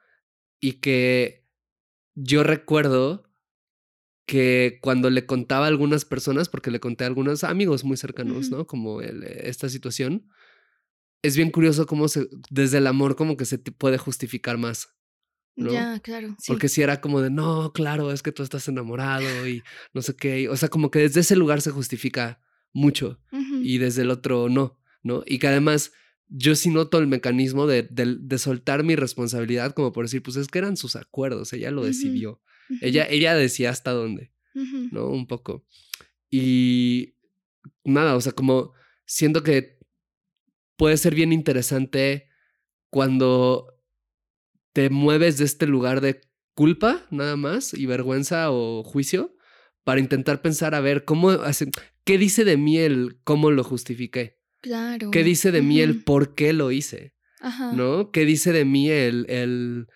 Y 0.59 0.73
que 0.73 1.45
yo 2.13 2.43
recuerdo 2.43 3.29
que 4.25 4.79
cuando 4.81 5.09
le 5.09 5.25
contaba 5.25 5.65
a 5.65 5.69
algunas 5.69 6.05
personas, 6.05 6.49
porque 6.49 6.71
le 6.71 6.79
conté 6.79 7.03
a 7.03 7.07
algunos 7.07 7.43
amigos 7.43 7.83
muy 7.83 7.97
cercanos, 7.97 8.49
¿no? 8.49 8.65
Como 8.65 9.01
esta 9.01 9.69
situación, 9.69 10.27
es 11.21 11.35
bien 11.35 11.51
curioso 11.51 11.85
cómo 11.85 12.07
se, 12.07 12.27
desde 12.49 12.79
el 12.79 12.87
amor 12.87 13.15
como 13.15 13.37
que 13.37 13.45
se 13.45 13.57
puede 13.57 13.97
justificar 13.97 14.57
más. 14.57 14.89
¿no? 15.55 15.71
Ya, 15.71 15.99
claro. 15.99 16.35
Porque 16.47 16.69
si 16.69 16.81
era 16.81 17.01
como 17.01 17.21
de, 17.21 17.29
no, 17.29 17.71
claro, 17.71 18.11
es 18.11 18.21
que 18.21 18.31
tú 18.31 18.43
estás 18.43 18.67
enamorado 18.67 19.47
y 19.47 19.63
no 19.93 20.01
sé 20.01 20.15
qué. 20.15 20.49
O 20.49 20.57
sea, 20.57 20.69
como 20.69 20.91
que 20.91 20.99
desde 20.99 21.21
ese 21.21 21.35
lugar 21.35 21.61
se 21.61 21.71
justifica 21.71 22.41
mucho 22.73 23.19
y 23.61 23.77
desde 23.77 24.01
el 24.01 24.11
otro 24.11 24.49
no, 24.49 24.77
¿no? 25.01 25.23
Y 25.25 25.39
que 25.39 25.47
además 25.47 25.93
yo 26.27 26.55
sí 26.55 26.69
noto 26.69 26.97
el 26.97 27.07
mecanismo 27.07 27.67
de, 27.67 27.87
de, 27.89 28.37
soltar 28.37 28.83
mi 28.83 28.95
responsabilidad, 28.95 29.73
como 29.73 29.93
por 29.93 30.05
decir, 30.05 30.21
pues 30.21 30.35
es 30.35 30.47
que 30.47 30.59
eran 30.59 30.75
sus 30.75 30.95
acuerdos, 30.95 31.53
ella 31.53 31.71
lo 31.71 31.85
decidió. 31.85 32.41
Ella, 32.81 33.05
ella 33.09 33.35
decía 33.35 33.69
hasta 33.69 33.91
dónde. 33.91 34.31
¿no? 34.91 35.07
Un 35.09 35.27
poco. 35.27 35.65
Y 36.29 37.15
nada, 37.83 38.15
o 38.15 38.21
sea, 38.21 38.31
como 38.31 38.73
siento 39.05 39.43
que 39.43 39.77
puede 40.77 40.97
ser 40.97 41.13
bien 41.15 41.31
interesante 41.33 42.27
cuando 42.89 43.67
te 44.73 44.89
mueves 44.89 45.37
de 45.37 45.45
este 45.45 45.67
lugar 45.67 46.01
de 46.01 46.21
culpa 46.53 47.05
nada 47.11 47.35
más 47.35 47.73
y 47.73 47.85
vergüenza 47.85 48.51
o 48.51 48.83
juicio 48.83 49.35
para 49.83 49.99
intentar 49.99 50.41
pensar 50.41 50.73
a 50.75 50.79
ver 50.79 51.03
cómo 51.05 51.29
hace, 51.31 51.69
qué 52.03 52.17
dice 52.17 52.45
de 52.45 52.57
mí 52.57 52.77
el 52.77 53.19
cómo 53.23 53.51
lo 53.51 53.63
justifiqué, 53.63 54.39
Claro. 54.61 55.11
qué 55.11 55.23
dice 55.23 55.51
de 55.51 55.61
mí 55.61 55.79
el 55.81 56.03
por 56.03 56.33
qué 56.35 56.53
lo 56.53 56.71
hice. 56.71 57.13
Ajá. 57.41 57.73
¿no? 57.73 58.11
¿Qué 58.11 58.25
dice 58.25 58.51
de 58.53 58.65
mí 58.65 58.89
el, 58.89 59.25
el 59.29 59.87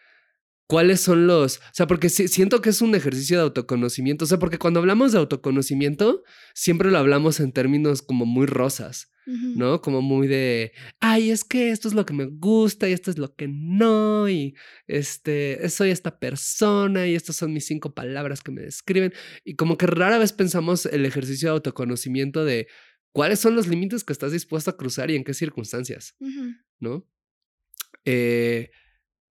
cuáles 0.69 1.01
son 1.01 1.25
los, 1.25 1.57
o 1.57 1.61
sea, 1.73 1.87
porque 1.87 2.09
si- 2.09 2.27
siento 2.27 2.61
que 2.61 2.69
es 2.69 2.83
un 2.83 2.93
ejercicio 2.93 3.37
de 3.37 3.43
autoconocimiento, 3.43 4.25
o 4.25 4.27
sea, 4.27 4.37
porque 4.37 4.59
cuando 4.59 4.79
hablamos 4.79 5.11
de 5.11 5.17
autoconocimiento, 5.17 6.23
siempre 6.53 6.91
lo 6.91 6.99
hablamos 6.99 7.39
en 7.39 7.51
términos 7.51 8.03
como 8.03 8.25
muy 8.27 8.45
rosas. 8.45 9.11
¿no? 9.55 9.79
Como 9.81 10.01
muy 10.01 10.27
de, 10.27 10.71
ay, 10.99 11.29
es 11.29 11.43
que 11.43 11.69
esto 11.69 11.87
es 11.87 11.93
lo 11.93 12.03
que 12.03 12.13
me 12.13 12.25
gusta 12.25 12.89
y 12.89 12.93
esto 12.93 13.11
es 13.11 13.19
lo 13.19 13.35
que 13.35 13.47
no, 13.47 14.27
y 14.27 14.55
este, 14.87 15.69
soy 15.69 15.91
esta 15.91 16.17
persona 16.19 17.05
y 17.07 17.13
estas 17.13 17.35
son 17.35 17.53
mis 17.53 17.67
cinco 17.67 17.93
palabras 17.93 18.41
que 18.41 18.51
me 18.51 18.61
describen, 18.63 19.13
y 19.45 19.55
como 19.55 19.77
que 19.77 19.85
rara 19.85 20.17
vez 20.17 20.33
pensamos 20.33 20.87
el 20.87 21.05
ejercicio 21.05 21.49
de 21.49 21.53
autoconocimiento 21.53 22.43
de 22.43 22.67
cuáles 23.11 23.39
son 23.39 23.55
los 23.55 23.67
límites 23.67 24.03
que 24.03 24.13
estás 24.13 24.31
dispuesto 24.31 24.71
a 24.71 24.77
cruzar 24.77 25.11
y 25.11 25.15
en 25.15 25.23
qué 25.23 25.35
circunstancias. 25.35 26.15
¿no? 26.79 27.05
Eh, 28.05 28.71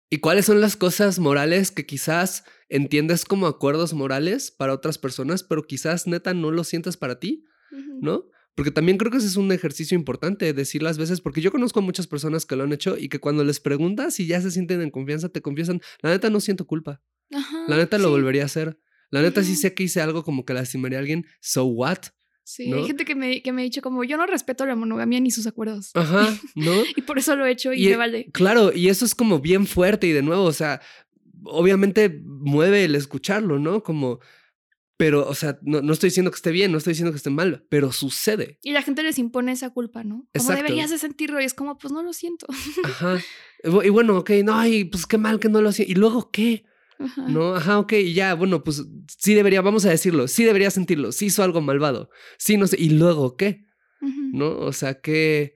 ¿Y 0.09 0.19
cuáles 0.19 0.45
son 0.45 0.61
las 0.61 0.75
cosas 0.75 1.19
morales 1.19 1.71
que 1.71 1.85
quizás 1.85 2.43
entiendes 2.69 3.25
como 3.25 3.47
acuerdos 3.47 3.93
morales 3.93 4.51
para 4.51 4.73
otras 4.73 4.97
personas, 4.97 5.43
pero 5.43 5.63
quizás 5.63 6.07
neta 6.07 6.33
no 6.33 6.51
lo 6.51 6.63
sientas 6.63 6.97
para 6.97 7.19
ti. 7.19 7.45
¿no? 8.01 8.29
Porque 8.55 8.71
también 8.71 8.97
creo 8.97 9.11
que 9.11 9.17
ese 9.17 9.27
es 9.27 9.37
un 9.37 9.51
ejercicio 9.51 9.95
importante, 9.95 10.51
decir 10.53 10.81
las 10.81 10.97
veces, 10.97 11.21
porque 11.21 11.41
yo 11.41 11.51
conozco 11.51 11.79
a 11.79 11.83
muchas 11.83 12.07
personas 12.07 12.45
que 12.45 12.55
lo 12.55 12.63
han 12.63 12.73
hecho 12.73 12.97
y 12.97 13.09
que 13.09 13.19
cuando 13.19 13.43
les 13.43 13.59
preguntas 13.59 14.19
y 14.19 14.25
ya 14.25 14.41
se 14.41 14.51
sienten 14.51 14.81
en 14.81 14.89
confianza, 14.89 15.29
te 15.29 15.41
confiesan, 15.41 15.81
la 16.01 16.09
neta 16.09 16.29
no 16.29 16.39
siento 16.39 16.65
culpa, 16.65 17.01
Ajá, 17.31 17.65
la 17.67 17.77
neta 17.77 17.97
lo 17.99 18.09
volvería 18.09 18.43
a 18.43 18.45
hacer, 18.45 18.79
la 19.11 19.21
neta 19.21 19.43
sí 19.43 19.55
sé 19.55 19.73
que 19.73 19.83
hice 19.83 20.01
algo 20.01 20.23
como 20.23 20.43
que 20.43 20.53
lastimaría 20.53 20.97
a 20.97 21.01
alguien, 21.01 21.25
so 21.39 21.65
what? 21.65 21.99
Sí, 22.49 22.69
¿no? 22.69 22.77
hay 22.77 22.85
gente 22.85 23.03
que 23.03 23.13
me, 23.13 23.41
que 23.41 23.51
me 23.51 23.61
ha 23.61 23.65
dicho 23.65 23.81
como 23.81 24.05
yo 24.05 24.15
no 24.15 24.25
respeto 24.25 24.65
la 24.65 24.77
monogamia 24.77 25.19
ni 25.19 25.31
sus 25.31 25.47
acuerdos. 25.47 25.91
Ajá, 25.95 26.33
¿no? 26.55 26.71
Y 26.95 27.01
por 27.01 27.17
eso 27.19 27.35
lo 27.35 27.45
he 27.45 27.51
hecho 27.51 27.73
y, 27.73 27.83
Y, 27.83 27.87
me 27.87 27.93
eh, 27.93 27.97
vale. 27.97 28.29
Claro, 28.31 28.71
y 28.73 28.87
eso 28.87 29.03
es 29.03 29.13
como 29.15 29.39
bien 29.41 29.67
fuerte 29.67 30.07
y 30.07 30.13
de 30.13 30.21
nuevo, 30.21 30.43
o 30.45 30.53
sea, 30.53 30.79
obviamente 31.43 32.09
mueve 32.25 32.85
el 32.85 32.95
escucharlo, 32.95 33.59
¿no? 33.59 33.83
Como, 33.83 34.19
pero, 34.95 35.27
o 35.27 35.35
sea, 35.35 35.59
no, 35.61 35.81
no 35.81 35.91
estoy 35.93 36.07
diciendo 36.07 36.31
que 36.31 36.35
esté 36.37 36.51
bien, 36.51 36.71
no 36.71 36.77
estoy 36.77 36.91
diciendo 36.91 37.11
que 37.11 37.17
esté 37.17 37.29
mal, 37.29 37.65
pero 37.69 37.91
sucede. 37.91 38.59
Y 38.63 38.71
la 38.71 38.81
gente 38.81 39.03
les 39.03 39.19
impone 39.19 39.51
esa 39.51 39.69
culpa, 39.71 40.03
¿no? 40.05 40.15
Como 40.15 40.27
Exacto. 40.33 40.55
deberías 40.55 40.89
de 40.89 40.97
sentirlo 40.97 41.41
y 41.41 41.45
es 41.45 41.53
como, 41.53 41.77
pues 41.77 41.91
no 41.93 42.01
lo 42.01 42.13
siento. 42.13 42.47
Ajá. 42.83 43.19
Y 43.63 43.67
bu- 43.67 43.85
y 43.85 43.89
bueno, 43.89 44.17
ok, 44.17 44.29
no, 44.45 44.55
ay, 44.57 44.85
pues 44.85 45.05
qué 45.05 45.17
mal 45.17 45.39
que 45.39 45.49
no 45.49 45.61
lo 45.61 45.69
hacía. 45.69 45.85
¿Y 45.87 45.95
luego 45.95 46.31
qué? 46.31 46.63
Ajá. 46.99 47.27
No, 47.27 47.55
ajá, 47.55 47.79
ok, 47.79 47.93
y 47.93 48.13
ya, 48.13 48.33
bueno, 48.33 48.63
pues 48.63 48.83
sí 49.07 49.33
debería, 49.33 49.61
vamos 49.61 49.85
a 49.85 49.89
decirlo, 49.89 50.27
sí 50.27 50.43
debería 50.43 50.71
sentirlo, 50.71 51.11
sí 51.11 51.27
hizo 51.27 51.43
algo 51.43 51.61
malvado, 51.61 52.09
sí, 52.37 52.57
no 52.57 52.67
sé, 52.67 52.77
¿y 52.79 52.89
luego 52.89 53.35
qué? 53.37 53.65
¿no? 54.01 54.57
O 54.59 54.73
sea, 54.73 54.99
¿qué, 55.01 55.55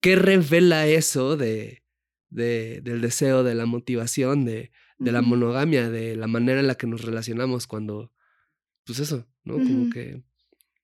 qué 0.00 0.16
revela 0.16 0.86
eso 0.86 1.36
de, 1.36 1.84
de, 2.30 2.80
del 2.82 3.00
deseo, 3.00 3.42
de 3.42 3.54
la 3.54 3.66
motivación, 3.66 4.44
de, 4.44 4.70
de 4.98 5.12
la 5.12 5.22
monogamia, 5.22 5.90
de 5.90 6.16
la 6.16 6.26
manera 6.26 6.60
en 6.60 6.66
la 6.66 6.76
que 6.76 6.86
nos 6.86 7.02
relacionamos 7.02 7.66
cuando, 7.66 8.12
pues 8.84 8.98
eso, 8.98 9.26
¿no? 9.44 9.54
Como 9.54 9.90
que 9.90 10.22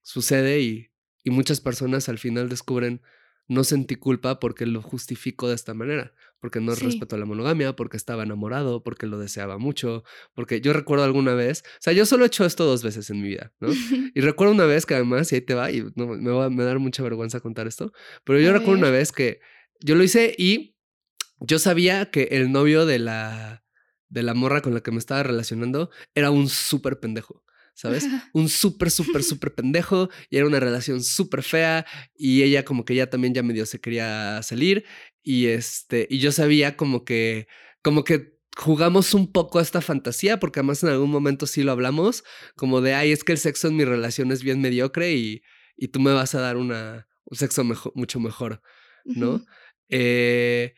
sucede 0.02 0.60
y, 0.60 0.88
y 1.24 1.30
muchas 1.30 1.60
personas 1.60 2.08
al 2.08 2.18
final 2.18 2.48
descubren, 2.48 3.00
no 3.48 3.64
sentí 3.64 3.96
culpa 3.96 4.40
porque 4.40 4.66
lo 4.66 4.82
justifico 4.82 5.48
de 5.48 5.54
esta 5.54 5.74
manera, 5.74 6.14
porque 6.42 6.60
no 6.60 6.74
Sí. 6.74 6.84
respeto 6.84 7.16
la 7.16 7.24
monogamia, 7.24 7.74
porque 7.76 7.96
estaba 7.96 8.24
enamorado, 8.24 8.82
porque 8.82 9.06
lo 9.06 9.18
deseaba 9.18 9.58
mucho, 9.58 10.02
porque 10.34 10.60
yo 10.60 10.72
recuerdo 10.72 11.04
alguna 11.04 11.34
vez, 11.34 11.62
o 11.64 11.78
sea, 11.80 11.92
yo 11.92 12.04
solo 12.04 12.24
he 12.24 12.26
hecho 12.26 12.44
esto 12.44 12.64
dos 12.64 12.82
veces 12.82 13.08
en 13.10 13.22
mi 13.22 13.28
vida, 13.28 13.52
¿no? 13.60 13.68
Y 14.14 14.20
recuerdo 14.20 14.52
una 14.52 14.66
vez 14.66 14.84
que 14.84 14.94
además, 14.94 15.30
y 15.32 15.36
ahí 15.36 15.40
te 15.40 15.54
va, 15.54 15.70
y 15.70 15.84
no, 15.94 16.08
me 16.08 16.30
va 16.32 16.46
a 16.46 16.50
me 16.50 16.64
dar 16.64 16.80
mucha 16.80 17.02
vergüenza 17.04 17.40
contar 17.40 17.66
esto, 17.68 17.92
pero 18.24 18.40
yo 18.40 18.50
A 18.50 18.54
recuerdo 18.54 18.78
una 18.80 18.90
vez 18.90 19.12
que 19.12 19.40
yo 19.80 19.94
lo 19.94 20.02
hice 20.02 20.34
y 20.36 20.76
yo 21.40 21.58
sabía 21.60 22.10
que 22.10 22.24
el 22.32 22.50
novio 22.52 22.86
de 22.86 22.98
la, 22.98 23.64
de 24.08 24.22
la 24.24 24.34
morra 24.34 24.60
con 24.62 24.74
la 24.74 24.80
que 24.80 24.90
me 24.90 24.98
estaba 24.98 25.22
relacionando 25.22 25.90
era 26.14 26.30
un 26.32 26.48
súper 26.48 26.98
pendejo, 27.00 27.44
¿sabes? 27.74 28.04
Un 28.34 28.48
súper, 28.48 28.90
súper, 28.90 29.22
súper 29.22 29.54
pendejo 29.54 30.08
y 30.30 30.36
era 30.36 30.46
una 30.46 30.60
relación 30.60 31.02
súper 31.02 31.42
fea 31.42 31.86
y 32.14 32.42
ella 32.42 32.64
como 32.64 32.84
que 32.84 32.94
ya 32.94 33.08
también 33.08 33.34
ya 33.34 33.42
medio 33.42 33.66
se 33.66 33.80
quería 33.80 34.40
salir 34.42 34.84
y 35.22 35.46
este, 35.46 36.06
y 36.10 36.18
yo 36.18 36.32
sabía 36.32 36.76
como 36.76 37.04
que, 37.04 37.46
como 37.82 38.04
que 38.04 38.38
jugamos 38.56 39.14
un 39.14 39.32
poco 39.32 39.58
a 39.58 39.62
esta 39.62 39.80
fantasía 39.80 40.38
porque 40.38 40.60
además 40.60 40.82
en 40.82 40.90
algún 40.90 41.10
momento 41.10 41.46
sí 41.46 41.62
lo 41.62 41.72
hablamos 41.72 42.22
como 42.56 42.80
de, 42.80 42.94
ay, 42.94 43.12
es 43.12 43.24
que 43.24 43.32
el 43.32 43.38
sexo 43.38 43.68
en 43.68 43.76
mi 43.76 43.84
relación 43.84 44.30
es 44.32 44.42
bien 44.42 44.60
mediocre 44.60 45.12
y, 45.14 45.42
y 45.76 45.88
tú 45.88 46.00
me 46.00 46.12
vas 46.12 46.34
a 46.34 46.40
dar 46.40 46.56
una, 46.58 47.08
un 47.24 47.36
sexo 47.38 47.64
mejo- 47.64 47.92
mucho 47.94 48.20
mejor, 48.20 48.60
¿no? 49.04 49.44
Eh, 49.88 50.74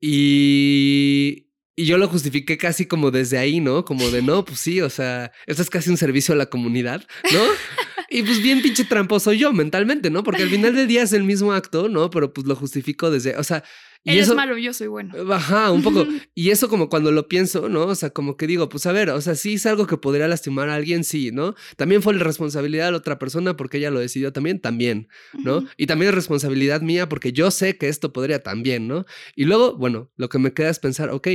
y, 0.00 1.45
y 1.78 1.84
yo 1.84 1.98
lo 1.98 2.08
justifiqué 2.08 2.56
casi 2.56 2.86
como 2.86 3.10
desde 3.10 3.36
ahí, 3.36 3.60
¿no? 3.60 3.84
Como 3.84 4.08
de, 4.10 4.22
no, 4.22 4.46
pues 4.46 4.60
sí, 4.60 4.80
o 4.80 4.88
sea, 4.88 5.30
esto 5.46 5.60
es 5.60 5.68
casi 5.68 5.90
un 5.90 5.98
servicio 5.98 6.32
a 6.32 6.36
la 6.38 6.46
comunidad, 6.46 7.06
¿no? 7.32 7.40
Y 8.08 8.22
pues 8.22 8.40
bien 8.40 8.62
pinche 8.62 8.84
tramposo 8.84 9.32
yo 9.32 9.52
mentalmente, 9.52 10.10
¿no? 10.10 10.22
Porque 10.22 10.44
al 10.44 10.48
final 10.48 10.76
del 10.76 10.86
día 10.86 11.02
es 11.02 11.12
el 11.12 11.24
mismo 11.24 11.52
acto, 11.52 11.88
¿no? 11.88 12.08
Pero 12.08 12.32
pues 12.32 12.46
lo 12.46 12.54
justifico 12.54 13.10
desde, 13.10 13.36
o 13.36 13.42
sea... 13.42 13.64
Y 14.04 14.10
Él 14.12 14.18
eso, 14.20 14.32
es 14.32 14.36
malo, 14.36 14.56
yo 14.56 14.72
soy 14.72 14.86
bueno. 14.86 15.12
Ajá, 15.32 15.72
un 15.72 15.82
poco. 15.82 16.06
Y 16.32 16.50
eso 16.50 16.68
como 16.68 16.88
cuando 16.88 17.10
lo 17.10 17.26
pienso, 17.26 17.68
¿no? 17.68 17.86
O 17.86 17.94
sea, 17.96 18.10
como 18.10 18.36
que 18.36 18.46
digo, 18.46 18.68
pues 18.68 18.86
a 18.86 18.92
ver, 18.92 19.10
o 19.10 19.20
sea, 19.20 19.34
sí 19.34 19.54
es 19.54 19.66
algo 19.66 19.88
que 19.88 19.96
podría 19.96 20.28
lastimar 20.28 20.68
a 20.68 20.76
alguien, 20.76 21.02
sí, 21.02 21.32
¿no? 21.32 21.56
También 21.76 22.00
fue 22.00 22.14
la 22.14 22.22
responsabilidad 22.22 22.84
de 22.84 22.92
la 22.92 22.98
otra 22.98 23.18
persona 23.18 23.56
porque 23.56 23.78
ella 23.78 23.90
lo 23.90 23.98
decidió 23.98 24.32
también, 24.32 24.60
también, 24.60 25.08
¿no? 25.42 25.66
Y 25.76 25.86
también 25.86 26.10
es 26.10 26.14
responsabilidad 26.14 26.82
mía 26.82 27.08
porque 27.08 27.32
yo 27.32 27.50
sé 27.50 27.76
que 27.76 27.88
esto 27.88 28.12
podría 28.12 28.44
también, 28.44 28.86
¿no? 28.86 29.04
Y 29.34 29.46
luego, 29.46 29.76
bueno, 29.76 30.12
lo 30.16 30.28
que 30.28 30.38
me 30.38 30.54
queda 30.54 30.70
es 30.70 30.78
pensar, 30.78 31.10
ok, 31.10 31.26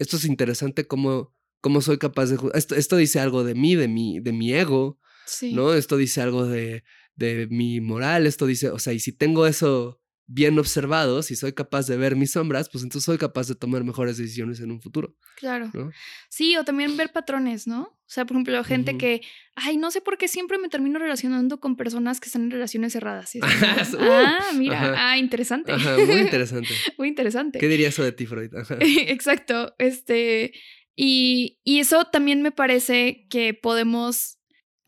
esto 0.00 0.16
es 0.16 0.24
interesante 0.24 0.86
cómo, 0.88 1.32
cómo 1.60 1.80
soy 1.80 1.98
capaz 1.98 2.26
de... 2.26 2.38
Esto, 2.54 2.74
esto 2.74 2.96
dice 2.96 3.20
algo 3.20 3.44
de 3.44 3.54
mí, 3.54 3.76
de 3.76 3.86
mi, 3.86 4.18
de 4.18 4.32
mi 4.32 4.52
ego, 4.52 4.98
Sí. 5.26 5.52
¿no? 5.52 5.74
Esto 5.74 5.96
dice 5.96 6.20
algo 6.20 6.44
de, 6.46 6.82
de 7.14 7.46
mi 7.48 7.80
moral, 7.80 8.26
esto 8.26 8.46
dice, 8.46 8.70
o 8.70 8.80
sea, 8.80 8.92
y 8.92 8.98
si 8.98 9.12
tengo 9.12 9.46
eso 9.46 9.99
bien 10.32 10.56
observado, 10.60 11.22
si 11.22 11.34
soy 11.34 11.52
capaz 11.52 11.88
de 11.88 11.96
ver 11.96 12.14
mis 12.14 12.30
sombras, 12.30 12.68
pues 12.70 12.84
entonces 12.84 13.04
soy 13.04 13.18
capaz 13.18 13.48
de 13.48 13.56
tomar 13.56 13.82
mejores 13.82 14.16
decisiones 14.16 14.60
en 14.60 14.70
un 14.70 14.80
futuro, 14.80 15.16
Claro. 15.36 15.70
¿no? 15.74 15.90
Sí, 16.28 16.56
o 16.56 16.62
también 16.64 16.96
ver 16.96 17.10
patrones, 17.12 17.66
¿no? 17.66 17.82
O 17.82 18.12
sea, 18.12 18.24
por 18.24 18.36
ejemplo, 18.36 18.62
gente 18.64 18.96
que, 18.96 19.22
ay, 19.56 19.76
no 19.76 19.90
sé 19.90 20.00
por 20.00 20.18
qué 20.18 20.28
siempre 20.28 20.58
me 20.58 20.68
termino 20.68 20.98
relacionando 20.98 21.58
con 21.60 21.76
personas 21.76 22.20
que 22.20 22.26
están 22.26 22.42
en 22.42 22.50
relaciones 22.52 22.92
cerradas. 22.92 23.32
Ah, 24.00 24.50
mira, 24.56 24.80
ajá. 24.92 25.10
ah, 25.12 25.18
interesante. 25.18 25.72
Ajá, 25.72 25.96
muy 25.96 26.16
interesante. 26.20 26.74
Muy 26.98 27.08
interesante. 27.08 27.58
¿Qué 27.58 27.68
diría 27.68 27.88
eso 27.88 28.02
de 28.04 28.12
ti, 28.12 28.26
Freud? 28.26 28.50
Exacto. 28.80 29.74
Este. 29.78 30.52
Y, 30.96 31.58
y 31.64 31.78
eso 31.80 32.04
también 32.06 32.42
me 32.42 32.50
parece 32.52 33.26
que 33.30 33.54
podemos 33.54 34.38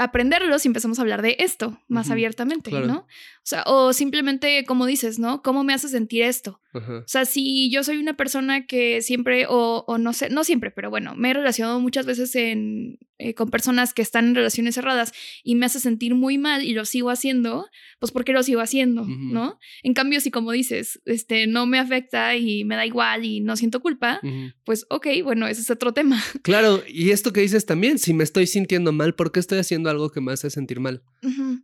aprenderlo 0.03 0.59
si 0.59 0.69
empezamos 0.69 0.99
a 0.99 1.03
hablar 1.03 1.23
de 1.23 1.37
esto 1.41 1.79
más 1.88 2.11
abiertamente, 2.11 2.71
claro. 2.71 2.87
¿no? 2.87 2.99
O 2.99 3.45
sea, 3.45 3.65
o 3.67 3.93
simplemente, 3.93 4.65
como 4.65 4.87
dices, 4.87 5.19
¿no? 5.19 5.43
¿Cómo 5.43 5.65
me 5.65 5.75
hace 5.75 5.88
sentir 5.88 6.23
esto? 6.23 6.62
Ajá. 6.73 6.99
O 6.99 7.05
sea, 7.09 7.25
si 7.25 7.71
yo 7.71 7.85
soy 7.85 7.99
una 7.99 8.17
persona 8.17 8.67
que 8.67 9.03
siempre, 9.03 9.47
o, 9.49 9.85
o 9.87 9.99
no 9.99 10.13
sé, 10.13 10.31
no 10.31 10.43
siempre, 10.45 10.71
pero 10.71 10.91
bueno, 10.91 11.15
me 11.17 11.31
he 11.31 11.35
relacionado 11.35 11.79
muchas 11.81 12.07
veces 12.07 12.35
en, 12.35 12.99
eh, 13.19 13.35
con 13.35 13.51
personas 13.51 13.93
que 13.93 14.01
están 14.03 14.29
en 14.29 14.35
relaciones 14.35 14.75
cerradas 14.75 15.13
y 15.45 15.55
me 15.55 15.67
hace 15.67 15.81
sentir 15.81 16.15
muy 16.15 16.39
mal 16.39 16.65
y 16.65 16.73
lo 16.73 16.85
sigo 16.85 17.11
haciendo, 17.11 17.67
pues 18.01 18.11
¿por 18.11 18.25
qué 18.25 18.33
lo 18.33 18.43
sigo 18.43 18.61
haciendo? 18.61 19.05
¿No? 19.07 19.59
En 19.83 19.93
cambio, 19.95 20.21
si 20.21 20.31
como 20.31 20.51
dices, 20.53 21.01
este, 21.05 21.47
no 21.47 21.67
me 21.67 21.79
afecta 21.79 22.37
y 22.37 22.65
me 22.65 22.75
da 22.77 22.87
igual 22.87 23.25
y 23.25 23.41
no 23.41 23.57
siento 23.57 23.81
culpa, 23.81 24.21
pues 24.65 24.87
ok, 24.89 25.07
bueno, 25.25 25.47
ese 25.47 25.61
es 25.61 25.71
otro 25.71 25.93
tema. 25.93 26.23
Claro, 26.43 26.83
y 26.89 27.11
esto 27.11 27.33
que 27.33 27.41
dices 27.43 27.67
también, 27.67 27.99
si 27.99 28.13
me 28.15 28.25
estoy 28.25 28.47
sintiendo 28.47 28.93
mal, 28.93 29.15
¿por 29.15 29.31
qué 29.31 29.41
estoy 29.41 29.59
haciendo 29.59 29.91
algo 29.91 30.11
que 30.11 30.21
me 30.21 30.33
hace 30.33 30.51
sentir 30.51 30.81
mal? 30.81 31.03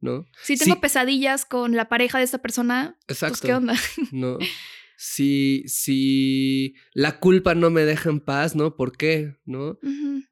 ¿No? 0.00 0.26
Si 0.42 0.56
tengo 0.56 0.74
Sí. 0.76 0.80
pesadillas 0.80 1.44
con 1.44 1.74
la 1.74 1.88
pareja 1.88 2.18
de 2.18 2.24
esta 2.24 2.38
persona, 2.38 2.96
Exacto. 3.08 3.32
pues 3.32 3.40
¿qué 3.40 3.54
onda? 3.54 3.74
¿no? 4.12 4.38
Si, 5.00 5.62
si 5.66 6.74
la 6.92 7.20
culpa 7.20 7.54
no 7.54 7.70
me 7.70 7.84
deja 7.84 8.10
en 8.10 8.18
paz, 8.18 8.56
¿no? 8.56 8.74
¿Por 8.74 8.96
qué? 8.96 9.36
¿No? 9.44 9.78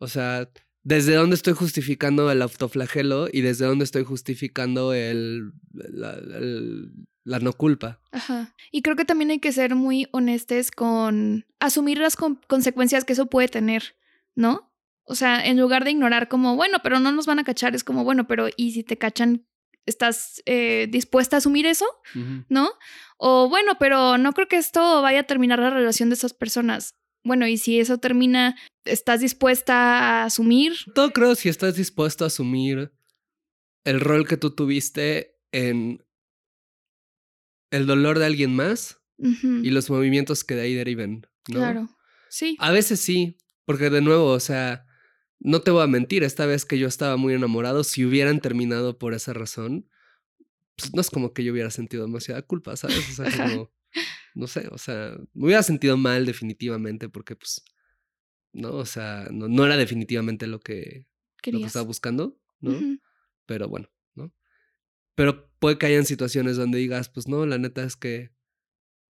O 0.01 0.09
sea, 0.09 0.51
¿desde 0.83 1.15
dónde 1.15 1.37
estoy 1.37 1.53
justificando 1.53 2.29
el 2.33 2.43
autoflagelo 2.43 3.29
y 3.33 3.43
desde 3.43 3.65
dónde 3.65 3.85
estoy 3.85 4.03
justificando 4.03 4.93
el, 4.93 5.53
la, 5.73 6.15
el- 6.15 6.91
la 7.23 7.39
no 7.39 7.53
culpa? 7.53 8.01
Ajá. 8.11 8.55
Y 8.73 8.83
creo 8.83 8.97
que 8.97 9.05
también 9.05 9.31
hay 9.31 9.39
que 9.39 9.53
ser 9.53 9.77
muy 9.77 10.09
honestes 10.11 10.73
con 10.73 11.47
asumir 11.61 11.99
las 11.99 12.17
con- 12.17 12.41
consecuencias 12.49 13.05
que 13.05 13.13
eso 13.13 13.27
puede 13.27 13.47
tener, 13.49 13.95
¿no? 14.35 14.73
O 15.05 15.15
sea, 15.15 15.47
en 15.47 15.61
lugar 15.61 15.85
de 15.85 15.93
ignorar 15.93 16.27
como, 16.29 16.57
bueno, 16.57 16.79
pero 16.83 16.99
no 16.99 17.13
nos 17.13 17.27
van 17.27 17.39
a 17.39 17.45
cachar, 17.45 17.77
es 17.77 17.85
como, 17.85 18.03
bueno, 18.03 18.27
pero 18.27 18.49
¿y 18.57 18.73
si 18.73 18.83
te 18.83 18.99
cachan? 18.99 19.47
¿Estás 19.87 20.43
eh, 20.47 20.89
dispuesta 20.91 21.37
a 21.37 21.39
asumir 21.39 21.65
eso? 21.67 21.87
¿No? 22.49 22.71
O 23.19 23.49
bueno, 23.49 23.79
pero 23.79 24.19
no 24.19 24.33
creo 24.33 24.49
que 24.49 24.57
esto 24.57 25.01
vaya 25.01 25.21
a 25.21 25.27
terminar 25.27 25.59
la 25.59 25.71
relación 25.71 26.11
de 26.11 26.17
esas 26.17 26.35
personas. 26.35 26.95
Bueno, 27.25 27.47
y 27.47 27.57
si 27.57 27.81
eso 27.81 27.99
termina, 27.99 28.57
¿estás 28.85 29.21
dispuesta 29.21 29.75
a 29.75 30.25
asumir? 30.25 30.75
Todo 30.95 31.13
creo 31.13 31.35
si 31.35 31.49
estás 31.49 31.77
dispuesto 31.77 32.25
a 32.25 32.29
asumir 32.29 32.93
el 33.85 34.01
rol 34.01 34.29
que 34.29 34.37
tú 34.37 34.55
tuviste 34.55 35.37
en 35.53 36.05
el 37.71 37.87
dolor 37.87 38.19
de 38.19 38.27
alguien 38.27 38.55
más 38.55 39.01
y 39.19 39.71
los 39.71 39.91
movimientos 39.91 40.45
que 40.45 40.55
de 40.55 40.63
ahí 40.63 40.75
deriven. 40.75 41.27
¿no? 41.49 41.59
Claro. 41.59 41.89
Sí. 42.29 42.57
A 42.61 42.71
veces 42.71 43.01
sí, 43.01 43.39
porque 43.65 43.91
de 43.91 44.03
nuevo, 44.03 44.27
o 44.27 44.41
sea, 44.41 44.86
no 45.47 45.61
te 45.61 45.71
voy 45.71 45.85
a 45.85 45.87
mentir, 45.87 46.25
esta 46.25 46.45
vez 46.45 46.65
que 46.65 46.77
yo 46.77 46.89
estaba 46.89 47.17
muy 47.17 47.33
enamorado, 47.33 47.85
si 47.85 48.05
hubieran 48.05 48.41
terminado 48.41 48.99
por 48.99 49.15
esa 49.15 49.33
razón, 49.33 49.89
pues 50.75 50.93
no 50.93 51.01
es 51.01 51.09
como 51.09 51.33
que 51.33 51.45
yo 51.45 51.53
hubiera 51.53 51.71
sentido 51.71 52.05
demasiada 52.05 52.43
culpa, 52.43 52.77
¿sabes? 52.77 53.09
O 53.11 53.13
sea, 53.13 53.31
como, 53.31 53.73
no 54.35 54.49
sé, 54.49 54.67
o 54.73 54.77
sea, 54.77 55.17
me 55.35 55.45
hubiera 55.45 55.63
sentido 55.63 55.97
mal 55.97 56.27
definitivamente 56.27 57.09
porque 57.09 57.37
pues, 57.37 57.63
no, 58.53 58.73
o 58.73 58.85
sea, 58.85 59.29
no, 59.31 59.47
no 59.47 59.65
era 59.65 59.77
definitivamente 59.77 60.49
lo 60.49 60.59
que, 60.59 61.07
lo 61.45 61.61
que 61.61 61.67
estaba 61.67 61.87
buscando, 61.87 62.41
¿no? 62.59 62.99
Pero 63.47 63.69
bueno, 63.69 63.89
¿no? 64.17 64.35
Pero 65.15 65.49
puede 65.61 65.79
que 65.79 65.87
hayan 65.87 66.07
situaciones 66.07 66.57
donde 66.57 66.79
digas, 66.79 67.09
pues 67.09 67.29
no, 67.29 67.47
la 67.47 67.59
neta 67.59 67.85
es 67.85 67.95
que 67.95 68.33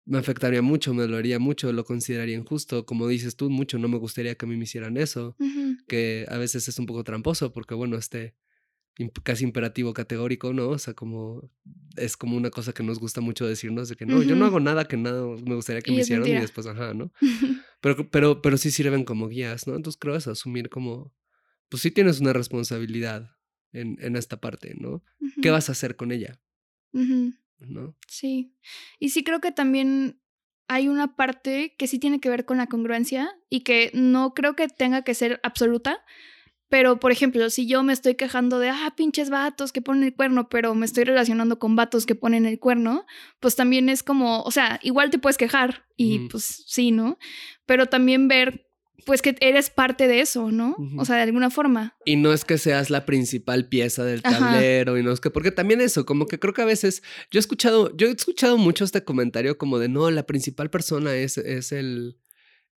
me 0.06 0.18
afectaría 0.18 0.62
mucho, 0.62 0.94
me 0.94 1.04
dolería 1.04 1.40
mucho, 1.40 1.72
lo 1.72 1.84
consideraría 1.84 2.36
injusto. 2.36 2.86
Como 2.86 3.08
dices 3.08 3.36
tú, 3.36 3.50
mucho 3.50 3.78
no 3.78 3.88
me 3.88 3.98
gustaría 3.98 4.36
que 4.36 4.46
a 4.46 4.50
mí 4.50 4.58
me 4.58 4.64
hicieran 4.64 4.98
eso, 4.98 5.36
que 5.88 6.26
a 6.30 6.38
veces 6.38 6.68
es 6.68 6.80
un 6.80 6.86
poco 6.86 7.04
tramposo 7.04 7.52
porque, 7.52 7.76
bueno, 7.76 7.98
este 7.98 8.36
casi 9.24 9.44
imperativo 9.44 9.94
categórico, 9.94 10.54
¿no? 10.54 10.70
O 10.70 10.78
sea, 10.78 10.94
como 10.94 11.50
es 11.96 12.18
como 12.18 12.38
una 12.38 12.50
cosa 12.50 12.74
que 12.74 12.84
nos 12.84 13.00
gusta 13.00 13.22
mucho 13.22 13.48
decirnos 13.48 13.90
de 13.90 13.96
que 13.96 14.06
no, 14.06 14.22
yo 14.22 14.36
no 14.36 14.46
hago 14.46 14.60
nada 14.60 14.86
que 14.86 14.98
nada 14.98 15.24
me 15.46 15.56
gustaría 15.56 15.82
que 15.82 15.92
me 15.92 16.02
hicieran 16.02 16.28
y 16.28 16.34
después, 16.34 16.68
ajá, 16.68 16.94
¿no? 16.94 17.12
pero, 17.82 18.10
pero, 18.10 18.42
pero 18.42 18.58
sí 18.58 18.72
sirven 18.72 19.04
como 19.04 19.28
guías, 19.28 19.68
¿no? 19.68 19.76
Entonces 19.76 20.00
creo 20.00 20.16
eso, 20.16 20.32
asumir 20.32 20.70
como, 20.70 21.14
pues 21.70 21.82
sí 21.82 21.92
tienes 21.92 22.20
una 22.20 22.34
responsabilidad 22.34 23.32
en, 23.72 23.98
en 24.02 24.16
esta 24.16 24.40
parte, 24.40 24.76
¿no? 24.78 25.04
¿Qué 25.42 25.50
vas 25.50 25.70
a 25.70 25.72
hacer 25.72 25.96
con 25.96 26.12
ella? 26.12 26.40
¿No? 27.62 27.96
Sí. 28.08 28.54
Y 29.00 29.10
sí 29.10 29.24
creo 29.24 29.40
que 29.40 29.52
también 29.52 30.20
hay 30.68 30.88
una 30.88 31.16
parte 31.16 31.76
que 31.78 31.88
sí 31.88 32.00
tiene 32.00 32.20
que 32.20 32.30
ver 32.30 32.46
con 32.46 32.58
la 32.58 32.68
congruencia 32.68 33.36
y 33.50 33.62
que 33.62 33.92
no 33.94 34.34
creo 34.34 34.56
que 34.56 34.68
tenga 34.68 35.04
que 35.04 35.14
ser 35.14 35.40
absoluta. 35.44 36.04
Pero, 36.70 37.02
por 37.02 37.12
ejemplo, 37.12 37.50
si 37.50 37.68
yo 37.68 37.84
me 37.84 37.92
estoy 37.92 38.16
quejando 38.16 38.58
de, 38.58 38.70
ah, 38.70 38.94
pinches 38.96 39.30
vatos 39.30 39.74
que 39.74 39.82
ponen 39.82 40.06
el 40.06 40.16
cuerno, 40.16 40.48
pero 40.48 40.74
me 40.74 40.86
estoy 40.86 41.04
relacionando 41.04 41.60
con 41.60 41.76
vatos 41.76 42.06
que 42.06 42.16
ponen 42.16 42.46
el 42.46 42.60
cuerno, 42.60 43.06
pues 43.42 43.58
también 43.58 43.90
es 43.90 44.04
como, 44.04 44.42
o 44.44 44.52
sea, 44.52 44.80
igual 44.82 45.10
te 45.10 45.20
puedes 45.20 45.38
quejar 45.38 45.86
y 45.98 46.30
pues 46.30 46.64
sí, 46.68 46.92
¿no? 46.92 47.18
Pero 47.66 47.88
también 47.88 48.30
ver 48.30 48.71
pues 49.06 49.22
que 49.22 49.36
eres 49.40 49.70
parte 49.70 50.08
de 50.08 50.22
eso, 50.22 50.52
¿no? 50.52 50.76
O 50.98 51.06
sea, 51.06 51.18
de 51.18 51.24
alguna 51.24 51.50
forma. 51.50 51.96
Y 52.06 52.16
no 52.16 52.34
es 52.34 52.46
que 52.46 52.58
seas 52.58 52.90
la 52.90 53.06
principal 53.06 53.68
pieza 53.68 54.04
del 54.04 54.22
tablero 54.22 54.98
y 54.98 55.04
no 55.04 55.12
es 55.12 55.20
que, 55.20 55.30
porque 55.30 55.52
también 55.52 55.82
eso, 55.82 56.06
como 56.06 56.26
que 56.26 56.40
creo 56.40 56.54
que 56.54 56.62
a 56.62 56.66
veces, 56.66 57.04
yo 57.32 57.38
he 57.38 57.42
escuchado, 57.42 57.96
yo 57.96 58.08
he 58.08 58.12
escuchado 58.12 58.58
mucho 58.58 58.84
este 58.84 59.04
comentario 59.04 59.58
como 59.58 59.80
de, 59.80 59.90
no, 59.90 60.10
la 60.12 60.24
principal 60.24 60.70
persona 60.70 61.16
es, 61.16 61.38
es 61.38 61.72
el, 61.72 62.18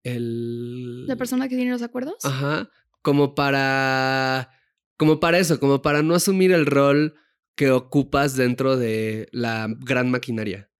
el... 0.03 1.07
La 1.07 1.17
persona 1.17 1.49
que 1.49 1.57
tiene 1.57 1.71
los 1.71 1.83
acuerdos. 1.83 2.25
Ajá, 2.25 2.71
como 3.03 3.35
para, 3.35 4.51
como 4.97 5.21
para 5.21 5.39
eso, 5.39 5.61
como 5.61 5.83
para 5.83 6.03
no 6.03 6.15
asumir 6.15 6.53
el 6.53 6.67
rol 6.67 7.15
que 7.55 7.71
ocupas 7.71 8.37
dentro 8.37 8.77
de 8.77 9.29
la 9.33 9.69
gran 9.81 10.11
maquinaria, 10.11 10.71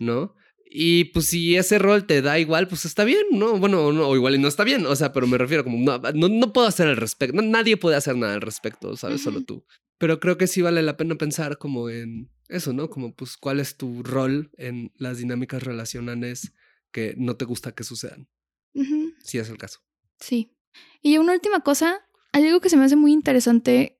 ¿no? 0.00 0.34
Y 0.68 1.04
pues 1.06 1.26
si 1.26 1.56
ese 1.56 1.78
rol 1.78 2.06
te 2.06 2.22
da 2.22 2.38
igual, 2.38 2.68
pues 2.68 2.84
está 2.84 3.04
bien, 3.04 3.22
¿no? 3.32 3.58
Bueno, 3.58 3.92
no, 3.92 4.08
o 4.08 4.16
igual 4.16 4.34
y 4.34 4.38
no 4.38 4.48
está 4.48 4.64
bien, 4.64 4.84
o 4.84 4.96
sea, 4.96 5.12
pero 5.12 5.26
me 5.26 5.38
refiero 5.38 5.64
como, 5.64 5.78
no, 5.78 6.28
no, 6.28 6.52
puedo 6.52 6.66
hacer 6.66 6.88
al 6.88 6.96
respecto, 6.96 7.40
nadie 7.40 7.76
puede 7.76 7.96
hacer 7.96 8.16
nada 8.16 8.34
al 8.34 8.40
respecto, 8.40 8.96
¿sabes? 8.96 9.22
Solo 9.22 9.42
tú. 9.42 9.64
Pero 9.98 10.20
creo 10.20 10.36
que 10.36 10.46
sí 10.46 10.62
vale 10.62 10.82
la 10.82 10.96
pena 10.96 11.14
pensar 11.14 11.58
como 11.58 11.88
en 11.88 12.30
eso, 12.48 12.72
¿no? 12.72 12.90
Como 12.90 13.14
pues 13.14 13.36
cuál 13.36 13.60
es 13.60 13.76
tu 13.76 14.02
rol 14.02 14.50
en 14.56 14.92
las 14.96 15.18
dinámicas 15.18 15.62
relacionales 15.62 16.52
que 16.90 17.14
no 17.16 17.36
te 17.36 17.44
gusta 17.44 17.72
que 17.72 17.84
sucedan. 17.84 18.28
Si 19.22 19.38
es 19.38 19.48
el 19.48 19.56
caso. 19.56 19.80
Sí. 20.20 20.52
Y 21.00 21.16
una 21.16 21.32
última 21.32 21.60
cosa, 21.60 22.06
hay 22.32 22.46
algo 22.46 22.60
que 22.60 22.68
se 22.68 22.76
me 22.76 22.84
hace 22.84 22.96
muy 22.96 23.12
interesante 23.12 23.98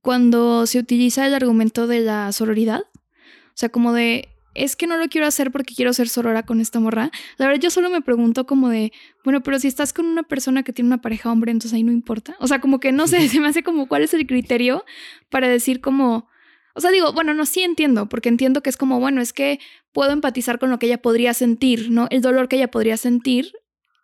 cuando 0.00 0.66
se 0.66 0.78
utiliza 0.78 1.26
el 1.26 1.34
argumento 1.34 1.86
de 1.86 2.00
la 2.00 2.32
sororidad. 2.32 2.80
O 2.80 3.54
sea, 3.54 3.68
como 3.68 3.92
de 3.92 4.28
es 4.64 4.76
que 4.76 4.86
no 4.86 4.96
lo 4.96 5.08
quiero 5.08 5.26
hacer 5.26 5.50
porque 5.50 5.74
quiero 5.74 5.92
ser 5.92 6.08
sorora 6.08 6.44
con 6.44 6.60
esta 6.60 6.80
morra. 6.80 7.10
La 7.36 7.46
verdad, 7.46 7.60
yo 7.60 7.70
solo 7.70 7.90
me 7.90 8.00
pregunto 8.00 8.46
como 8.46 8.68
de, 8.68 8.92
bueno, 9.24 9.42
pero 9.42 9.58
si 9.58 9.68
estás 9.68 9.92
con 9.92 10.06
una 10.06 10.22
persona 10.22 10.62
que 10.62 10.72
tiene 10.72 10.88
una 10.88 11.00
pareja 11.00 11.30
hombre, 11.30 11.52
entonces 11.52 11.74
ahí 11.74 11.82
no 11.82 11.92
importa. 11.92 12.36
O 12.40 12.46
sea, 12.46 12.60
como 12.60 12.80
que 12.80 12.92
no 12.92 13.06
sé, 13.06 13.28
se 13.28 13.40
me 13.40 13.48
hace 13.48 13.62
como 13.62 13.88
cuál 13.88 14.02
es 14.02 14.14
el 14.14 14.26
criterio 14.26 14.84
para 15.30 15.48
decir 15.48 15.80
como, 15.80 16.28
o 16.74 16.80
sea, 16.80 16.90
digo, 16.90 17.12
bueno, 17.12 17.34
no, 17.34 17.46
sí 17.46 17.62
entiendo, 17.62 18.08
porque 18.08 18.28
entiendo 18.28 18.62
que 18.62 18.70
es 18.70 18.76
como, 18.76 19.00
bueno, 19.00 19.20
es 19.20 19.32
que 19.32 19.58
puedo 19.92 20.12
empatizar 20.12 20.58
con 20.58 20.70
lo 20.70 20.78
que 20.78 20.86
ella 20.86 21.02
podría 21.02 21.34
sentir, 21.34 21.90
¿no? 21.90 22.06
El 22.10 22.22
dolor 22.22 22.48
que 22.48 22.56
ella 22.56 22.70
podría 22.70 22.96
sentir 22.96 23.52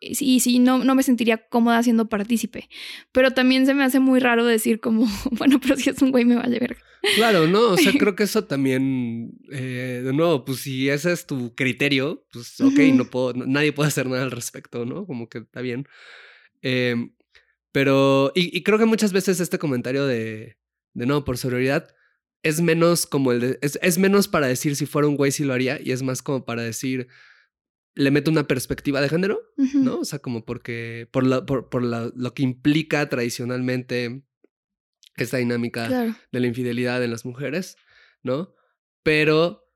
y 0.00 0.40
si 0.40 0.58
no, 0.58 0.84
no 0.84 0.94
me 0.94 1.02
sentiría 1.02 1.48
cómoda 1.48 1.82
siendo 1.82 2.08
partícipe. 2.08 2.68
Pero 3.12 3.32
también 3.32 3.66
se 3.66 3.74
me 3.74 3.84
hace 3.84 4.00
muy 4.00 4.20
raro 4.20 4.44
decir 4.44 4.80
como, 4.80 5.06
bueno, 5.32 5.60
pero 5.60 5.76
si 5.76 5.90
es 5.90 6.02
un 6.02 6.10
güey 6.10 6.24
me 6.24 6.36
vale 6.36 6.58
verga. 6.58 6.80
Claro, 7.16 7.46
no, 7.46 7.70
o 7.70 7.76
sea, 7.76 7.92
creo 7.98 8.16
que 8.16 8.24
eso 8.24 8.44
también, 8.44 9.32
eh, 9.52 10.02
de 10.04 10.12
nuevo, 10.12 10.44
pues 10.44 10.60
si 10.60 10.88
ese 10.88 11.12
es 11.12 11.26
tu 11.26 11.54
criterio, 11.54 12.26
pues 12.32 12.60
ok, 12.60 12.78
no 12.94 13.04
puedo, 13.04 13.34
nadie 13.34 13.72
puede 13.72 13.88
hacer 13.88 14.06
nada 14.06 14.22
al 14.22 14.30
respecto, 14.30 14.84
¿no? 14.84 15.06
Como 15.06 15.28
que 15.28 15.38
está 15.38 15.60
bien. 15.60 15.86
Em, 16.62 17.14
pero, 17.72 18.32
y, 18.34 18.62
creo 18.62 18.78
que 18.78 18.86
muchas 18.86 19.12
veces 19.12 19.40
este 19.40 19.58
comentario 19.58 20.06
de, 20.06 20.56
de 20.94 21.06
no, 21.06 21.24
por 21.24 21.36
sororidad, 21.36 21.88
es 22.42 22.60
menos 22.60 23.06
como 23.06 23.32
el 23.32 23.40
de, 23.40 23.58
es, 23.62 23.78
es 23.82 23.98
menos 23.98 24.28
para 24.28 24.46
decir 24.46 24.76
si 24.76 24.86
fuera 24.86 25.08
un 25.08 25.16
güey 25.16 25.32
si 25.32 25.44
lo 25.44 25.54
haría 25.54 25.80
y 25.82 25.92
es 25.92 26.02
más 26.02 26.22
como 26.22 26.44
para 26.44 26.62
decir, 26.62 27.08
le 27.94 28.10
meto 28.10 28.30
una 28.30 28.46
perspectiva 28.46 29.00
de 29.00 29.08
género, 29.08 29.40
¿no? 29.74 30.00
O 30.00 30.04
sea, 30.04 30.18
como 30.18 30.44
porque, 30.44 31.08
por, 31.12 31.24
lo, 31.24 31.46
por, 31.46 31.68
por 31.68 31.82
lo 31.82 32.34
que 32.34 32.42
implica 32.42 33.08
tradicionalmente 33.08 34.24
esta 35.16 35.36
dinámica 35.36 35.88
de 36.32 36.40
la 36.40 36.46
infidelidad 36.46 37.02
en 37.04 37.12
las 37.12 37.24
mujeres, 37.24 37.76
¿no? 38.22 38.54
Pero, 39.02 39.70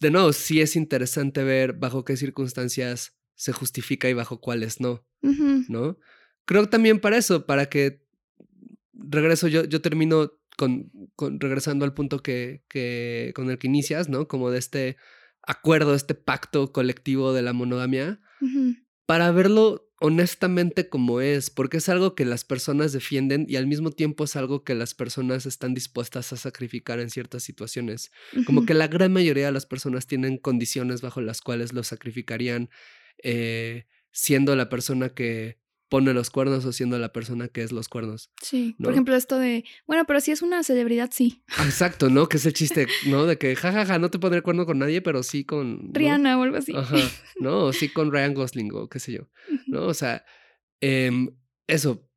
de 0.00 0.10
nuevo, 0.10 0.32
sí 0.32 0.60
es 0.60 0.76
interesante 0.76 1.42
ver 1.42 1.72
bajo 1.72 2.04
qué 2.04 2.16
circunstancias 2.16 3.16
se 3.34 3.52
justifica 3.52 4.08
y 4.08 4.14
bajo 4.14 4.40
cuáles 4.40 4.80
no, 4.80 5.06
¿no? 5.22 5.98
Creo 6.44 6.68
también 6.68 7.00
para 7.00 7.16
eso, 7.16 7.46
para 7.46 7.66
que, 7.66 8.04
regreso, 8.92 9.48
yo, 9.48 9.64
yo 9.64 9.80
termino 9.80 10.32
con, 10.58 10.90
con 11.16 11.40
regresando 11.40 11.86
al 11.86 11.94
punto 11.94 12.22
que, 12.22 12.62
que, 12.68 13.32
con 13.34 13.50
el 13.50 13.58
que 13.58 13.68
inicias, 13.68 14.10
¿no? 14.10 14.28
Como 14.28 14.50
de 14.50 14.58
este 14.58 14.96
acuerdo, 15.46 15.94
este 15.94 16.14
pacto 16.14 16.72
colectivo 16.72 17.32
de 17.32 17.42
la 17.42 17.52
monogamia, 17.52 18.20
para 19.06 19.30
verlo 19.32 19.90
honestamente 20.00 20.88
como 20.88 21.20
es, 21.20 21.50
porque 21.50 21.78
es 21.78 21.88
algo 21.88 22.14
que 22.14 22.24
las 22.24 22.44
personas 22.44 22.92
defienden 22.92 23.46
y 23.48 23.56
al 23.56 23.66
mismo 23.66 23.90
tiempo 23.90 24.24
es 24.24 24.36
algo 24.36 24.62
que 24.62 24.74
las 24.74 24.94
personas 24.94 25.46
están 25.46 25.72
dispuestas 25.72 26.32
a 26.32 26.36
sacrificar 26.36 27.00
en 27.00 27.08
ciertas 27.08 27.42
situaciones. 27.42 28.10
Como 28.44 28.66
que 28.66 28.74
la 28.74 28.88
gran 28.88 29.12
mayoría 29.12 29.46
de 29.46 29.52
las 29.52 29.66
personas 29.66 30.06
tienen 30.06 30.36
condiciones 30.36 31.00
bajo 31.00 31.20
las 31.20 31.40
cuales 31.40 31.72
lo 31.72 31.82
sacrificarían, 31.84 32.68
eh, 33.22 33.86
siendo 34.10 34.54
la 34.56 34.68
persona 34.68 35.08
que 35.08 35.58
pone 35.88 36.12
los 36.14 36.30
cuernos 36.30 36.64
o 36.64 36.72
siendo 36.72 36.98
la 36.98 37.12
persona 37.12 37.48
que 37.48 37.62
es 37.62 37.72
los 37.72 37.88
cuernos. 37.88 38.30
Sí. 38.42 38.74
Por 38.82 38.92
ejemplo, 38.92 39.14
esto 39.14 39.38
de, 39.38 39.64
bueno, 39.86 40.04
pero 40.06 40.20
si 40.20 40.30
es 40.32 40.42
una 40.42 40.62
celebridad, 40.62 41.10
sí. 41.12 41.42
Exacto, 41.64 42.10
¿no? 42.10 42.28
Que 42.28 42.38
es 42.38 42.46
el 42.46 42.52
chiste, 42.52 42.86
¿no? 43.06 43.26
De 43.26 43.38
que 43.38 43.54
jajaja, 43.54 43.86
ja, 43.86 43.94
ja, 43.94 43.98
no 43.98 44.10
te 44.10 44.18
pondré 44.18 44.42
cuerno 44.42 44.66
con 44.66 44.78
nadie, 44.78 45.02
pero 45.02 45.22
sí 45.22 45.44
con. 45.44 45.92
Rihanna 45.92 46.38
o 46.38 46.42
algo 46.42 46.56
así. 46.56 46.74
Ajá. 46.74 46.96
¿No? 47.40 47.64
O 47.64 47.72
sí 47.72 47.88
con 47.88 48.10
Ryan 48.12 48.34
Gosling 48.34 48.70
o 48.74 48.88
qué 48.88 48.98
sé 48.98 49.12
yo. 49.12 49.28
¿No? 49.66 49.86
O 49.86 49.94
sea, 49.94 50.24
em, 50.80 51.36
eso. 51.66 52.08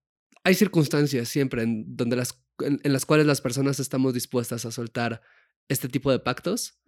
Hay 0.44 0.56
circunstancias 0.56 1.28
siempre 1.28 1.64
en 1.64 1.84
donde 1.96 2.16
las, 2.16 2.42
en, 2.60 2.80
las 2.84 3.06
cuales 3.06 3.26
las 3.26 3.42
personas 3.42 3.82
estamos 3.82 4.14
dispuestas 4.14 4.66
a 4.66 4.72
soltar 4.72 5.22
este 5.68 5.90
tipo 5.90 6.10
de 6.10 6.20
pactos. 6.20 6.80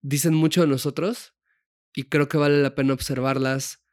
Dicen 0.00 0.32
mucho 0.32 0.62
de 0.62 0.68
nosotros 0.68 1.34
y 1.94 2.04
creo 2.04 2.28
que 2.28 2.38
vale 2.38 2.62
la 2.62 2.74
pena 2.74 2.94
observarlas 2.94 3.84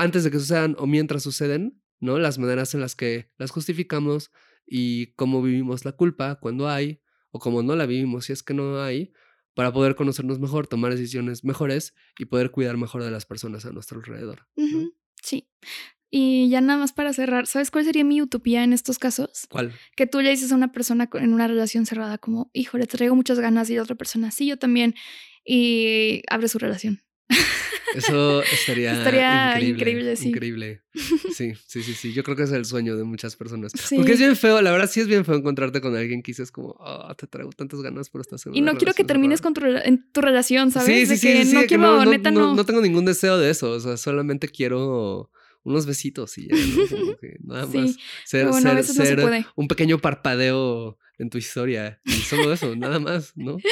antes 0.00 0.24
de 0.24 0.30
que 0.30 0.38
sucedan 0.38 0.76
o 0.78 0.86
mientras 0.86 1.22
suceden, 1.22 1.82
¿no? 1.98 2.18
Las 2.18 2.38
maneras 2.38 2.74
en 2.74 2.80
las 2.80 2.96
que 2.96 3.30
las 3.36 3.50
justificamos 3.50 4.30
y 4.66 5.12
cómo 5.14 5.42
vivimos 5.42 5.84
la 5.84 5.92
culpa 5.92 6.36
cuando 6.40 6.68
hay 6.68 7.02
o 7.30 7.38
cómo 7.38 7.62
no 7.62 7.76
la 7.76 7.84
vivimos 7.84 8.24
si 8.24 8.32
es 8.32 8.42
que 8.42 8.54
no 8.54 8.82
hay, 8.82 9.12
para 9.54 9.72
poder 9.72 9.96
conocernos 9.96 10.38
mejor, 10.38 10.66
tomar 10.66 10.92
decisiones 10.92 11.44
mejores 11.44 11.94
y 12.18 12.24
poder 12.24 12.50
cuidar 12.50 12.78
mejor 12.78 13.04
de 13.04 13.10
las 13.10 13.26
personas 13.26 13.66
a 13.66 13.72
nuestro 13.72 13.98
alrededor. 13.98 14.48
Sí. 15.22 15.48
Y 16.10 16.48
ya 16.48 16.62
nada 16.62 16.78
más 16.78 16.92
para 16.92 17.12
cerrar, 17.12 17.46
¿sabes 17.46 17.70
cuál 17.70 17.84
sería 17.84 18.02
mi 18.02 18.22
utopía 18.22 18.64
en 18.64 18.72
estos 18.72 18.98
casos? 18.98 19.46
¿Cuál? 19.50 19.72
Que 19.96 20.06
tú 20.06 20.22
le 20.22 20.30
dices 20.30 20.50
a 20.50 20.54
una 20.54 20.72
persona 20.72 21.10
en 21.12 21.34
una 21.34 21.46
relación 21.46 21.84
cerrada 21.84 22.16
como, 22.16 22.50
híjole, 22.54 22.86
te 22.86 22.96
traigo 22.96 23.14
muchas 23.14 23.38
ganas 23.38 23.68
y 23.68 23.76
la 23.76 23.82
otra 23.82 23.96
persona, 23.96 24.30
sí, 24.30 24.46
yo 24.46 24.58
también. 24.58 24.94
Y 25.44 26.22
abre 26.28 26.48
su 26.48 26.58
relación. 26.58 27.02
Eso 27.94 28.42
estaría, 28.42 28.92
Estaría 28.92 29.50
increíble. 29.52 29.70
increíble, 29.80 30.16
sí. 30.16 30.28
Increíble. 30.28 30.82
Sí, 31.34 31.52
sí, 31.66 31.82
sí, 31.82 31.94
sí. 31.94 32.12
Yo 32.12 32.22
creo 32.22 32.36
que 32.36 32.44
es 32.44 32.52
el 32.52 32.64
sueño 32.64 32.96
de 32.96 33.04
muchas 33.04 33.36
personas. 33.36 33.72
Sí. 33.74 33.96
Porque 33.96 34.12
es 34.12 34.18
bien 34.18 34.36
feo, 34.36 34.60
la 34.62 34.70
verdad 34.70 34.88
sí 34.90 35.00
es 35.00 35.06
bien 35.06 35.24
feo 35.24 35.34
encontrarte 35.36 35.80
con 35.80 35.96
alguien 35.96 36.22
que 36.22 36.30
dices 36.32 36.52
como, 36.52 36.76
ah, 36.80 37.14
te 37.16 37.26
traigo 37.26 37.50
tantas 37.52 37.80
ganas, 37.82 38.10
pero 38.10 38.22
estás 38.22 38.46
en 38.46 38.54
Y 38.54 38.60
no 38.60 38.76
quiero 38.76 38.92
que 38.94 39.04
termines 39.04 39.40
cerrada". 39.40 39.54
con 39.54 39.82
tu, 39.82 39.88
en 39.88 40.12
tu 40.12 40.20
relación, 40.20 40.70
¿sabes? 40.70 41.08
Sí, 41.08 41.16
sí, 41.16 41.26
De 41.28 41.34
que 41.38 41.44
sí, 41.44 41.52
no 41.54 41.60
de 41.60 41.66
que 41.66 41.76
quiero, 41.76 42.04
neta, 42.04 42.30
no. 42.30 42.54
no 42.54 42.64
tengo 42.64 42.80
ningún 42.80 43.04
deseo 43.04 43.38
de 43.38 43.50
eso. 43.50 43.70
O 43.72 43.80
sea, 43.80 43.96
solamente 43.96 44.48
quiero 44.48 45.30
unos 45.62 45.86
besitos 45.86 46.36
y 46.38 46.48
ya, 46.48 46.56
¿no? 46.56 46.88
Como 46.98 47.16
que 47.16 47.36
nada 47.42 47.66
Sí, 47.70 47.78
más. 47.78 47.96
Ser, 48.24 48.46
bueno, 48.48 48.56
a 48.58 48.72
ser- 48.72 48.76
veces 48.76 48.96
no 48.96 49.04
se 49.04 49.16
puede. 49.16 49.46
un 49.56 49.68
pequeño 49.68 49.98
parpadeo 49.98 50.98
en 51.18 51.28
tu 51.30 51.38
historia. 51.38 52.00
Y 52.04 52.12
solo 52.12 52.52
eso, 52.52 52.74
nada 52.76 52.98
más, 52.98 53.32
¿no? 53.36 53.56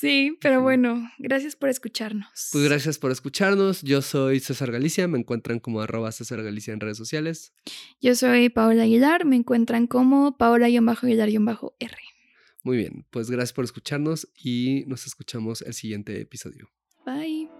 Sí, 0.00 0.38
pero 0.40 0.62
bueno, 0.62 1.10
gracias 1.18 1.56
por 1.56 1.68
escucharnos. 1.68 2.48
Pues 2.52 2.64
gracias 2.64 2.98
por 2.98 3.10
escucharnos. 3.12 3.82
Yo 3.82 4.00
soy 4.00 4.40
César 4.40 4.72
Galicia. 4.72 5.06
Me 5.08 5.18
encuentran 5.18 5.60
como 5.60 5.82
arroba 5.82 6.10
César 6.10 6.42
Galicia 6.42 6.72
en 6.72 6.80
redes 6.80 6.96
sociales. 6.96 7.52
Yo 8.00 8.14
soy 8.14 8.48
Paola 8.48 8.84
Aguilar, 8.84 9.26
me 9.26 9.36
encuentran 9.36 9.86
como 9.86 10.38
Paola-Aguilar-R. 10.38 11.98
Muy 12.64 12.76
bien, 12.78 13.04
pues 13.10 13.30
gracias 13.30 13.52
por 13.52 13.66
escucharnos 13.66 14.26
y 14.42 14.84
nos 14.86 15.06
escuchamos 15.06 15.60
el 15.60 15.74
siguiente 15.74 16.18
episodio. 16.18 16.70
Bye. 17.04 17.59